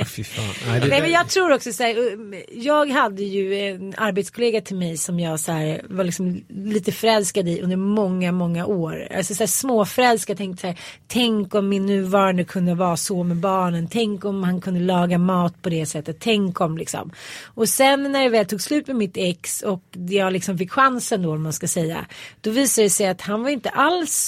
Fy 0.06 0.24
fan. 0.24 0.44
Nej, 0.68 0.80
det, 0.80 0.86
Nej 0.86 1.00
men 1.00 1.10
jag 1.10 1.28
tror 1.28 1.52
också 1.52 1.72
så 1.72 1.82
här, 1.82 1.98
um, 2.12 2.34
jag 2.52 2.90
hade 2.90 3.22
ju 3.22 3.54
en 3.68 3.94
arbetskollega 3.96 4.60
till 4.60 4.76
mig 4.76 4.96
som 4.96 5.20
jag 5.20 5.40
så 5.40 5.52
här, 5.52 5.82
var 5.88 6.04
liksom 6.04 6.44
lite 6.48 6.92
förälskad 6.92 7.48
i 7.48 7.60
under 7.60 7.76
många, 7.76 8.32
många 8.32 8.66
år. 8.66 9.08
Alltså 9.16 9.34
så 9.34 9.42
här, 9.42 9.48
småförälskad, 9.48 10.36
tänkte 10.36 10.60
så 10.60 10.66
här, 10.66 10.78
tänk 11.06 11.54
om 11.54 11.68
min 11.68 11.86
nuvarande 11.86 12.44
kunde 12.44 12.74
vara 12.74 12.96
så 12.96 13.22
med 13.22 13.36
barnen, 13.36 13.88
tänk 13.90 14.24
om 14.24 14.42
han 14.44 14.60
kunde 14.60 14.80
laga 14.80 15.18
mat 15.18 15.62
på 15.62 15.68
det 15.68 15.86
sättet, 15.86 16.16
tänk 16.20 16.60
om 16.60 16.78
liksom. 16.78 17.12
Och 17.44 17.68
sen 17.68 18.12
när 18.12 18.22
det 18.22 18.28
väl 18.28 18.46
tog 18.46 18.60
slut 18.60 18.86
med 18.86 18.96
mitt 18.96 19.16
ex 19.16 19.62
och 19.62 19.82
jag 19.92 20.32
liksom 20.32 20.58
fick 20.58 20.72
chansen 20.72 21.22
då 21.22 21.32
om 21.32 21.42
man 21.42 21.52
ska 21.52 21.68
säga, 21.68 22.06
då 22.40 22.50
visade 22.50 22.86
det 22.86 22.90
sig 22.90 23.06
att 23.06 23.20
han 23.20 23.42
var 23.42 23.50
inte 23.50 23.68
alls 23.70 24.19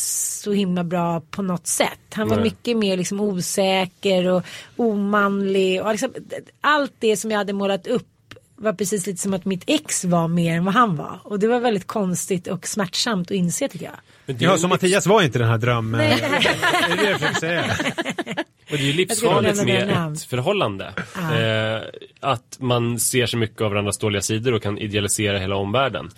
så 0.43 0.53
himla 0.53 0.85
bra 0.85 1.21
på 1.21 1.43
något 1.43 1.67
sätt. 1.67 2.01
Han 2.15 2.29
var 2.29 2.37
Nej. 2.37 2.45
mycket 2.45 2.77
mer 2.77 2.97
liksom 2.97 3.21
osäker 3.21 4.29
och 4.29 4.43
omanlig 4.77 5.83
och 5.83 5.91
liksom, 5.91 6.13
allt 6.61 6.93
det 6.99 7.17
som 7.17 7.31
jag 7.31 7.39
hade 7.39 7.53
målat 7.53 7.87
upp 7.87 8.09
var 8.57 8.73
precis 8.73 9.07
lite 9.07 9.21
som 9.21 9.35
att 9.35 9.45
mitt 9.45 9.65
ex 9.67 10.05
var 10.05 10.29
mer 10.29 10.57
än 10.57 10.65
vad 10.65 10.75
han 10.75 10.97
var. 10.97 11.21
Och 11.25 11.39
det 11.39 11.49
var 11.49 11.61
väldigt 11.61 11.87
konstigt 11.87 12.47
och 12.47 12.67
smärtsamt 12.67 13.27
att 13.31 13.37
inse 13.37 13.69
tycker 13.69 13.85
jag. 13.85 13.95
Men 14.27 14.37
det 14.37 14.45
ja, 14.45 14.59
så 14.59 14.69
Mattias 14.69 15.07
var 15.07 15.23
inte 15.23 15.39
den 15.39 15.49
här 15.49 15.59
dröm... 15.59 15.93
Nej. 15.93 16.19
Det 16.21 16.93
är 16.93 16.97
det 16.97 17.11
jag 17.11 17.21
försöker 17.21 17.41
säga. 17.41 17.65
Och 18.73 18.79
det 18.79 18.85
är 18.85 18.87
ju 18.87 18.93
livsfarligt 18.93 19.65
med 19.65 20.13
ett 20.13 20.23
förhållande. 20.23 20.93
Eh, 21.17 21.83
att 22.21 22.57
man 22.61 22.99
ser 22.99 23.27
så 23.27 23.37
mycket 23.37 23.61
av 23.61 23.71
varandras 23.71 23.99
dåliga 23.99 24.23
sidor 24.23 24.55
och 24.55 24.63
kan 24.63 24.79
idealisera 24.79 25.39
hela 25.39 25.57
omvärlden. 25.57 26.11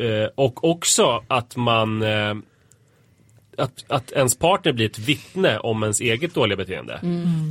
Eh, 0.00 0.28
och 0.34 0.64
också 0.64 1.24
att 1.28 1.56
man 1.56 2.02
eh, 2.02 2.34
att, 3.58 3.84
att 3.88 4.12
ens 4.12 4.38
partner 4.38 4.72
blir 4.72 4.86
ett 4.86 4.98
vittne 4.98 5.58
om 5.58 5.82
ens 5.82 6.00
eget 6.00 6.34
dåliga 6.34 6.56
beteende. 6.56 7.00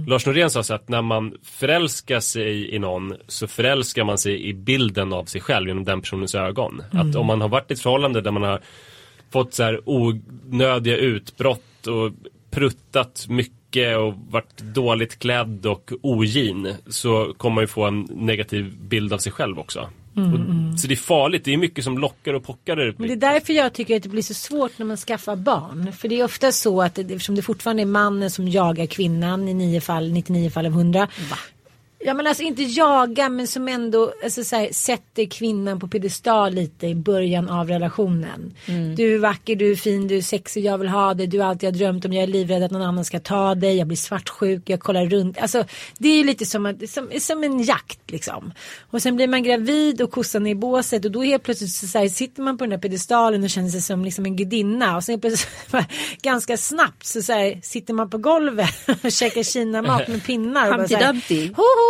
Lars 0.08 0.26
Norén 0.26 0.50
sa 0.50 0.64
så 0.64 0.74
att 0.74 0.90
när 0.90 1.02
man 1.02 1.34
förälskar 1.44 2.20
sig 2.20 2.76
i 2.76 2.80
någon 2.80 3.14
så 3.28 3.48
förälskar 3.48 4.04
man 4.04 4.18
sig 4.18 4.48
i 4.48 4.54
bilden 4.54 5.14
av 5.14 5.26
sig 5.26 5.42
själv 5.42 5.68
genom 5.68 5.84
den 5.84 6.02
personens 6.02 6.36
ögon. 6.36 6.84
Att 6.92 7.16
om 7.16 7.26
man 7.26 7.42
har 7.42 7.50
varit 7.50 7.72
i 7.72 7.74
ett 7.74 7.82
förhållande 7.82 8.22
där 8.22 8.32
man 8.32 8.44
har 8.44 8.62
fått 9.32 9.54
så 9.54 9.64
här 9.64 9.82
onödiga 9.86 10.98
utbrott 10.98 11.88
och 11.88 12.12
pruttat 12.52 13.26
mycket 13.30 13.98
och 13.98 14.14
varit 14.30 14.58
dåligt 14.58 15.20
klädd 15.20 15.66
och 15.66 15.92
ogin 16.02 16.76
så 16.88 17.34
kommer 17.38 17.56
man 17.56 17.64
ju 17.64 17.68
få 17.68 17.86
en 17.86 18.08
negativ 18.12 18.78
bild 18.82 19.14
av 19.14 19.18
sig 19.18 19.32
själv 19.32 19.60
också. 19.60 19.90
Och, 20.18 20.80
så 20.80 20.88
det 20.88 20.94
är 20.94 20.96
farligt, 20.96 21.46
det 21.46 21.54
är 21.54 21.58
mycket 21.58 21.84
som 21.84 21.98
lockar 21.98 22.34
och 22.34 22.44
pockar 22.44 22.76
där 22.76 22.88
uppe. 22.88 23.02
Men 23.02 23.08
det 23.08 23.28
är 23.28 23.34
därför 23.34 23.54
jag 23.54 23.74
tycker 23.74 23.98
att 23.98 24.04
det 24.04 24.10
blir 24.10 24.22
så 24.22 24.34
svårt 24.34 24.78
när 24.78 24.86
man 24.86 24.98
skaffar 24.98 25.36
barn. 25.36 25.94
För 25.94 26.08
det 26.08 26.20
är 26.20 26.24
ofta 26.24 26.52
så 26.52 26.82
att 26.82 26.96
det, 26.96 27.02
eftersom 27.02 27.36
det 27.36 27.42
fortfarande 27.42 27.84
är 27.84 27.86
mannen 27.86 28.32
som 28.32 28.48
jagar 28.48 28.86
kvinnan 28.86 29.48
i 29.48 29.54
nio 29.54 29.82
fall, 29.82 30.12
99 30.12 30.50
fall 30.50 30.66
av 30.66 30.72
100. 30.72 31.08
Ja 32.00 32.14
men 32.14 32.28
alltså 32.28 32.44
inte 32.44 32.64
jaga 32.64 33.30
men 33.30 33.48
som 33.48 33.68
ändå 33.68 34.14
alltså, 34.24 34.44
så 34.44 34.56
här, 34.56 34.70
sätter 34.72 35.26
kvinnan 35.26 35.80
på 35.80 35.88
piedestal 35.88 36.54
lite 36.54 36.88
i 36.88 36.96
början 36.96 37.50
av 37.50 37.68
relationen. 37.68 38.54
Du 38.96 39.16
är 39.16 39.20
vacker, 39.20 39.56
du 39.56 39.72
är 39.72 39.76
fin, 39.76 40.08
du 40.08 40.18
är 40.18 40.22
sexig, 40.22 40.66
jag 40.66 40.78
vill 40.78 40.88
ha 40.88 41.14
dig, 41.14 41.28
du 41.28 41.40
har 41.40 41.48
alltid 41.48 41.74
drömt 41.74 42.06
om, 42.06 42.14
jag 42.14 42.24
är 42.24 42.28
livrädd 42.28 42.64
att 42.64 42.72
någon 42.72 42.82
annan 42.82 43.06
ska 43.06 43.20
ta 43.20 43.56
dig, 43.56 43.78
jag 43.78 43.88
blir 43.88 43.98
svartsjuk, 43.98 44.70
jag 44.70 44.80
kollar 44.80 45.06
runt. 45.06 45.38
Alltså 45.38 45.66
det 45.98 46.10
är 46.10 46.18
ju 46.18 46.24
lite 46.24 46.46
som, 46.46 46.66
att, 46.66 46.90
som, 46.90 47.10
som 47.20 47.44
en 47.44 47.64
jakt 47.64 48.12
liksom. 48.12 48.54
Och 48.92 49.02
sen 49.02 49.16
blir 49.16 49.28
man 49.28 49.44
gravid 49.44 50.02
och 50.02 50.12
kossan 50.12 50.48
är 50.48 50.52
i 50.52 50.56
båset 50.56 51.06
och 51.06 51.12
då 51.12 51.22
helt 51.24 51.44
plötsligt 51.44 51.72
så, 51.72 51.88
så 51.88 51.98
här, 52.00 52.08
sitter 52.08 52.42
man 52.42 52.58
på 52.58 52.64
den 52.64 52.72
här 52.72 52.80
piedestalen 52.80 53.44
och 53.44 53.50
känner 53.50 53.70
sig 53.70 53.82
som 53.82 54.06
liksom 54.06 54.26
en 54.26 54.36
gudinna 54.36 54.96
och 54.96 55.04
sen 55.04 55.22
plötsligt 55.22 55.72
ganska 56.22 56.58
snabbt 56.58 57.06
så, 57.06 57.22
så 57.22 57.34
här, 57.34 57.60
sitter 57.64 57.94
man 57.94 58.10
på 58.10 58.18
golvet 58.18 58.76
och 59.04 59.12
käkar 59.12 59.44
kinamat 59.44 60.08
med 60.08 60.26
pinnar. 60.26 60.72
och 60.72 60.78
bara 60.78 60.88
så 60.88 60.96
här, 60.96 61.14
Dumpty. 61.14 61.48
Ho, 61.54 61.87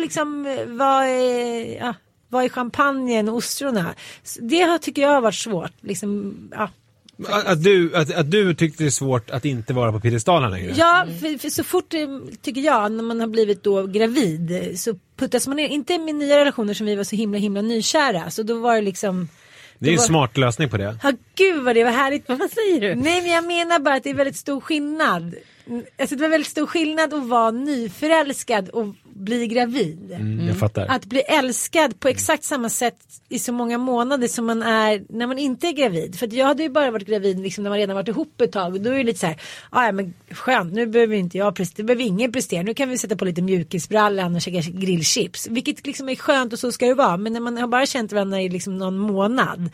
liksom, 0.00 0.42
vad 0.68 1.04
är, 1.06 1.76
ja, 1.78 1.94
vad 2.28 2.44
är 2.44 2.48
champagnen 2.48 3.28
och 3.28 3.36
ostronen? 3.36 3.86
Så 4.22 4.40
Det 4.42 4.60
har, 4.60 4.78
tycker 4.78 5.02
jag 5.02 5.08
har 5.08 5.20
varit 5.20 5.34
svårt. 5.34 5.72
Liksom, 5.80 6.34
ja. 6.52 6.70
Att, 7.28 7.46
att, 7.46 7.62
du, 7.64 7.96
att, 7.96 8.14
att 8.14 8.30
du 8.30 8.54
tyckte 8.54 8.82
det 8.82 8.88
är 8.88 8.90
svårt 8.90 9.30
att 9.30 9.44
inte 9.44 9.72
vara 9.74 9.92
på 9.92 10.00
piedestalen 10.00 10.50
längre? 10.50 10.74
Ja, 10.76 11.06
för, 11.20 11.38
för 11.38 11.48
så 11.48 11.64
fort 11.64 11.94
eh, 11.94 12.00
tycker 12.42 12.60
jag 12.60 12.92
när 12.92 13.02
man 13.02 13.20
har 13.20 13.26
blivit 13.26 13.62
då 13.62 13.86
gravid 13.86 14.72
så 14.80 14.94
puttas 15.16 15.46
man 15.46 15.56
ner. 15.56 15.68
Inte 15.68 15.98
med 15.98 16.14
nya 16.14 16.36
relationer 16.38 16.74
som 16.74 16.86
vi 16.86 16.94
var 16.96 17.04
så 17.04 17.16
himla 17.16 17.38
himla 17.38 17.62
nykära. 17.62 18.30
Så 18.30 18.42
då 18.42 18.58
var 18.60 18.74
det 18.74 18.80
liksom. 18.82 19.28
Det 19.78 19.88
är 19.88 19.92
en 19.92 19.96
var- 19.98 20.04
smart 20.04 20.36
lösning 20.36 20.68
på 20.68 20.76
det. 20.76 20.98
Ja 21.02 21.12
gud 21.34 21.62
vad 21.64 21.76
det 21.76 21.84
var 21.84 21.90
härligt. 21.90 22.24
Vad 22.28 22.50
säger 22.50 22.80
du? 22.80 22.94
Nej 22.94 23.22
men 23.22 23.30
jag 23.30 23.44
menar 23.46 23.78
bara 23.78 23.94
att 23.94 24.02
det 24.04 24.10
är 24.10 24.14
väldigt 24.14 24.36
stor 24.36 24.60
skillnad. 24.60 25.34
Mm, 25.66 25.82
Alltså 25.98 26.16
det 26.16 26.22
var 26.22 26.28
väldigt 26.28 26.50
stor 26.50 26.66
skillnad 26.66 27.14
att 27.14 27.26
vara 27.26 27.50
nyförälskad 27.50 28.68
och 28.68 28.86
bli 29.04 29.46
gravid. 29.46 30.12
Mm, 30.12 30.46
jag 30.46 30.56
fattar. 30.58 30.86
Att 30.88 31.04
bli 31.04 31.20
älskad 31.20 32.00
på 32.00 32.08
exakt 32.08 32.44
samma 32.44 32.68
sätt 32.68 32.96
i 33.28 33.38
så 33.38 33.52
många 33.52 33.78
månader 33.78 34.28
som 34.28 34.46
man 34.46 34.62
är 34.62 35.02
när 35.08 35.26
man 35.26 35.38
inte 35.38 35.66
är 35.66 35.72
gravid. 35.72 36.18
För 36.18 36.26
att 36.26 36.32
jag 36.32 36.46
hade 36.46 36.62
ju 36.62 36.68
bara 36.68 36.90
varit 36.90 37.06
gravid 37.06 37.40
liksom 37.40 37.64
när 37.64 37.70
man 37.70 37.78
redan 37.78 37.96
varit 37.96 38.08
ihop 38.08 38.40
ett 38.40 38.52
tag. 38.52 38.74
Och 38.74 38.80
då 38.80 38.90
är 38.90 38.94
det 38.98 39.04
lite 39.04 39.18
så 39.18 39.26
här, 39.26 39.40
"Ah, 39.70 39.86
ja 39.86 39.92
men 39.92 40.14
skönt 40.30 40.72
nu 40.72 40.86
behöver 40.86 41.16
inte 41.16 41.38
jag 41.38 41.54
prestera, 41.56 41.82
nu 41.82 41.86
behöver 41.86 42.04
ingen 42.04 42.32
prestera. 42.32 42.62
Nu 42.62 42.74
kan 42.74 42.88
vi 42.88 42.98
sätta 42.98 43.16
på 43.16 43.24
lite 43.24 43.42
mjukisbrallan 43.42 44.34
och 44.34 44.40
käka 44.42 44.70
grillchips. 44.70 45.46
Vilket 45.46 45.86
liksom 45.86 46.08
är 46.08 46.14
skönt 46.16 46.52
och 46.52 46.58
så 46.58 46.72
ska 46.72 46.86
det 46.86 46.94
vara. 46.94 47.16
Men 47.16 47.32
när 47.32 47.40
man 47.40 47.56
har 47.58 47.68
bara 47.68 47.86
känt 47.86 48.12
varandra 48.12 48.42
i 48.42 48.48
liksom 48.48 48.78
någon 48.78 48.98
månad. 48.98 49.70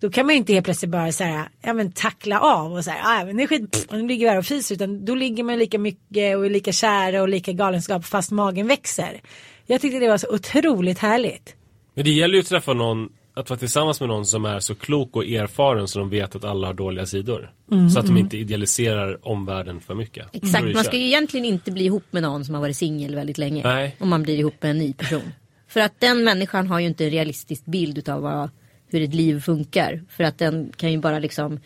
Då 0.00 0.10
kan 0.10 0.26
man 0.26 0.34
ju 0.34 0.38
inte 0.38 0.52
helt 0.52 0.64
plötsligt 0.64 0.90
bara 0.90 1.12
så 1.12 1.24
här, 1.24 1.48
ja 1.62 1.72
men 1.72 1.92
tackla 1.92 2.40
av 2.40 2.72
och 2.72 2.84
så 2.84 2.90
här, 2.90 3.18
ja 3.18 3.26
men 3.26 3.36
det 3.36 3.42
är 3.42 3.46
skit, 3.46 3.70
pff, 3.70 3.86
nu 3.90 4.08
ligger 4.08 4.26
vi 4.26 4.30
här 4.30 4.38
och 4.38 4.46
fiser. 4.46 4.74
Utan 4.74 5.04
då 5.04 5.14
ligger 5.14 5.44
man 5.44 5.58
lika 5.58 5.78
mycket 5.78 6.36
och 6.36 6.46
är 6.46 6.50
lika 6.50 6.72
kära 6.72 7.22
och 7.22 7.28
lika 7.28 7.52
galenskap 7.52 8.04
fast 8.04 8.30
magen 8.30 8.66
växer. 8.66 9.20
Jag 9.66 9.80
tyckte 9.80 9.98
det 9.98 10.08
var 10.08 10.18
så 10.18 10.34
otroligt 10.34 10.98
härligt. 10.98 11.54
Men 11.94 12.04
det 12.04 12.10
gäller 12.10 12.34
ju 12.34 12.40
att 12.40 12.46
träffa 12.46 12.72
någon 12.72 13.08
att 13.34 13.50
vara 13.50 13.58
tillsammans 13.58 14.00
med 14.00 14.08
någon 14.08 14.26
som 14.26 14.44
är 14.44 14.60
så 14.60 14.74
klok 14.74 15.16
och 15.16 15.24
erfaren 15.24 15.88
så 15.88 15.98
de 15.98 16.10
vet 16.10 16.36
att 16.36 16.44
alla 16.44 16.66
har 16.66 16.74
dåliga 16.74 17.06
sidor. 17.06 17.52
Mm, 17.72 17.90
så 17.90 18.00
att 18.00 18.06
de 18.06 18.16
inte 18.16 18.36
idealiserar 18.36 19.28
omvärlden 19.28 19.80
för 19.80 19.94
mycket. 19.94 20.26
Exakt, 20.32 20.74
man 20.74 20.84
ska 20.84 20.96
ju 20.96 21.06
egentligen 21.06 21.46
inte 21.46 21.70
bli 21.70 21.84
ihop 21.84 22.04
med 22.10 22.22
någon 22.22 22.44
som 22.44 22.54
har 22.54 22.62
varit 22.62 22.76
singel 22.76 23.14
väldigt 23.14 23.38
länge. 23.38 23.62
Nej. 23.62 23.96
Om 24.00 24.08
man 24.08 24.22
blir 24.22 24.38
ihop 24.38 24.62
med 24.62 24.70
en 24.70 24.78
ny 24.78 24.92
person. 24.92 25.32
För 25.68 25.80
att 25.80 26.00
den 26.00 26.24
människan 26.24 26.66
har 26.66 26.80
ju 26.80 26.86
inte 26.86 27.04
en 27.04 27.10
realistisk 27.10 27.64
bild 27.64 27.98
utav 27.98 28.22
vad, 28.22 28.50
hur 28.90 29.02
ett 29.02 29.14
liv 29.14 29.40
funkar. 29.40 30.02
För 30.10 30.24
att 30.24 30.38
den 30.38 30.72
kan 30.76 30.92
ju 30.92 30.98
bara 30.98 31.18
liksom 31.18 31.60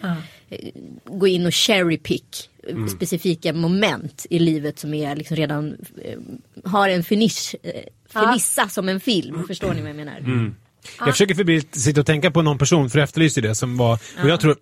eh, 0.49 0.59
gå 1.05 1.27
in 1.27 1.47
och 1.47 1.55
cherry 1.55 1.99
pick 1.99 2.49
Mm. 2.69 2.89
specifika 2.89 3.53
moment 3.53 4.27
i 4.31 4.39
livet 4.39 4.79
som 4.79 4.95
är 4.95 5.17
liksom 5.17 5.37
redan 5.37 5.77
eh, 6.05 6.19
har 6.65 6.89
en 6.89 7.05
finish, 7.05 7.55
eh, 7.63 7.73
finissa 8.09 8.69
som 8.69 8.89
en 8.89 9.01
film. 9.01 9.45
Förstår 9.47 9.75
ni 9.75 9.81
vad 9.81 9.89
jag 9.89 9.97
menar? 9.97 10.19
Mm. 10.19 10.55
Jag 10.99 11.09
försöker 11.09 11.35
febrilt 11.35 11.75
sitta 11.75 12.01
och 12.01 12.07
tänka 12.07 12.31
på 12.31 12.43
någon 12.43 12.59
person, 12.59 12.91
för 12.91 12.99
jag 12.99 13.05
efterlyste 13.05 13.41
det 13.41 13.55
som 13.55 13.77
var, 13.77 13.99
och 14.23 14.29
jag 14.29 14.41
tror, 14.41 14.57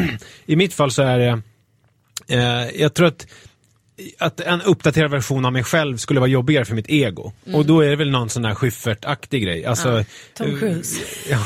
i 0.46 0.56
mitt 0.56 0.74
fall 0.74 0.90
så 0.90 1.02
är 1.02 1.18
det, 1.18 1.42
eh, 2.28 2.80
jag 2.80 2.94
tror 2.94 3.06
att 3.06 3.26
att 4.18 4.40
en 4.40 4.62
uppdaterad 4.62 5.10
version 5.10 5.44
av 5.44 5.52
mig 5.52 5.64
själv 5.64 5.96
skulle 5.96 6.20
vara 6.20 6.30
jobbigare 6.30 6.64
för 6.64 6.74
mitt 6.74 6.88
ego. 6.88 7.32
Och 7.52 7.66
då 7.66 7.80
är 7.80 7.90
det 7.90 7.96
väl 7.96 8.10
någon 8.10 8.28
sån 8.28 8.44
här 8.44 8.54
Schyffert-aktig 8.54 9.42
grej. 9.42 9.64
Alltså, 9.66 10.04
Tom 10.34 10.58
Cruise. 10.58 11.00
Ja. 11.30 11.38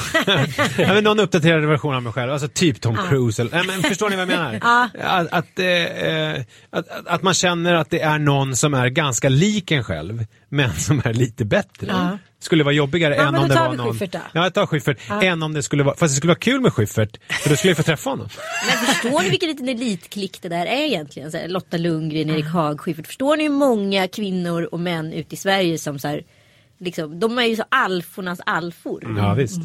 ja, 0.79 0.95
men 0.95 1.05
någon 1.05 1.21
uppdaterad 1.21 1.65
version 1.65 1.95
av 1.95 2.03
mig 2.03 2.13
själv, 2.13 2.33
alltså 2.33 2.49
typ 2.49 2.81
Tom 2.81 2.97
Cruise. 3.09 3.43
Eller, 3.43 3.65
men 3.65 3.83
förstår 3.83 4.11
ni 4.11 4.17
vad 4.17 4.23
jag 4.23 4.29
menar? 4.29 4.89
Att, 5.01 5.33
att, 5.33 5.59
eh, 5.59 5.67
eh, 5.67 6.43
att, 6.71 7.07
att 7.07 7.23
man 7.23 7.35
känner 7.35 7.75
att 7.75 7.91
det 7.91 8.01
är 8.01 8.19
någon 8.19 8.57
som 8.57 8.75
är 8.75 8.89
ganska 8.89 9.29
lik 9.29 9.71
en 9.71 9.85
själv, 9.85 10.27
men 10.49 10.75
som 10.75 11.03
är 11.05 11.15
lite 11.15 11.45
bättre. 11.45 12.19
Ja. 12.41 12.45
Skulle 12.45 12.65
vara 12.65 12.75
jobbigare 12.75 13.15
Ja, 13.15 13.27
än 13.27 13.33
men 13.33 13.43
om 13.43 13.49
då 13.49 13.55
det 13.55 13.55
tar 13.55 13.65
var 13.65 13.71
vi 13.71 13.77
någon... 13.77 13.93
Schyffert 13.93 14.13
då. 14.13 14.19
Ja, 14.33 14.43
jag 14.43 14.55
tar 14.55 14.67
Schyffert. 14.67 14.99
Än 15.23 15.43
om 15.43 15.55
det 15.55 15.63
skulle 15.63 15.83
vara... 15.83 15.97
Fast 15.97 16.13
det 16.15 16.17
skulle 16.17 16.31
vara 16.31 16.39
kul 16.39 16.61
med 16.61 16.73
Schyffert, 16.73 17.19
för 17.29 17.51
då 17.51 17.57
skulle 17.57 17.71
jag 17.71 17.77
få 17.77 17.83
träffa 17.83 18.11
honom. 18.11 18.29
Men 18.69 18.87
förstår 18.87 19.23
ni 19.23 19.31
vilken 19.31 19.49
liten 19.49 19.69
elitklick 19.69 20.43
det 20.43 20.49
där 20.49 20.67
är 20.67 20.85
egentligen? 20.85 21.31
Så 21.31 21.37
här, 21.37 21.49
Lotta 21.49 21.77
Lundgren, 21.77 22.31
Erik 22.31 22.47
Haag, 22.47 22.81
Schyffert. 22.81 23.07
Förstår 23.07 23.37
ni 23.37 23.43
hur 23.43 23.51
många 23.51 24.09
kvinnor 24.09 24.69
och 24.73 24.81
män 24.81 25.13
ute 25.13 25.35
i 25.35 25.39
Sverige 25.39 25.79
som 25.79 25.99
så 25.99 26.09
här, 26.09 26.23
liksom, 26.79 27.21
de 27.21 27.39
är 27.39 27.45
ju 27.45 27.57
så 27.57 27.65
alfornas 27.69 28.41
alfor. 28.47 29.15
Ja, 29.19 29.35
visst. 29.35 29.61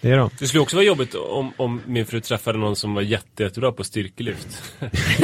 Det 0.00 0.10
är 0.10 0.16
de. 0.18 0.30
Det 0.38 0.46
skulle 0.46 0.60
också 0.60 0.76
vara 0.76 0.86
jobbigt 0.86 1.14
om, 1.14 1.52
om 1.56 1.80
min 1.86 2.06
fru 2.06 2.20
träffade 2.20 2.58
någon 2.58 2.76
som 2.76 2.94
var 2.94 3.02
jätte, 3.02 3.42
jättebra 3.42 3.72
på 3.72 3.84
styrkelyft. 3.84 4.62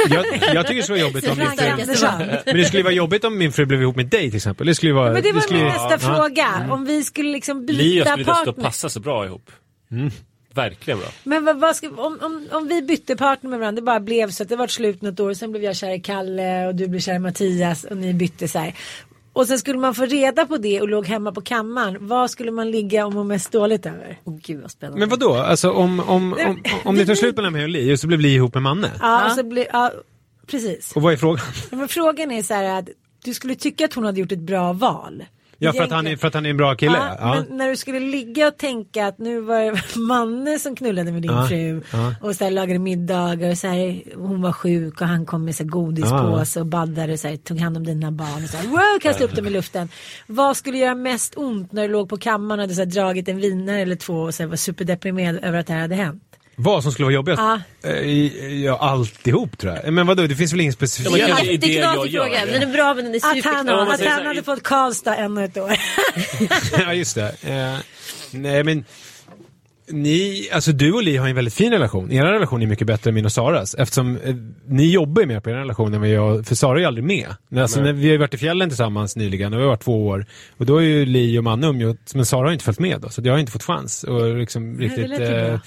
Jag, 0.09 0.25
jag 0.53 0.67
tycker 0.67 0.75
det 0.75 0.83
skulle 0.83 0.97
vara 0.97 1.07
jobbigt 1.07 1.27
om 1.27 1.37
min 1.37 1.47
fru... 1.47 2.41
Men 2.45 2.55
det 2.57 2.65
skulle 2.65 2.83
vara 2.83 2.93
jobbigt 2.93 3.23
om 3.23 3.37
min 3.37 3.51
fru 3.51 3.65
blev 3.65 3.81
ihop 3.81 3.95
med 3.95 4.05
dig 4.07 4.27
till 4.29 4.35
exempel. 4.35 4.67
Det 4.67 4.75
skulle 4.75 4.93
vara... 4.93 5.13
Men 5.13 5.23
det 5.23 5.31
var 5.31 5.41
skulle 5.41 5.59
min 5.59 5.67
nästa 5.67 5.91
Ja. 5.91 5.97
fråga. 5.97 6.67
Om 6.71 6.85
vi 6.85 7.03
skulle 7.03 7.29
liksom 7.31 7.65
Li 7.65 7.73
och 7.73 7.77
byta 7.77 7.97
jag 7.97 8.07
skulle 8.07 8.23
dessutom 8.25 8.45
partner. 8.53 8.63
passa 8.63 8.89
så 8.89 8.99
bra 8.99 9.25
ihop. 9.25 9.51
Verkligen 10.53 10.99
bra. 10.99 11.07
Men 11.23 11.45
vad, 11.45 11.59
vad 11.59 11.75
ska, 11.75 11.89
om, 11.89 12.19
om, 12.21 12.47
om 12.51 12.67
vi 12.67 12.81
bytte 12.81 13.15
partner 13.15 13.49
med 13.49 13.59
varandra, 13.59 13.81
det 13.81 13.85
bara 13.85 13.99
blev 13.99 14.29
så 14.31 14.43
att 14.43 14.49
det 14.49 14.55
var 14.55 14.67
slut 14.67 15.01
något 15.01 15.19
år, 15.19 15.33
sen 15.33 15.51
blev 15.51 15.63
jag 15.63 15.75
kär 15.75 15.89
i 15.93 15.99
Kalle 15.99 16.67
och 16.67 16.75
du 16.75 16.87
blev 16.87 16.99
kär 16.99 17.13
i 17.15 17.19
Mattias 17.19 17.83
och 17.83 17.97
ni 17.97 18.13
bytte 18.13 18.47
så 18.47 18.59
här. 18.59 18.73
Och 19.35 19.47
sen 19.47 19.59
skulle 19.59 19.79
man 19.79 19.95
få 19.95 20.05
reda 20.05 20.45
på 20.45 20.57
det 20.57 20.81
och 20.81 20.89
låg 20.89 21.05
hemma 21.07 21.31
på 21.31 21.41
kammaren. 21.41 21.97
Vad 22.07 22.31
skulle 22.31 22.51
man 22.51 22.71
ligga 22.71 23.05
och 23.05 23.13
må 23.13 23.23
mest 23.23 23.51
dåligt 23.51 23.85
över? 23.85 24.19
Åh 24.23 24.37
gud 24.43 24.61
vad 24.61 24.71
spännande. 24.71 24.99
Men 24.99 25.09
vad 25.09 25.19
då? 25.19 25.35
Alltså 25.35 25.71
om, 25.71 25.99
om, 25.99 26.33
om, 26.33 26.63
om 26.83 26.95
det 26.95 27.05
tar 27.05 27.15
slut 27.15 27.35
mellan 27.35 27.53
mig 27.53 27.63
och 27.63 27.69
Li 27.69 27.93
och 27.93 27.99
så 27.99 28.07
blir 28.07 28.17
Li 28.17 28.35
ihop 28.35 28.53
med 28.53 28.63
Manne. 28.63 28.91
Ja, 29.01 29.25
och 29.25 29.31
så 29.31 29.43
blir, 29.43 29.67
ja 29.73 29.91
precis. 30.47 30.91
Och 30.95 31.01
vad 31.01 31.13
är 31.13 31.17
frågan? 31.17 31.45
Ja, 31.71 31.77
Men 31.77 31.87
frågan 31.87 32.31
är 32.31 32.43
så 32.43 32.53
här 32.53 32.79
att 32.79 32.89
du 33.23 33.33
skulle 33.33 33.55
tycka 33.55 33.85
att 33.85 33.93
hon 33.93 34.03
hade 34.03 34.19
gjort 34.19 34.31
ett 34.31 34.39
bra 34.39 34.73
val. 34.73 35.23
Ja, 35.57 35.73
för 35.73 35.83
att, 35.83 35.91
han 35.91 36.07
är, 36.07 36.15
för 36.15 36.27
att 36.27 36.33
han 36.33 36.45
är 36.45 36.49
en 36.49 36.57
bra 36.57 36.75
kille. 36.75 36.97
Ja, 36.97 37.15
Ja. 37.19 37.33
Men 37.49 37.57
när 37.57 37.69
du 37.69 37.75
skulle 37.75 37.99
ligga 37.99 38.47
och 38.47 38.57
tänka 38.57 39.07
att 39.07 39.19
nu 39.19 39.41
var 39.41 39.59
det 39.59 39.95
Manne 39.99 40.59
som 40.59 40.75
knullade 40.75 41.11
med 41.11 41.21
din 41.21 41.31
Ja, 41.31 41.47
fru 41.47 41.81
och 42.21 42.35
så 42.35 42.43
här, 42.43 42.51
lagade 42.51 42.79
middagar 42.79 43.49
och 43.51 43.57
så 43.57 43.67
här, 43.67 44.01
hon 44.15 44.41
var 44.41 44.51
sjuk 44.51 45.01
och 45.01 45.07
han 45.07 45.25
kom 45.25 45.45
med 45.45 45.55
så 45.55 45.63
här, 45.63 45.69
godispåse 45.69 46.59
och 46.59 46.65
baddade 46.65 47.13
och 47.13 47.19
så 47.19 47.27
här, 47.27 47.35
tog 47.37 47.59
hand 47.59 47.77
om 47.77 47.83
dina 47.85 48.11
barn 48.11 48.43
och 48.43 48.49
så 48.49 48.57
här, 48.57 48.67
wow, 48.67 48.99
kastade 49.01 49.25
upp 49.25 49.35
dem 49.35 49.47
i 49.47 49.49
luften. 49.49 49.89
Vad 50.27 50.57
skulle 50.57 50.77
göra 50.77 50.95
mest 50.95 51.37
ont 51.37 51.71
när 51.71 51.81
du 51.81 51.87
låg 51.93 52.09
på 52.09 52.17
kammaren 52.17 52.59
och 52.59 52.63
hade 52.63 52.73
så 52.73 52.81
här, 52.81 52.85
dragit 52.85 53.27
en 53.27 53.37
vinnare 53.37 53.79
eller 53.79 53.95
två 53.95 54.13
och 54.13 54.33
så 54.33 54.43
här, 54.43 54.47
var 54.47 54.55
superdeprimerad 54.55 55.43
över 55.43 55.59
att 55.59 55.67
det 55.67 55.73
här 55.73 55.81
hade 55.81 55.95
hänt? 55.95 56.21
Vad 56.55 56.83
som 56.83 56.91
skulle 56.91 57.03
vara 57.05 57.13
jobbigast? 57.13 57.41
Ja. 57.41 57.89
Eh, 57.89 58.63
Ja, 58.63 58.77
alltihop 58.77 59.57
tror 59.57 59.73
jag. 59.83 59.93
Men 59.93 60.07
vadå, 60.07 60.27
det 60.27 60.35
finns 60.35 60.53
väl 60.53 60.61
ingen 60.61 60.73
specifik... 60.73 61.07
Ja, 61.13 61.17
men 61.17 61.27
kanske 61.27 61.45
är 61.53 61.57
det 61.57 61.67
jätteknasig 61.67 61.97
jag 61.99 62.07
gör. 62.09 62.23
fråga. 62.23 62.45
Men 62.45 62.53
den 62.61 62.69
är 62.69 62.73
bra 62.73 62.93
men 62.93 63.03
den 63.05 63.13
är 63.13 63.17
Att 63.17 63.23
han, 63.23 63.35
superknasig. 63.35 63.93
att 63.93 63.99
så 63.99 64.05
han 64.09 64.19
här, 64.19 64.25
hade 64.25 64.43
fått 64.43 64.63
Karlstad 64.63 65.15
ännu 65.15 65.45
ett 65.45 65.57
år. 65.57 65.75
ja, 66.79 66.93
just 66.93 67.15
det. 67.15 67.35
Eh, 67.43 67.77
nej, 68.31 68.63
men 68.63 68.85
ni, 69.87 70.49
alltså 70.53 70.71
du 70.71 70.93
och 70.93 71.03
Li 71.03 71.17
har 71.17 71.27
en 71.27 71.35
väldigt 71.35 71.53
fin 71.53 71.71
relation. 71.71 72.11
Er 72.11 72.25
relation 72.25 72.61
är 72.61 72.67
mycket 72.67 72.87
bättre 72.87 73.09
än 73.09 73.13
min 73.13 73.25
och 73.25 73.31
Saras. 73.31 73.75
Eftersom 73.75 74.17
eh, 74.17 74.35
ni 74.67 74.91
jobbar 74.91 75.21
ju 75.21 75.27
mer 75.27 75.39
på 75.39 75.49
er 75.49 75.53
relation 75.53 75.93
än 75.93 76.01
vad 76.01 76.09
jag, 76.09 76.45
för 76.45 76.55
Sara 76.55 76.77
är 76.77 76.79
ju 76.79 76.85
aldrig 76.85 77.05
med. 77.05 77.35
Men 77.49 77.61
Alltså, 77.61 77.81
när 77.81 77.93
vi 77.93 78.05
har 78.05 78.11
ju 78.11 78.17
varit 78.17 78.33
i 78.33 78.37
fjällen 78.37 78.69
tillsammans 78.69 79.15
nyligen 79.15 79.53
och 79.53 79.59
vi 79.59 79.63
har 79.63 79.69
varit 79.69 79.83
två 79.83 80.07
år. 80.07 80.25
Och 80.57 80.65
då 80.65 80.77
är 80.77 80.81
ju 80.81 81.05
Li 81.05 81.39
och 81.39 81.43
Manne 81.43 81.67
umgåtts, 81.67 82.15
men 82.15 82.25
Sara 82.25 82.47
har 82.47 82.53
inte 82.53 82.65
följt 82.65 82.79
med 82.79 83.01
då. 83.01 83.09
Så 83.09 83.21
jag 83.23 83.33
har 83.33 83.39
inte 83.39 83.51
fått 83.51 83.63
chans 83.63 84.03
att 84.03 84.37
liksom 84.37 84.79
riktigt 84.79 85.19
ju 85.19 85.23
eh, 85.23 85.59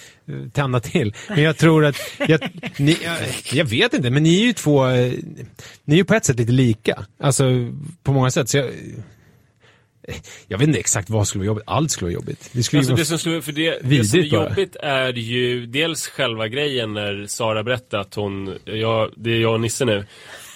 tända 0.52 0.81
till. 0.81 1.14
Men 1.28 1.42
jag 1.42 1.57
tror 1.57 1.85
att, 1.85 1.96
jag, 2.28 2.40
ni, 2.78 2.96
jag, 3.04 3.16
jag 3.52 3.64
vet 3.64 3.94
inte, 3.94 4.11
men 4.11 4.22
ni 4.22 4.40
är 4.40 4.46
ju 4.46 4.52
två, 4.52 4.87
eh, 4.87 5.12
ni 5.85 5.94
är 5.94 5.98
ju 5.98 6.04
på 6.04 6.14
ett 6.14 6.24
sätt 6.24 6.38
lite 6.38 6.52
lika. 6.52 7.04
Alltså 7.20 7.44
på 8.02 8.12
många 8.12 8.31
sätt. 8.31 8.48
Så 8.48 8.57
jag, 8.57 8.66
jag 10.49 10.59
vet 10.59 10.68
inte 10.68 10.81
exakt 10.81 11.11
vad 11.11 11.29
skulle 11.29 11.40
vara 11.40 11.47
jobbigt. 11.47 11.64
Allt 11.66 11.90
skulle 11.90 12.07
vara 12.07 12.14
jobbigt. 12.14 12.51
Det 12.53 12.62
skulle 12.62 12.81
Alltså 12.81 12.92
vara 12.92 12.99
det 12.99 13.05
som, 13.05 13.18
skulle, 13.18 13.42
för 13.42 13.53
det, 13.53 13.79
det 13.83 14.05
som 14.05 14.21
är 14.21 14.31
bara. 14.31 14.49
jobbigt 14.49 14.77
är 14.77 15.12
ju 15.12 15.66
dels 15.66 16.07
själva 16.07 16.49
grejen 16.49 16.94
när 16.94 17.27
Sara 17.27 17.62
berättar 17.62 17.99
att 17.99 18.14
hon, 18.14 18.59
ja, 18.64 19.11
det 19.16 19.31
är 19.31 19.40
jag 19.40 19.55
och 19.55 19.61
Nisse 19.61 19.85
nu. 19.85 20.05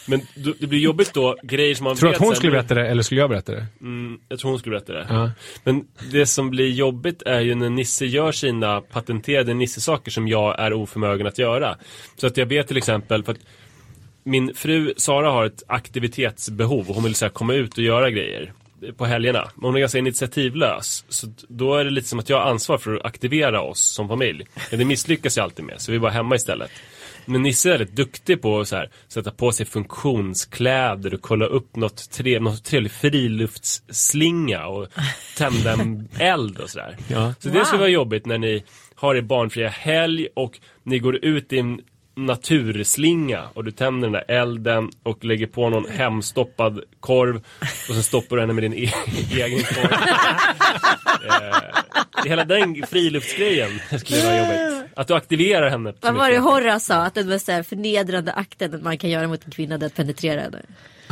Men 0.06 0.20
det 0.60 0.66
blir 0.66 0.78
jobbigt 0.78 1.14
då, 1.14 1.36
grejer 1.42 1.74
som 1.74 1.84
man 1.84 1.96
Tror 1.96 2.08
vet 2.08 2.16
att 2.16 2.26
hon 2.26 2.36
skulle 2.36 2.52
berätta 2.52 2.74
det 2.74 2.88
eller 2.88 3.02
skulle 3.02 3.20
jag 3.20 3.30
berätta 3.30 3.52
det? 3.52 3.66
Mm, 3.80 4.18
jag 4.28 4.38
tror 4.38 4.50
hon 4.50 4.58
skulle 4.58 4.76
berätta 4.76 4.92
det. 4.92 5.06
Ja. 5.08 5.30
Men 5.64 5.84
det 6.12 6.26
som 6.26 6.50
blir 6.50 6.70
jobbigt 6.70 7.22
är 7.22 7.40
ju 7.40 7.54
när 7.54 7.70
Nisse 7.70 8.06
gör 8.06 8.32
sina 8.32 8.80
patenterade 8.80 9.54
Nisse-saker 9.54 10.10
som 10.10 10.28
jag 10.28 10.58
är 10.60 10.72
oförmögen 10.72 11.26
att 11.26 11.38
göra. 11.38 11.76
Så 12.16 12.26
att 12.26 12.36
jag 12.36 12.46
vet 12.46 12.68
till 12.68 12.76
exempel, 12.76 13.24
för 13.24 13.32
att 13.32 13.38
min 14.24 14.54
fru 14.54 14.94
Sara 14.96 15.30
har 15.30 15.44
ett 15.44 15.62
aktivitetsbehov 15.66 16.88
och 16.88 16.94
hon 16.94 17.04
vill 17.04 17.14
så 17.14 17.28
komma 17.28 17.54
ut 17.54 17.78
och 17.78 17.84
göra 17.84 18.10
grejer 18.10 18.52
på 18.96 19.04
helgerna. 19.06 19.50
Men 19.54 19.64
hon 19.64 19.76
är 19.76 19.80
ganska 19.80 19.98
initiativlös. 19.98 21.04
Så 21.08 21.26
då 21.48 21.76
är 21.76 21.84
det 21.84 21.90
lite 21.90 22.08
som 22.08 22.18
att 22.18 22.28
jag 22.28 22.36
har 22.36 22.50
ansvar 22.50 22.78
för 22.78 22.96
att 22.96 23.04
aktivera 23.04 23.60
oss 23.60 23.80
som 23.80 24.08
familj. 24.08 24.46
Men 24.70 24.78
det 24.78 24.84
misslyckas 24.84 25.36
jag 25.36 25.44
alltid 25.44 25.64
med, 25.64 25.80
så 25.80 25.92
vi 25.92 25.96
är 25.96 26.00
bara 26.00 26.12
hemma 26.12 26.34
istället. 26.34 26.70
Men 27.24 27.42
Nisse 27.42 27.74
är 27.74 27.78
rätt 27.78 27.96
duktig 27.96 28.42
på 28.42 28.60
att 28.60 28.68
så 28.68 28.76
här, 28.76 28.90
sätta 29.08 29.30
på 29.30 29.52
sig 29.52 29.66
funktionskläder 29.66 31.14
och 31.14 31.22
kolla 31.22 31.46
upp 31.46 31.76
något, 31.76 32.10
tre, 32.10 32.40
något 32.40 32.64
trevlig 32.64 32.92
friluftsslinga 32.92 34.66
och 34.66 34.88
tända 35.36 35.72
en 35.72 36.08
eld 36.18 36.58
och 36.58 36.70
sådär. 36.70 36.96
Ja. 37.08 37.34
Så 37.38 37.48
det 37.48 37.64
skulle 37.64 37.80
vara 37.80 37.90
jobbigt 37.90 38.26
när 38.26 38.38
ni 38.38 38.64
har 38.94 39.14
er 39.14 39.22
barnfria 39.22 39.68
helg 39.68 40.28
och 40.34 40.60
ni 40.82 40.98
går 40.98 41.24
ut 41.24 41.52
i 41.52 41.58
en 41.58 41.80
naturslinga 42.14 43.48
och 43.54 43.64
du 43.64 43.70
tänder 43.70 44.08
den 44.08 44.12
där 44.12 44.24
elden 44.28 44.90
och 45.02 45.24
lägger 45.24 45.46
på 45.46 45.68
någon 45.70 45.90
hemstoppad 45.90 46.80
korv 47.00 47.36
och 47.88 47.94
sen 47.94 48.02
stoppar 48.02 48.36
du 48.36 48.42
henne 48.42 48.52
med 48.52 48.64
din 48.64 48.74
e 48.74 48.92
egen 49.32 49.62
korv. 49.62 49.92
eh, 51.28 52.24
hela 52.24 52.44
den 52.44 52.86
friluftsgrejen 52.86 53.70
skulle 53.98 54.22
vara 54.22 54.38
jobbigt. 54.38 54.90
Att 54.96 55.08
du 55.08 55.14
aktiverar 55.14 55.70
henne. 55.70 55.94
Vad 56.00 56.14
var 56.14 56.30
det. 56.30 56.38
Horace 56.38 56.86
sa? 56.86 56.94
Att 56.94 57.14
den 57.14 57.28
mest 57.28 57.46
förnedrande 57.46 58.32
akten 58.32 58.82
man 58.82 58.98
kan 58.98 59.10
göra 59.10 59.28
mot 59.28 59.44
en 59.44 59.50
kvinna 59.50 59.74
är 59.74 59.84
att 59.84 59.94
penetrera 59.94 60.40
henne. 60.40 60.62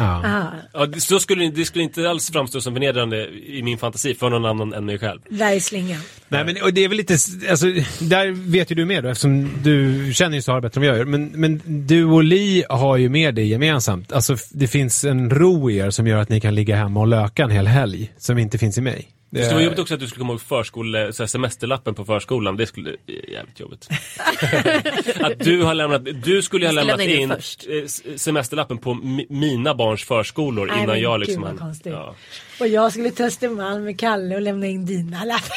Ja. 0.00 0.22
Ah, 0.24 0.46
Ja, 0.72 0.86
det, 0.86 1.00
så 1.00 1.20
skulle, 1.20 1.50
det 1.50 1.64
skulle 1.64 1.84
inte 1.84 2.10
alls 2.10 2.30
framstå 2.30 2.60
som 2.60 2.74
förnedrande 2.74 3.28
i 3.46 3.62
min 3.62 3.78
fantasi 3.78 4.14
för 4.14 4.30
någon 4.30 4.44
annan 4.44 4.72
än 4.72 4.84
mig 4.84 4.98
själv. 4.98 5.20
Bergslingan. 5.30 6.00
Nej 6.28 6.44
men 6.44 6.62
och 6.62 6.74
det 6.74 6.84
är 6.84 6.88
väl 6.88 6.96
lite, 6.96 7.12
alltså, 7.50 7.66
där 8.00 8.50
vet 8.50 8.70
ju 8.70 8.74
du 8.74 8.84
mer 8.84 9.02
då 9.02 9.08
eftersom 9.08 9.50
du 9.62 10.10
känner 10.14 10.36
ju 10.36 10.42
Sara 10.42 10.60
bättre 10.60 10.78
än 10.80 10.86
vad 10.86 10.88
jag 10.88 10.98
gör. 10.98 11.04
Men, 11.04 11.26
men 11.34 11.62
du 11.86 12.04
och 12.04 12.24
Li 12.24 12.64
har 12.68 12.96
ju 12.96 13.08
med 13.08 13.34
det 13.34 13.44
gemensamt. 13.44 14.12
Alltså 14.12 14.36
det 14.50 14.66
finns 14.66 15.04
en 15.04 15.30
ro 15.30 15.70
i 15.70 15.76
er 15.76 15.90
som 15.90 16.06
gör 16.06 16.18
att 16.18 16.28
ni 16.28 16.40
kan 16.40 16.54
ligga 16.54 16.76
hemma 16.76 17.00
och 17.00 17.06
löka 17.06 17.44
en 17.44 17.50
hel 17.50 17.66
helg. 17.66 18.12
Som 18.18 18.38
inte 18.38 18.58
finns 18.58 18.78
i 18.78 18.80
mig. 18.80 19.08
Det 19.32 19.38
skulle 19.42 19.54
vara 19.54 19.64
jobbigt 19.64 19.78
också 19.78 19.94
att 19.94 20.00
du 20.00 20.06
skulle 20.06 20.18
komma 20.20 20.32
ihåg 20.32 20.40
förskole, 20.42 21.12
så 21.12 21.22
här 21.22 21.26
semesterlappen 21.28 21.94
på 21.94 22.04
förskolan. 22.04 22.56
Det 22.56 22.66
skulle 22.66 22.96
bli 23.06 23.32
jävligt 23.32 23.60
jobbigt. 23.60 23.88
att 25.20 25.38
du 25.38 25.62
har 25.62 25.74
lämnat, 25.74 26.02
du 26.24 26.42
skulle 26.42 26.66
ha 26.66 26.72
lämnat 26.72 26.98
lämna 26.98 27.12
in 27.14 27.28
först. 27.28 27.66
eh, 27.68 27.76
s- 27.84 28.02
semesterlappen 28.22 28.78
på 28.78 28.94
mi, 28.94 29.26
mina 29.30 29.74
barns 29.74 30.04
förskolor 30.04 30.66
Nej, 30.66 30.82
innan 30.82 31.00
jag 31.00 31.20
gud, 31.20 31.26
liksom... 31.28 31.42
vad 31.42 31.52
hann- 31.52 31.58
konstigt. 31.58 31.92
ja. 31.92 32.14
Och 32.60 32.68
jag 32.68 32.92
skulle 32.92 33.10
till 33.10 33.24
Östermalm 33.24 33.84
med 33.84 34.00
Kalle 34.00 34.34
och 34.34 34.40
lämna 34.42 34.66
in 34.66 34.86
dina 34.86 35.24
lappar. 35.24 35.56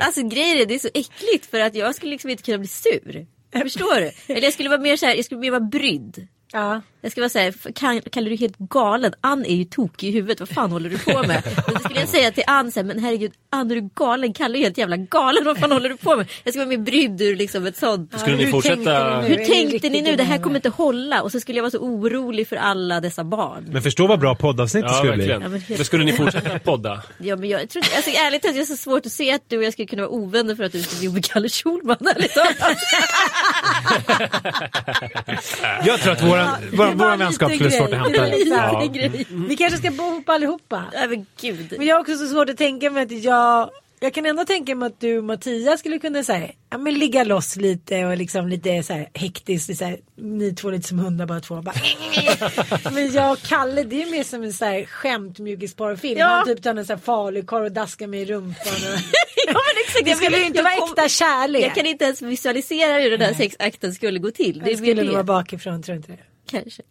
Alltså 0.00 0.22
grejen 0.28 0.58
är 0.58 0.66
det 0.66 0.74
är 0.74 0.78
så 0.78 0.88
äckligt 0.94 1.46
för 1.50 1.60
att 1.60 1.74
jag 1.74 1.94
skulle 1.94 2.10
liksom 2.12 2.30
inte 2.30 2.42
kunna 2.42 2.58
bli 2.58 2.68
sur. 2.68 3.26
Förstår 3.62 4.00
du? 4.00 4.34
Eller 4.34 4.42
jag 4.42 4.52
skulle 4.52 4.68
vara 4.68 4.80
mer 4.80 4.96
så 4.96 5.06
här, 5.06 5.14
jag 5.14 5.24
skulle 5.24 5.40
mer 5.40 5.50
vara 5.50 5.60
brydd. 5.60 6.28
Ja. 6.52 6.80
Jag 7.00 7.12
ska 7.12 7.20
bara 7.20 7.28
säga, 7.28 7.52
Kalle 7.74 8.00
du 8.28 8.32
är 8.32 8.36
helt 8.38 8.58
galen. 8.58 9.12
Ann 9.20 9.44
är 9.44 9.54
ju 9.56 9.64
tokig 9.64 10.08
i 10.08 10.12
huvudet. 10.12 10.40
Vad 10.40 10.48
fan 10.48 10.72
håller 10.72 10.90
du 10.90 10.98
på 10.98 11.22
med? 11.22 11.42
Men 11.66 11.74
då 11.74 11.80
skulle 11.80 12.00
jag 12.00 12.08
säga 12.08 12.30
till 12.30 12.42
Ann 12.46 12.72
så 12.72 12.80
här, 12.80 12.84
men 12.84 12.98
herregud 12.98 13.32
Ann 13.50 13.70
är 13.70 13.74
du 13.74 13.88
galen? 13.94 14.32
Kalle 14.32 14.58
är 14.58 14.62
helt 14.62 14.78
jävla 14.78 14.96
galen. 14.96 15.44
Vad 15.44 15.58
fan 15.58 15.72
håller 15.72 15.88
du 15.88 15.96
på 15.96 16.16
med? 16.16 16.26
Jag 16.44 16.54
ska 16.54 16.60
vara 16.60 16.68
mer 16.68 16.78
brydd 16.78 17.20
ur 17.22 17.36
liksom 17.36 17.66
ett 17.66 17.76
sånt. 17.76 18.20
Skulle 18.20 18.36
ni 18.36 18.44
hur 18.44 18.52
fortsätta- 18.52 18.74
tänkte 18.76 19.20
ni 19.22 19.28
nu? 19.28 19.34
Hur 19.34 19.40
Är 19.40 19.46
tänkte 19.70 19.88
ni 19.88 20.00
nu? 20.02 20.16
Det 20.16 20.22
här 20.24 20.38
kommer 20.38 20.56
inte 20.56 20.68
hålla. 20.68 21.22
Och 21.22 21.32
så 21.32 21.40
skulle 21.40 21.58
jag 21.58 21.62
vara 21.62 21.70
så 21.70 21.78
orolig 21.78 22.48
för 22.48 22.56
alla 22.56 23.00
dessa 23.00 23.24
barn. 23.24 23.64
Men 23.72 23.82
förstå 23.82 24.06
vad 24.06 24.20
bra 24.20 24.34
poddavsnitt 24.34 24.84
det 24.84 24.90
Ja, 24.90 24.94
skulle 24.94 25.10
verkligen. 25.12 25.38
bli. 25.40 25.44
Ja, 25.46 25.50
men 25.50 25.60
helt- 25.60 25.78
Då 25.78 25.84
skulle 25.84 26.04
ni 26.04 26.12
fortsätta 26.12 26.58
podda. 26.58 27.02
Ja 27.18 27.36
men 27.36 27.48
jag 27.48 27.68
tror 27.68 27.84
alltså 27.96 28.10
ärligt 28.10 28.42
talat 28.42 28.56
jag 28.56 28.62
har 28.62 28.66
så 28.66 28.76
svårt 28.76 29.06
att 29.06 29.12
se 29.12 29.32
att 29.32 29.42
du 29.48 29.58
och 29.58 29.64
jag 29.64 29.72
skulle 29.72 29.86
kunna 29.88 30.02
vara 30.02 30.12
ovänner 30.12 30.54
för 30.54 30.64
att 30.64 30.72
du 30.72 30.82
skulle 30.82 31.00
bli 31.00 31.08
med 31.08 31.24
Kalle 31.24 31.48
Schulman. 31.48 31.96
ärligt 32.16 32.34
talat. 32.34 32.56
Jag 35.84 36.00
tror 36.00 36.12
att 36.12 36.22
våran, 36.38 36.56
vår, 36.72 36.86
Det 36.86 36.94
var 36.94 37.04
vår 37.06 37.12
en 37.12 37.18
vänskap 37.18 37.52
skulle 37.52 37.70
svårt 37.70 37.92
att 37.92 38.12
grej. 38.12 38.44
hämta. 38.44 38.56
Ja. 38.96 39.20
Vi 39.48 39.56
kanske 39.56 39.78
ska 39.78 39.90
bo 39.90 40.02
ihop 40.12 40.28
allihopa. 40.28 40.84
Nej 40.92 41.08
men 41.08 41.26
gud. 41.40 41.74
Men 41.78 41.86
jag 41.86 41.94
har 41.96 42.00
också 42.00 42.16
så 42.16 42.26
svårt 42.26 42.50
att 42.50 42.56
tänka 42.56 42.90
mig 42.90 43.02
att 43.02 43.24
jag 43.24 43.70
jag 44.00 44.14
kan 44.14 44.26
ändå 44.26 44.44
tänka 44.44 44.74
mig 44.74 44.86
att 44.86 45.00
du 45.00 45.18
och 45.18 45.24
Mattias 45.24 45.80
skulle 45.80 45.98
kunna 45.98 46.22
säga, 46.24 46.48
ja 46.70 46.78
men 46.78 46.94
ligga 46.94 47.24
loss 47.24 47.56
lite 47.56 48.04
och 48.04 48.16
liksom 48.16 48.48
lite 48.48 48.82
så 48.82 48.92
här 48.92 49.08
hektiskt, 49.14 49.78
så 49.78 49.84
här, 49.84 49.98
ni 50.16 50.54
två 50.54 50.70
lite 50.70 50.88
som 50.88 50.98
hundar 50.98 51.26
bara 51.26 51.40
två. 51.40 51.62
Bara, 51.62 51.74
men 52.92 53.12
jag 53.12 53.32
och 53.32 53.38
Kalle 53.42 53.82
det 53.82 54.02
är 54.02 54.10
mer 54.10 54.24
som 54.24 54.42
en 54.42 54.52
så 54.52 54.64
här 54.64 54.84
skämt 54.84 55.38
mjukisporrfilm. 55.38 56.18
Ja. 56.18 56.26
Han 56.26 56.44
typ 56.46 56.62
tar 56.62 56.74
en 56.74 56.86
så 56.86 56.92
här 56.92 57.00
falukorv 57.00 57.64
och 57.64 57.72
daskar 57.72 58.06
mig 58.06 58.20
i 58.20 58.24
rumpan. 58.24 58.72
Och... 58.72 59.00
Ja 59.46 59.54
men 59.54 59.82
exakt. 59.86 60.04
Det 60.04 60.14
skulle 60.14 60.38
ju 60.38 60.46
inte 60.46 60.62
vara 60.62 60.76
kom- 60.76 60.88
äkta 60.90 61.08
kärlek. 61.08 61.62
Jag 61.64 61.74
kan 61.74 61.86
inte 61.86 62.04
ens 62.04 62.22
visualisera 62.22 62.98
hur 62.98 63.10
den 63.10 63.20
här 63.20 63.34
sexakten 63.34 63.94
skulle 63.94 64.18
gå 64.18 64.30
till. 64.30 64.62
Det 64.64 64.76
skulle 64.76 65.02
nog 65.02 65.12
vara 65.12 65.22
bakifrån 65.24 65.82
tror 65.82 65.94
jag 65.94 65.98
inte 65.98 66.12
det. 66.12 66.18
Kanske. 66.50 66.82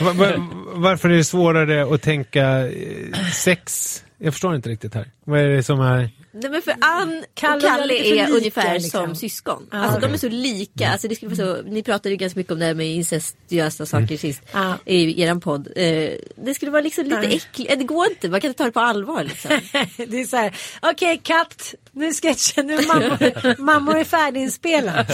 Va- 0.00 0.12
va- 0.12 0.48
varför 0.74 1.08
är 1.10 1.16
det 1.16 1.24
svårare 1.24 1.94
att 1.94 2.02
tänka 2.02 2.42
eh, 2.68 3.30
sex? 3.34 4.02
Jag 4.18 4.32
förstår 4.32 4.54
inte 4.54 4.68
riktigt 4.68 4.94
här. 4.94 5.10
Vad 5.24 5.40
är 5.40 5.48
det 5.48 5.62
som 5.62 5.80
är... 5.80 6.10
Nej 6.32 6.50
men 6.50 6.62
för 6.62 6.74
Ann 6.80 7.24
Kalle 7.34 7.56
och 7.56 7.62
Kalle 7.62 7.94
jag 7.94 8.06
är 8.06 8.12
lika, 8.12 8.28
ungefär 8.28 8.74
liksom. 8.74 9.06
som 9.06 9.14
syskon. 9.14 9.66
Ja. 9.70 9.78
Alltså 9.78 9.98
Okej. 9.98 10.08
de 10.08 10.14
är 10.14 10.18
så 10.18 10.28
lika. 10.28 10.88
Alltså, 10.88 11.08
det 11.08 11.14
skulle 11.16 11.34
vara 11.36 11.56
så, 11.56 11.62
ni 11.62 11.82
pratade 11.82 12.10
ju 12.10 12.16
ganska 12.16 12.38
mycket 12.40 12.52
om 12.52 12.58
det 12.58 12.64
här 12.64 12.74
med 12.74 12.86
incestuösa 12.86 13.86
saker 13.86 14.16
sist. 14.16 14.42
Ja. 14.52 14.74
I 14.84 15.22
eran 15.22 15.40
podd. 15.40 15.68
Eh, 15.76 16.10
det 16.36 16.54
skulle 16.54 16.70
vara 16.70 16.82
liksom 16.82 17.04
lite 17.04 17.16
Ja. 17.22 17.28
äckligt. 17.30 17.78
Det 17.78 17.84
går 17.84 18.06
inte, 18.06 18.28
man 18.28 18.40
kan 18.40 18.48
inte 18.48 18.58
ta 18.58 18.64
det 18.64 18.70
på 18.72 18.80
allvar 18.80 19.24
liksom. 19.24 19.50
det 19.96 20.20
är 20.20 20.24
så 20.26 20.36
här, 20.36 20.56
okej 20.82 21.20
katt, 21.22 21.74
nu 21.92 22.12
sketchen, 22.12 22.66
nu 22.66 22.76
mammor, 22.86 23.60
mammor 23.60 23.96
är 23.98 24.04
färdiginspelad. 24.04 25.06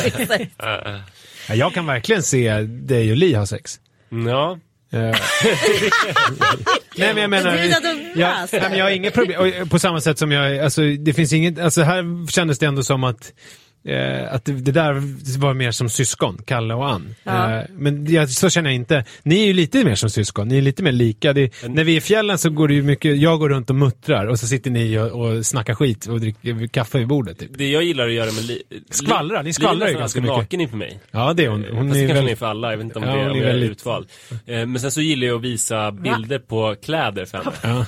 Ja, 1.49 1.55
jag 1.55 1.75
kan 1.75 1.87
verkligen 1.87 2.23
se 2.23 2.61
dig 2.63 3.11
och 3.11 3.17
Li 3.17 3.35
ha 3.35 3.47
sex. 3.47 3.81
Ja. 4.27 4.59
Eh, 4.93 5.17
Nej 6.97 7.15
men 7.15 7.23
jag 7.23 7.31
menar, 7.31 7.57
jag, 8.15 8.49
nej, 8.53 8.61
men 8.61 8.79
jag 8.79 8.85
har 8.85 8.91
inget 8.91 9.15
problem, 9.15 9.69
på 9.69 9.79
samma 9.79 10.01
sätt 10.01 10.19
som 10.19 10.33
jag, 10.33 10.59
alltså 10.59 10.83
det 10.83 11.13
finns 11.13 11.33
inget, 11.33 11.59
alltså 11.59 11.83
här 11.83 12.31
kändes 12.31 12.59
det 12.59 12.67
ändå 12.67 12.83
som 12.83 13.05
att 13.05 13.33
Eh, 13.85 14.35
att 14.35 14.45
det, 14.45 14.53
det 14.53 14.73
där 14.73 14.93
var 15.39 15.55
mer 15.55 15.71
som 15.71 15.89
syskon, 15.89 16.39
Kalle 16.47 16.75
och 16.75 16.89
Ann. 16.91 17.15
Ja. 17.25 17.59
Eh, 17.59 17.65
men 17.71 18.13
jag, 18.13 18.31
så 18.31 18.51
känner 18.51 18.71
jag 18.71 18.75
inte. 18.75 19.05
Ni 19.23 19.43
är 19.43 19.47
ju 19.47 19.53
lite 19.53 19.85
mer 19.85 19.95
som 19.95 20.11
syskon, 20.11 20.49
ni 20.49 20.59
är 20.59 20.63
lite 20.63 20.83
mer 20.83 20.93
lika. 20.93 21.33
Det, 21.33 21.63
när 21.69 21.85
vi 21.85 21.93
är 21.93 21.97
i 21.97 22.01
fjällen 22.01 22.39
så 22.39 22.51
går 22.51 22.69
det 22.69 22.75
ju 22.75 22.83
mycket, 22.83 23.17
jag 23.17 23.39
går 23.39 23.49
runt 23.49 23.71
och 23.71 23.77
muttrar 23.77 24.27
och 24.27 24.39
så 24.39 24.47
sitter 24.47 24.71
ni 24.71 24.99
och, 24.99 25.11
och 25.11 25.47
snackar 25.47 25.75
skit 25.75 26.07
och 26.07 26.21
dricker 26.21 26.67
kaffe 26.67 26.99
vid 26.99 27.07
bordet. 27.09 27.39
Typ. 27.39 27.51
Det 27.55 27.71
jag 27.71 27.83
gillar 27.83 28.07
att 28.07 28.13
göra 28.15 28.33
med 28.33 28.45
Li... 28.45 28.63
Skvallra, 28.91 29.43
ni 29.43 29.53
skvallrar 29.53 29.89
ju 29.89 29.95
ganska 29.95 30.21
mycket. 30.21 30.37
naken 30.37 30.61
inför 30.61 30.77
mig. 30.77 30.99
Ja 31.11 31.33
det 31.33 31.45
är 31.45 31.49
hon. 31.49 31.65
Hon 31.73 31.89
Fast 31.89 31.97
är 32.01 32.03
det 32.03 32.07
kanske 32.09 32.15
väl, 32.15 32.25
ni 32.25 32.31
är 32.33 32.37
för 32.37 32.47
alla, 32.47 32.71
jag 32.71 32.77
vet 32.77 32.85
inte 32.85 32.99
om 32.99 33.05
Ja, 33.05 33.15
det 33.15 33.21
är, 33.21 33.31
om 33.31 33.37
är 33.39 33.43
väldigt- 33.45 33.71
utvald. 33.71 34.07
Eh, 34.47 34.67
Men 34.67 34.81
sen 34.81 34.91
så 34.91 35.01
gillar 35.01 35.27
jag 35.27 35.37
att 35.37 35.43
visa 35.43 35.93
bilder 35.93 36.39
på 36.39 36.77
kläder 36.85 37.25
för 37.25 37.39
henne. 37.39 37.51
ja. 37.63 37.87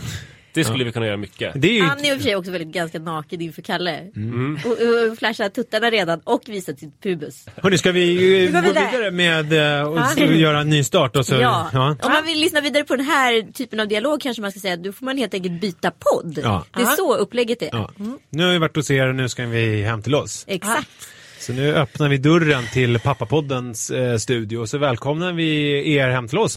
Det 0.55 0.65
skulle 0.65 0.85
vi 0.85 0.93
kunna 0.93 1.07
göra 1.07 1.17
mycket. 1.17 1.53
Det 1.55 1.69
är 1.69 1.73
ju, 1.73 1.83
Ann 1.83 1.99
är 2.05 2.09
i 2.13 2.13
och 2.13 2.17
för 2.17 2.23
sig 2.23 2.37
också 2.37 2.51
väldigt 2.51 2.75
ganska 2.75 2.99
naken 2.99 3.41
inför 3.41 3.63
Kalle. 3.63 3.99
Mm. 4.17 4.59
Och, 4.65 4.71
och, 4.71 5.11
och 5.13 5.19
flashar 5.19 5.49
tuttarna 5.49 5.91
redan 5.91 6.21
och 6.25 6.43
visat 6.47 6.79
sitt 6.79 7.03
pubis. 7.03 7.47
hörni, 7.63 7.79
ska 7.79 7.93
vi 7.93 8.45
eh, 8.47 8.53
gå 8.53 8.61
vidare. 8.61 9.11
med 9.11 9.53
eh, 9.81 9.89
och 9.89 9.99
göra 10.37 10.61
en 10.61 10.71
ny 10.71 10.85
start? 10.85 11.17
Och 11.17 11.27
så, 11.27 11.35
Ja. 11.35 11.71
ja. 11.73 11.97
Om 12.03 12.13
man 12.13 12.25
vill 12.27 12.41
lyssna 12.41 12.61
vidare 12.61 12.85
på 12.85 12.97
den 12.97 13.07
här 13.07 13.53
typen 13.53 13.81
av 13.81 13.89
dialog 13.89 14.21
kanske 14.21 14.41
man 14.43 14.51
ska 14.51 14.61
säga 14.61 14.77
då 14.77 14.93
får 14.93 15.05
man 15.07 15.19
helt 15.19 15.35
enkelt 15.35 15.61
byta 15.61 15.91
podd. 15.91 16.39
Ja. 16.43 16.65
Det 16.75 16.81
är 16.81 16.85
Ja. 16.85 16.95
så 16.97 17.17
upplägget 17.17 17.63
är. 17.63 17.69
Ja. 17.73 17.91
Nu 18.31 18.45
har 18.45 18.53
vi 18.53 18.59
varit 18.59 18.77
hos 18.77 18.91
er 18.91 19.09
och 19.09 19.15
nu 19.15 19.29
ska 19.29 19.47
vi 19.47 19.83
hem 19.83 20.03
till 20.03 20.15
oss. 20.15 20.45
Exakt. 20.49 20.89
Så 21.39 21.53
nu 21.53 21.75
öppnar 21.75 22.09
vi 22.09 22.17
dörren 22.19 22.65
till 22.73 22.99
Pappapoddens 22.99 23.91
eh, 23.91 24.17
studio 24.17 24.59
och 24.59 24.69
så 24.69 24.79
välkomnar 24.79 25.33
vi 25.33 25.93
er 25.95 26.09
hem 26.09 26.29
till 26.29 26.39
oss. 26.39 26.57